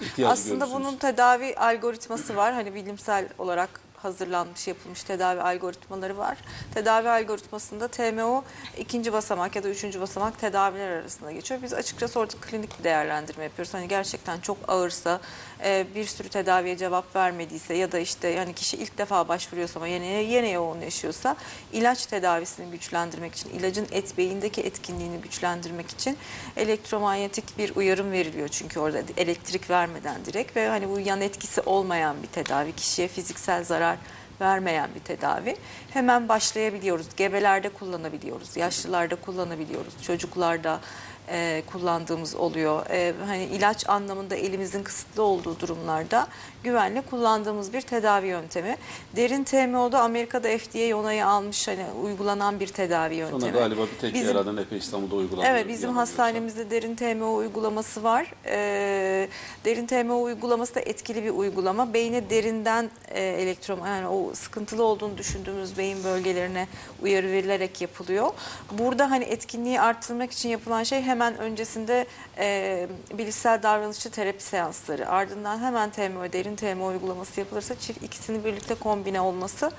ihtiyacı 0.00 0.32
Aslında 0.32 0.70
bunun 0.72 0.96
tedavi 0.96 1.56
algoritması 1.56 2.36
var. 2.36 2.54
Hani 2.54 2.74
bilimsel 2.74 3.28
olarak 3.38 3.80
hazırlanmış, 4.04 4.68
yapılmış 4.68 5.02
tedavi 5.02 5.40
algoritmaları 5.40 6.18
var. 6.18 6.38
Tedavi 6.74 7.08
algoritmasında 7.08 7.88
TMO 7.88 8.44
ikinci 8.78 9.12
basamak 9.12 9.56
ya 9.56 9.62
da 9.62 9.68
üçüncü 9.68 10.00
basamak 10.00 10.38
tedaviler 10.38 10.88
arasında 10.90 11.32
geçiyor. 11.32 11.62
Biz 11.62 11.72
açıkçası 11.74 12.20
orada 12.20 12.32
klinik 12.40 12.78
bir 12.78 12.84
değerlendirme 12.84 13.44
yapıyoruz. 13.44 13.74
Hani 13.74 13.88
gerçekten 13.88 14.40
çok 14.40 14.56
ağırsa, 14.68 15.20
e, 15.64 15.86
bir 15.94 16.04
sürü 16.04 16.28
tedaviye 16.28 16.76
cevap 16.76 17.16
vermediyse 17.16 17.74
ya 17.74 17.92
da 17.92 17.98
işte 17.98 18.28
yani 18.28 18.54
kişi 18.54 18.76
ilk 18.76 18.98
defa 18.98 19.28
başvuruyorsa 19.28 19.80
ama 19.80 19.86
yine, 19.86 20.06
yine 20.06 20.48
yoğunlaşıyorsa 20.48 21.36
ilaç 21.72 22.06
tedavisini 22.06 22.70
güçlendirmek 22.70 23.34
için, 23.34 23.50
ilacın 23.50 23.86
et 23.92 24.18
beyindeki 24.18 24.60
etkinliğini 24.60 25.20
güçlendirmek 25.20 25.90
için 25.90 26.16
elektromanyetik 26.56 27.58
bir 27.58 27.76
uyarım 27.76 28.12
veriliyor. 28.12 28.48
Çünkü 28.48 28.80
orada 28.80 29.02
elektrik 29.16 29.70
vermeden 29.70 30.24
direkt 30.24 30.56
ve 30.56 30.68
hani 30.68 30.88
bu 30.88 31.00
yan 31.00 31.20
etkisi 31.20 31.60
olmayan 31.60 32.22
bir 32.22 32.28
tedavi, 32.28 32.72
kişiye 32.72 33.08
fiziksel 33.08 33.64
zarar 33.64 33.98
vermeyen 34.40 34.90
bir 34.94 35.00
tedavi. 35.00 35.56
Hemen 35.90 36.28
başlayabiliyoruz. 36.28 37.06
Gebelerde 37.16 37.68
kullanabiliyoruz, 37.68 38.56
yaşlılarda 38.56 39.16
kullanabiliyoruz, 39.16 40.02
çocuklarda 40.02 40.80
e, 41.28 41.62
kullandığımız 41.66 42.34
oluyor. 42.34 42.86
E, 42.90 43.14
hani 43.26 43.44
ilaç 43.44 43.88
anlamında 43.88 44.36
elimizin 44.36 44.82
kısıtlı 44.82 45.22
olduğu 45.22 45.60
durumlarda 45.60 46.26
güvenli 46.64 47.02
kullandığımız 47.02 47.72
bir 47.72 47.80
tedavi 47.80 48.26
yöntemi. 48.26 48.76
Derin 49.16 49.44
TMO'da 49.44 50.00
Amerika'da 50.00 50.58
FDA 50.58 50.96
onayı 50.96 51.26
almış 51.26 51.68
hani 51.68 51.84
uygulanan 52.02 52.60
bir 52.60 52.66
tedavi 52.66 53.14
Sonra 53.14 53.30
yöntemi. 53.30 53.52
galiba 53.52 53.82
bir 53.82 54.00
tek 54.00 54.14
Bizim- 54.14 54.36
yerden 54.36 54.56
epey 54.56 54.78
İstanbul'da 54.78 55.14
uygulanıyor. 55.14 55.54
Evet 55.54 55.68
bizim 55.68 55.90
hastanemizde 55.90 56.70
derin 56.70 56.96
TMO 56.96 57.34
uygulaması 57.34 58.02
var. 58.02 58.32
Ee, 58.46 59.28
derin 59.64 59.86
TMO 59.86 60.22
uygulaması 60.22 60.74
da 60.74 60.80
etkili 60.80 61.24
bir 61.24 61.30
uygulama. 61.30 61.94
Beyne 61.94 62.30
derinden 62.30 62.90
e, 63.08 63.22
elektron 63.24 63.86
yani 63.86 64.08
o 64.08 64.34
sıkıntılı 64.34 64.82
olduğunu 64.84 65.18
düşündüğümüz 65.18 65.78
beyin 65.78 66.04
bölgelerine 66.04 66.66
uyarı 67.02 67.26
verilerek 67.26 67.80
yapılıyor. 67.80 68.30
Burada 68.72 69.10
hani 69.10 69.24
etkinliği 69.24 69.80
arttırmak 69.80 70.32
için 70.32 70.48
yapılan 70.48 70.82
şey 70.82 71.02
hemen 71.02 71.38
öncesinde 71.38 72.06
e, 72.38 72.86
bilişsel 73.18 73.62
davranışçı 73.62 74.10
terapi 74.10 74.42
seansları. 74.42 75.08
Ardından 75.08 75.58
hemen 75.58 75.90
TMO, 75.90 76.32
derin 76.32 76.53
TMO 76.56 76.86
uygulaması 76.86 77.40
yapılırsa 77.40 77.78
çift 77.78 78.02
ikisini 78.02 78.44
birlikte 78.44 78.74
kombine 78.74 79.20
olması 79.20 79.70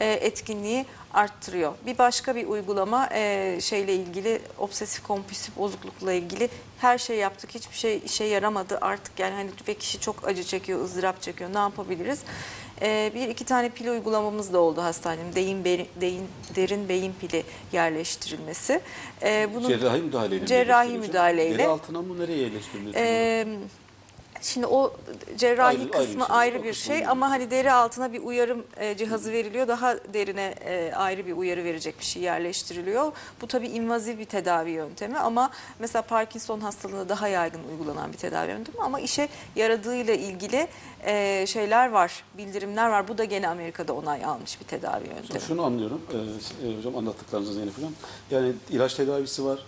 e, 0.00 0.12
etkinliği 0.12 0.86
arttırıyor. 1.14 1.72
Bir 1.86 1.98
başka 1.98 2.36
bir 2.36 2.46
uygulama 2.46 3.08
e, 3.12 3.58
şeyle 3.60 3.94
ilgili 3.94 4.42
obsesif 4.58 5.02
kompulsif 5.02 5.56
bozuklukla 5.56 6.12
ilgili 6.12 6.48
her 6.78 6.98
şey 6.98 7.16
yaptık 7.16 7.54
hiçbir 7.54 7.76
şey 7.76 8.00
işe 8.04 8.24
yaramadı 8.24 8.78
artık 8.80 9.18
yani 9.18 9.34
hani 9.34 9.50
ve 9.68 9.74
kişi 9.74 10.00
çok 10.00 10.28
acı 10.28 10.44
çekiyor 10.44 10.84
ızdırap 10.84 11.22
çekiyor 11.22 11.54
ne 11.54 11.58
yapabiliriz? 11.58 12.20
E, 12.82 13.12
bir 13.14 13.28
iki 13.28 13.44
tane 13.44 13.68
pil 13.68 13.88
uygulamamız 13.88 14.52
da 14.52 14.58
oldu 14.58 14.82
hastanem 14.82 15.34
derin, 15.34 15.64
beyin, 15.64 15.88
derin, 16.00 16.28
derin 16.56 16.88
beyin 16.88 17.14
pili 17.20 17.44
yerleştirilmesi. 17.72 18.80
E, 19.22 19.48
bunun 19.54 19.68
Cerrahi 19.68 20.02
müdahaleyle 20.02 20.46
cerrahi 20.46 20.98
müdahaleyle. 20.98 21.58
Deri 21.58 21.68
altına 21.68 22.02
mı 22.02 22.18
nereye 22.18 22.38
yerleştiriliyor? 22.38 22.94
Ee, 22.96 23.46
Şimdi 24.42 24.66
o 24.66 24.92
cerrahi 25.38 25.66
Ayrı- 25.78 25.80
ayrı 25.80 25.90
kısmı 26.06 26.26
şey. 26.26 26.36
ayrı 26.36 26.60
O 26.60 26.62
bir 26.64 26.72
şey 26.74 26.96
ayrı. 26.96 27.08
ama 27.10 27.30
hani 27.30 27.50
deri 27.50 27.72
altına 27.72 28.12
bir 28.12 28.20
uyarım 28.22 28.64
e, 28.76 28.96
cihazı 28.96 29.32
veriliyor. 29.32 29.68
Daha 29.68 29.96
derine 30.14 30.54
e, 30.64 30.92
ayrı 30.96 31.26
bir 31.26 31.32
uyarı 31.32 31.64
verecek 31.64 31.98
bir 32.00 32.04
şey 32.04 32.22
yerleştiriliyor. 32.22 33.12
Bu 33.40 33.46
tabii 33.46 33.68
invaziv 33.68 34.18
bir 34.18 34.24
tedavi 34.24 34.70
yöntemi 34.70 35.18
ama 35.18 35.50
mesela 35.78 36.02
Parkinson 36.02 36.60
hastalığında 36.60 37.08
daha 37.08 37.28
yaygın 37.28 37.60
uygulanan 37.72 38.12
bir 38.12 38.18
tedavi 38.18 38.50
yöntemi 38.50 38.78
ama 38.82 39.00
işe 39.00 39.28
yaradığıyla 39.56 40.14
ilgili 40.14 40.68
e, 41.06 41.44
şeyler 41.46 41.90
var, 41.90 42.24
bildirimler 42.38 42.88
var. 42.90 43.08
Bu 43.08 43.18
da 43.18 43.24
gene 43.24 43.48
Amerika'da 43.48 43.92
onay 43.92 44.24
almış 44.24 44.60
bir 44.60 44.64
tedavi 44.66 45.08
yöntemi. 45.08 45.40
Şunu 45.40 45.62
anlıyorum 45.64 46.00
e, 46.72 46.76
hocam 46.78 46.96
anlattıklarınızı 46.96 47.52
Zeynep 47.52 47.76
hocam. 47.78 47.92
Yani 48.30 48.52
ilaç 48.70 48.94
tedavisi 48.94 49.44
var, 49.44 49.58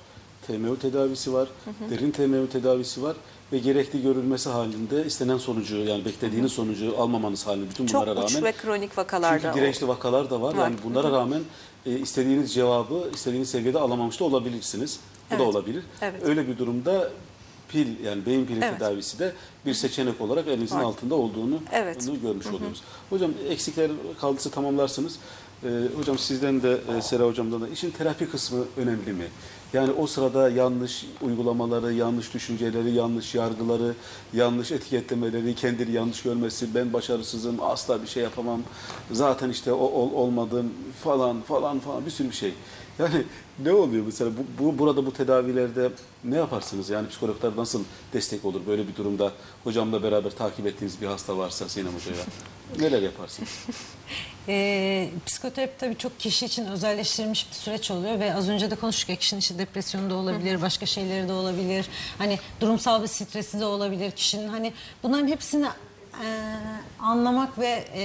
TMO 0.47 0.77
tedavisi 0.79 1.33
var, 1.33 1.49
derin 1.91 2.11
TMO 2.11 2.49
tedavisi 2.49 3.03
var 3.03 3.17
ve 3.55 3.59
gerekli 3.59 4.03
görülmesi 4.03 4.49
halinde 4.49 5.05
istenen 5.07 5.39
sonucu 5.39 5.77
yani 5.77 6.05
beklediğiniz 6.05 6.53
sonucu 6.53 6.95
almamanız 6.99 7.47
halinde 7.47 7.71
bütün 7.71 7.87
Çok 7.87 8.07
bunlara 8.07 8.25
uç 8.25 8.35
rağmen 8.35 8.45
ve 8.45 8.53
kronik 8.53 8.99
vakalarda. 8.99 9.39
çünkü 9.41 9.55
dirençli 9.61 9.89
vakalar 9.89 10.31
da 10.31 10.41
var. 10.43 10.55
Var. 10.55 10.65
Yani 10.65 10.77
bunlara 10.85 11.11
rağmen 11.13 11.41
e, 11.87 11.99
istediğiniz 11.99 12.55
cevabı 12.55 13.11
istediğiniz 13.15 13.51
seviyede 13.51 13.79
alamamış 13.79 14.21
da 14.21 14.25
olabilirsiniz. 14.25 15.01
Bu 15.31 15.31
da 15.31 15.37
Evet. 15.43 15.47
olabilir. 15.55 15.85
Evet. 16.01 16.23
Öyle 16.25 16.49
bir 16.49 16.59
durumda 16.59 17.11
pil 17.69 18.05
yani 18.05 18.27
beyin 18.27 18.47
pili 18.47 18.61
Evet. 18.65 18.79
tedavisi 18.79 19.19
de 19.19 19.33
bir 19.67 19.75
seçenek 19.75 20.21
olarak 20.21 20.49
elinizin 20.49 20.77
Var. 20.77 20.83
altında 20.83 21.15
olduğunu 21.15 21.59
Evet. 21.73 22.09
görmüş 22.23 22.47
oluyoruz. 22.47 22.83
Hocam 23.11 23.31
eksikler 23.49 23.91
kaldıysa 24.21 24.51
tamamlarsınız. 24.51 25.19
Ee, 25.63 25.69
hocam 25.97 26.19
sizden 26.19 26.63
de 26.63 26.81
e, 26.99 27.03
Sera 27.03 27.25
hocamdan 27.25 27.61
da 27.61 27.69
işin 27.69 27.91
terapi 27.91 28.29
kısmı 28.29 28.65
önemli 28.77 29.13
mi? 29.13 29.27
Yani 29.73 29.93
o 29.93 30.07
sırada 30.07 30.49
yanlış 30.49 31.07
uygulamaları, 31.23 31.93
yanlış 31.93 32.35
düşünceleri, 32.35 32.91
yanlış 32.91 33.35
yargıları, 33.35 33.95
yanlış 34.33 34.73
etiketlemeleri, 34.73 35.55
kendini 35.55 35.93
yanlış 35.93 36.23
görmesi, 36.23 36.75
ben 36.75 36.93
başarısızım, 36.93 37.63
asla 37.63 38.03
bir 38.03 38.07
şey 38.07 38.23
yapamam, 38.23 38.63
zaten 39.11 39.51
işte 39.51 39.73
o 39.73 39.85
ol, 39.85 40.13
olmadım 40.13 40.73
falan 41.05 41.41
falan 41.41 41.79
falan 41.79 42.07
bir 42.07 42.11
sürü 42.11 42.29
bir 42.29 42.35
şey. 42.35 42.55
Yani 42.99 43.25
ne 43.59 43.73
oluyor 43.73 44.07
mesela 44.07 44.31
bu, 44.31 44.65
bu 44.65 44.79
burada 44.79 45.07
bu 45.07 45.13
tedavilerde 45.13 45.91
ne 46.25 46.37
yaparsınız? 46.37 46.91
Yani 46.91 47.09
psikologlar 47.09 47.57
nasıl 47.57 47.85
destek 48.13 48.45
olur 48.45 48.61
böyle 48.67 48.89
bir 48.89 48.97
durumda? 48.97 49.33
Hocamla 49.65 50.03
beraber 50.03 50.31
takip 50.31 50.67
ettiğiniz 50.67 51.01
bir 51.01 51.07
hasta 51.07 51.39
varsa 51.39 51.69
Sinem 51.69 51.93
Hoca'ya 51.95 52.25
neler 52.79 53.03
yaparsınız? 53.03 53.51
e, 54.49 55.09
psikoterapi 55.27 55.73
tabii 55.79 55.99
çok 55.99 56.21
kişi 56.21 56.47
için 56.47 56.67
özelleştirilmiş 56.67 57.51
bir 57.51 57.55
süreç 57.55 57.91
oluyor 57.91 58.21
ve 58.21 58.35
az 58.35 58.49
önce 58.49 58.71
de 58.71 58.75
konuştuk 58.75 59.09
ya 59.09 59.17
kişinin 59.17 59.41
işte 59.41 59.59
depresyonu 59.59 60.11
da 60.11 60.15
olabilir, 60.15 60.63
başka 60.63 60.87
şeyleri 60.87 61.29
de 61.29 61.33
olabilir. 61.33 61.87
Hani 62.19 62.39
durumsal 62.61 63.03
bir 63.03 63.09
stresi 63.09 63.61
de 63.61 63.65
olabilir 63.65 64.11
kişinin. 64.11 64.49
Hani 64.49 64.73
bunların 65.03 65.29
hepsini 65.29 65.67
e, 65.67 66.29
anlamak 67.01 67.59
ve 67.59 67.85
e, 67.95 68.05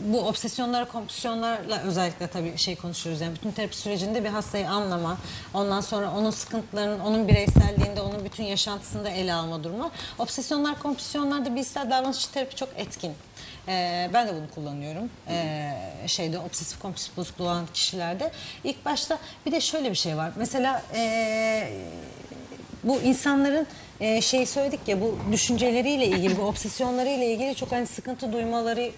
bu 0.00 0.20
obsesyonlara, 0.20 0.84
kompulsiyonlarla 0.84 1.82
özellikle 1.82 2.26
tabii 2.26 2.58
şey 2.58 2.76
konuşuyoruz. 2.76 3.20
Yani 3.20 3.34
bütün 3.34 3.50
terapi 3.50 3.76
sürecinde 3.76 4.24
bir 4.24 4.28
hastayı 4.28 4.68
anlama, 4.68 5.18
ondan 5.54 5.80
sonra 5.80 6.12
onun 6.16 6.30
sıkıntılarının, 6.30 7.00
onun 7.00 7.28
bireyselliğinde, 7.28 8.00
onun 8.00 8.24
bütün 8.24 8.44
yaşantısında 8.44 9.10
ele 9.10 9.34
alma 9.34 9.64
durumu. 9.64 9.90
Obsesyonlar, 10.18 10.82
kompulsiyonlarda 10.82 11.54
bilişsel 11.54 11.90
davranışçı 11.90 12.30
terapi 12.30 12.56
çok 12.56 12.68
etkin. 12.76 13.12
Ee, 13.68 14.10
ben 14.14 14.28
de 14.28 14.34
bunu 14.34 14.50
kullanıyorum. 14.54 15.10
Ee, 15.28 15.72
şeyde 16.06 16.38
obsesif 16.38 16.78
kompulsif 16.78 17.16
bozukluğu 17.16 17.44
olan 17.44 17.66
kişilerde. 17.74 18.30
İlk 18.64 18.84
başta 18.84 19.18
bir 19.46 19.52
de 19.52 19.60
şöyle 19.60 19.90
bir 19.90 19.96
şey 19.96 20.16
var. 20.16 20.32
Mesela 20.36 20.82
ee, 20.94 21.72
bu 22.84 23.00
insanların 23.00 23.66
e, 24.00 24.20
şey 24.20 24.46
söyledik 24.46 24.80
ya 24.86 25.00
bu 25.00 25.18
düşünceleriyle 25.32 26.06
ilgili, 26.06 26.38
bu 26.38 26.42
obsesyonlarıyla 26.42 27.24
ilgili 27.24 27.54
çok 27.54 27.72
hani 27.72 27.86
sıkıntı 27.86 28.32
duymaları 28.32 28.90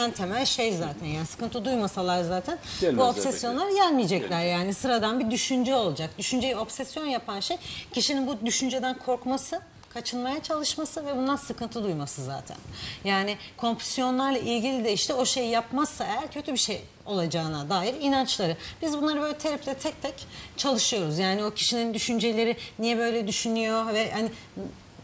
en 0.00 0.10
temel 0.10 0.44
şey 0.44 0.72
zaten 0.72 1.06
yani 1.06 1.26
sıkıntı 1.26 1.64
duymasalar 1.64 2.22
zaten 2.22 2.58
Gelmezler 2.80 3.06
bu 3.06 3.10
obsesyonlar 3.10 3.70
gelmeyecekler 3.70 4.44
yani 4.44 4.74
sıradan 4.74 5.20
bir 5.20 5.30
düşünce 5.30 5.74
olacak. 5.74 6.10
Düşünceyi 6.18 6.56
obsesyon 6.56 7.06
yapan 7.06 7.40
şey 7.40 7.56
kişinin 7.92 8.26
bu 8.26 8.46
düşünceden 8.46 8.98
korkması 8.98 9.60
kaçınmaya 9.94 10.42
çalışması 10.42 11.06
ve 11.06 11.16
bundan 11.16 11.36
sıkıntı 11.36 11.84
duyması 11.84 12.24
zaten. 12.24 12.56
Yani 13.04 13.38
kompulsiyonlarla 13.56 14.38
ilgili 14.38 14.84
de 14.84 14.92
işte 14.92 15.14
o 15.14 15.26
şeyi 15.26 15.50
yapmazsa 15.50 16.04
eğer 16.04 16.32
kötü 16.32 16.52
bir 16.52 16.58
şey 16.58 16.82
olacağına 17.06 17.70
dair 17.70 17.94
inançları. 18.00 18.56
Biz 18.82 18.96
bunları 18.96 19.20
böyle 19.20 19.38
terapide 19.38 19.74
tek 19.74 20.02
tek 20.02 20.26
çalışıyoruz. 20.56 21.18
Yani 21.18 21.44
o 21.44 21.50
kişinin 21.50 21.94
düşünceleri 21.94 22.56
niye 22.78 22.98
böyle 22.98 23.26
düşünüyor 23.26 23.94
ve 23.94 24.12
hani 24.12 24.30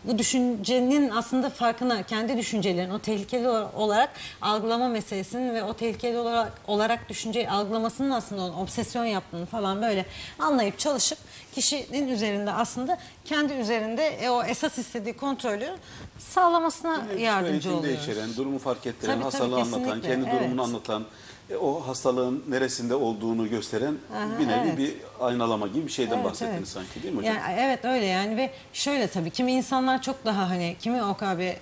bu 0.04 0.18
düşüncenin 0.18 1.10
aslında 1.10 1.50
farkına, 1.50 2.02
kendi 2.02 2.36
düşüncelerin 2.36 2.90
o 2.90 2.98
tehlikeli 2.98 3.48
olarak 3.48 4.10
algılama 4.42 4.88
meselesinin 4.88 5.54
ve 5.54 5.62
o 5.64 5.74
tehlikeli 5.74 6.18
olarak, 6.18 6.52
olarak 6.66 7.08
düşünceyi 7.08 7.50
algılamasının 7.50 8.10
aslında 8.10 8.42
onun 8.42 8.54
obsesyon 8.54 9.04
yaptığını 9.04 9.46
falan 9.46 9.82
böyle 9.82 10.06
anlayıp 10.38 10.78
çalışıp 10.78 11.18
kişinin 11.54 12.08
üzerinde 12.08 12.52
aslında 12.52 12.98
kendi 13.24 13.52
üzerinde 13.52 14.06
e, 14.06 14.30
o 14.30 14.44
esas 14.44 14.78
istediği 14.78 15.16
kontrolü 15.16 15.68
sağlamasına 16.18 17.04
yardımcı 17.18 17.70
içeren, 18.02 18.36
durumu 18.36 18.58
fark 18.58 18.86
ettiren, 18.86 19.12
Tabii, 19.12 19.22
tabii, 19.22 19.24
hastalığı 19.24 19.60
anlatan, 19.60 19.84
kesinlikle, 19.84 20.08
kendi 20.08 20.26
durumunu 20.26 20.60
evet. 20.60 20.60
anlatan, 20.60 21.04
e, 21.50 21.56
o 21.56 21.88
hastalığın 21.88 22.44
neresinde 22.48 22.94
olduğunu 22.94 23.50
gösteren 23.50 23.98
bir 24.40 24.48
nevi 24.48 24.68
evet. 24.68 24.78
bir 24.78 24.94
aynalama 25.20 25.66
gibi 25.66 25.86
bir 25.86 25.92
şeyden 25.92 26.14
Evet, 26.14 26.24
bahsettiniz 26.24 26.56
evet. 26.56 26.68
sanki 26.68 27.02
değil 27.02 27.14
mi 27.14 27.18
hocam? 27.18 27.34
Yani, 27.34 27.60
evet 27.60 27.84
öyle 27.84 28.06
yani 28.06 28.36
ve 28.36 28.50
şöyle 28.72 29.08
tabii 29.08 29.30
kimi 29.30 29.52
insanlar 29.52 30.02
çok 30.02 30.24
daha 30.24 30.50
hani 30.50 30.76
kimi 30.80 31.04
OKB 31.04 31.40
e, 31.40 31.56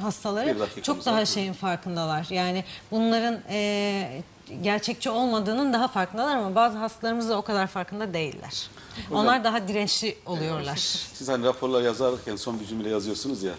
hastaları 0.00 0.56
çok 0.82 1.04
daha 1.04 1.16
var. 1.16 1.24
şeyin 1.24 1.52
farkındalar. 1.52 2.26
Yani 2.30 2.64
bunların 2.90 3.40
e, 3.50 4.22
gerçekçi 4.62 5.10
olmadığının 5.10 5.72
daha 5.72 5.88
farkındalar 5.88 6.36
ama 6.36 6.54
bazı 6.54 6.78
hastalarımız 6.78 7.28
da 7.28 7.38
o 7.38 7.42
kadar 7.42 7.66
farkında 7.66 8.14
değiller. 8.14 8.70
Onlar 9.10 9.44
daha 9.44 9.68
dirençli 9.68 10.16
oluyorlar. 10.26 10.76
Siz 11.14 11.28
hani 11.28 11.44
raporlar 11.44 11.82
yazarken 11.82 12.36
son 12.36 12.60
bir 12.60 12.66
cümle 12.66 12.88
yazıyorsunuz 12.88 13.42
ya. 13.42 13.52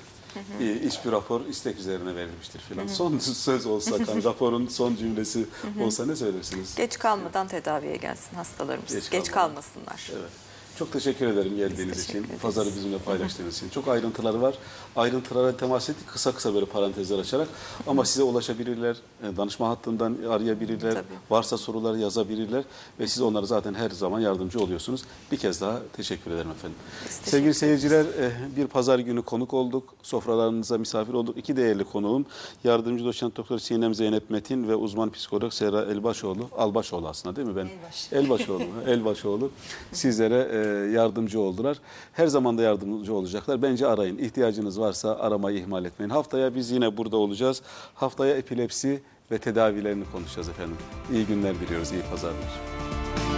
E, 0.62 0.86
Hiçbir 0.86 1.12
rapor 1.12 1.46
istek 1.46 1.80
üzerine 1.80 2.16
verilmiştir 2.16 2.60
filan. 2.60 2.88
Son 2.88 3.20
söz 3.20 3.66
olsa, 3.66 3.96
hani 4.08 4.24
raporun 4.24 4.68
son 4.68 4.96
cümlesi 4.96 5.46
olsa 5.82 6.06
ne 6.06 6.16
söylersiniz? 6.16 6.76
Geç 6.76 7.00
kalmadan 7.00 7.48
tedaviye 7.48 7.96
gelsin 7.96 8.36
hastalarımız. 8.36 8.94
Geç 8.94 9.10
Geç, 9.10 9.32
kalmasınlar. 9.32 10.12
Evet. 10.20 10.32
Çok 10.80 10.92
teşekkür 10.92 11.28
ederim 11.28 11.56
geldiğiniz 11.58 11.98
teşekkür 11.98 12.20
için. 12.20 12.24
ederiz. 12.28 12.42
Pazarı 12.42 12.68
bizimle 12.76 12.98
paylaştığınız 12.98 13.58
için. 13.58 13.70
Çok 13.70 13.88
ayrıntıları 13.88 14.42
var. 14.42 14.56
Ayrıntılara 14.96 15.58
temas 15.58 15.90
ettik 15.90 16.08
kısa 16.08 16.32
kısa 16.32 16.54
böyle 16.54 16.66
parantezler 16.66 17.20
açarak. 17.20 17.48
Ama 17.88 18.06
size 18.06 18.24
ulaşabilirler. 18.24 18.98
e, 19.24 19.38
Danışma 19.38 19.70
hattından 19.70 20.18
arayabilirler. 20.30 20.94
Tabii. 20.94 21.04
Varsa 21.30 21.58
sorular 21.58 21.96
yazabilirler. 21.96 22.64
Ve 23.00 23.08
siz 23.08 23.22
onlara 23.22 23.46
zaten 23.46 23.74
her 23.74 23.90
zaman 23.90 24.20
yardımcı 24.20 24.60
oluyorsunuz. 24.60 25.04
Bir 25.32 25.38
kez 25.38 25.62
daha 25.62 25.80
teşekkür 25.96 26.32
ederim 26.32 26.52
efendim. 26.52 26.78
teşekkür 27.04 27.32
Sevgili 27.32 27.54
seyirciler 27.54 28.06
e, 28.06 28.32
bir 28.58 28.68
pazar 28.68 29.00
günü 29.00 29.22
konuk 29.22 29.54
olduk. 29.54 29.94
Sofralarınıza 30.04 30.78
misafir 30.78 31.14
olduk. 31.14 31.38
İki 31.38 31.58
değerli 31.58 31.84
konuğum. 31.84 32.26
Yardımcı 32.64 33.06
doçent 33.06 33.38
doktor 33.38 33.60
Sinem 33.60 33.96
Zeynep 33.96 34.30
Metin 34.30 34.68
ve 34.68 34.76
uzman 34.76 35.12
psikolog 35.12 35.54
Serra 35.54 35.82
Elbaşoğlu. 35.82 36.50
Albaşoğlu 36.58 37.08
aslında 37.08 37.36
değil 37.36 37.48
mi 37.48 37.56
ben? 37.56 37.66
Elbaş. 37.66 38.14
Elbaşoğlu. 38.14 38.64
Elbaşoğlu. 38.88 39.50
Sizlere 39.92 40.50
e, 40.54 40.63
yardımcı 40.68 41.40
oldular. 41.40 41.78
Her 42.14 42.28
zaman 42.28 42.58
da 42.58 42.62
yardımcı 42.62 43.14
olacaklar. 43.14 43.62
Bence 43.62 43.88
arayın. 43.88 44.18
İhtiyacınız 44.18 44.80
varsa 44.80 45.16
aramayı 45.20 45.58
ihmal 45.58 45.86
etmeyin. 45.86 46.10
Haftaya 46.10 46.56
biz 46.56 46.72
yine 46.72 46.98
burada 46.98 47.18
olacağız. 47.18 47.62
Haftaya 47.94 48.38
epilepsi 48.38 49.02
ve 49.32 49.38
tedavilerini 49.38 50.04
konuşacağız 50.12 50.50
efendim. 50.50 50.78
İyi 51.14 51.26
günler 51.26 51.56
diliyoruz. 51.60 51.92
iyi 51.92 52.02
pazarlar. 52.12 53.33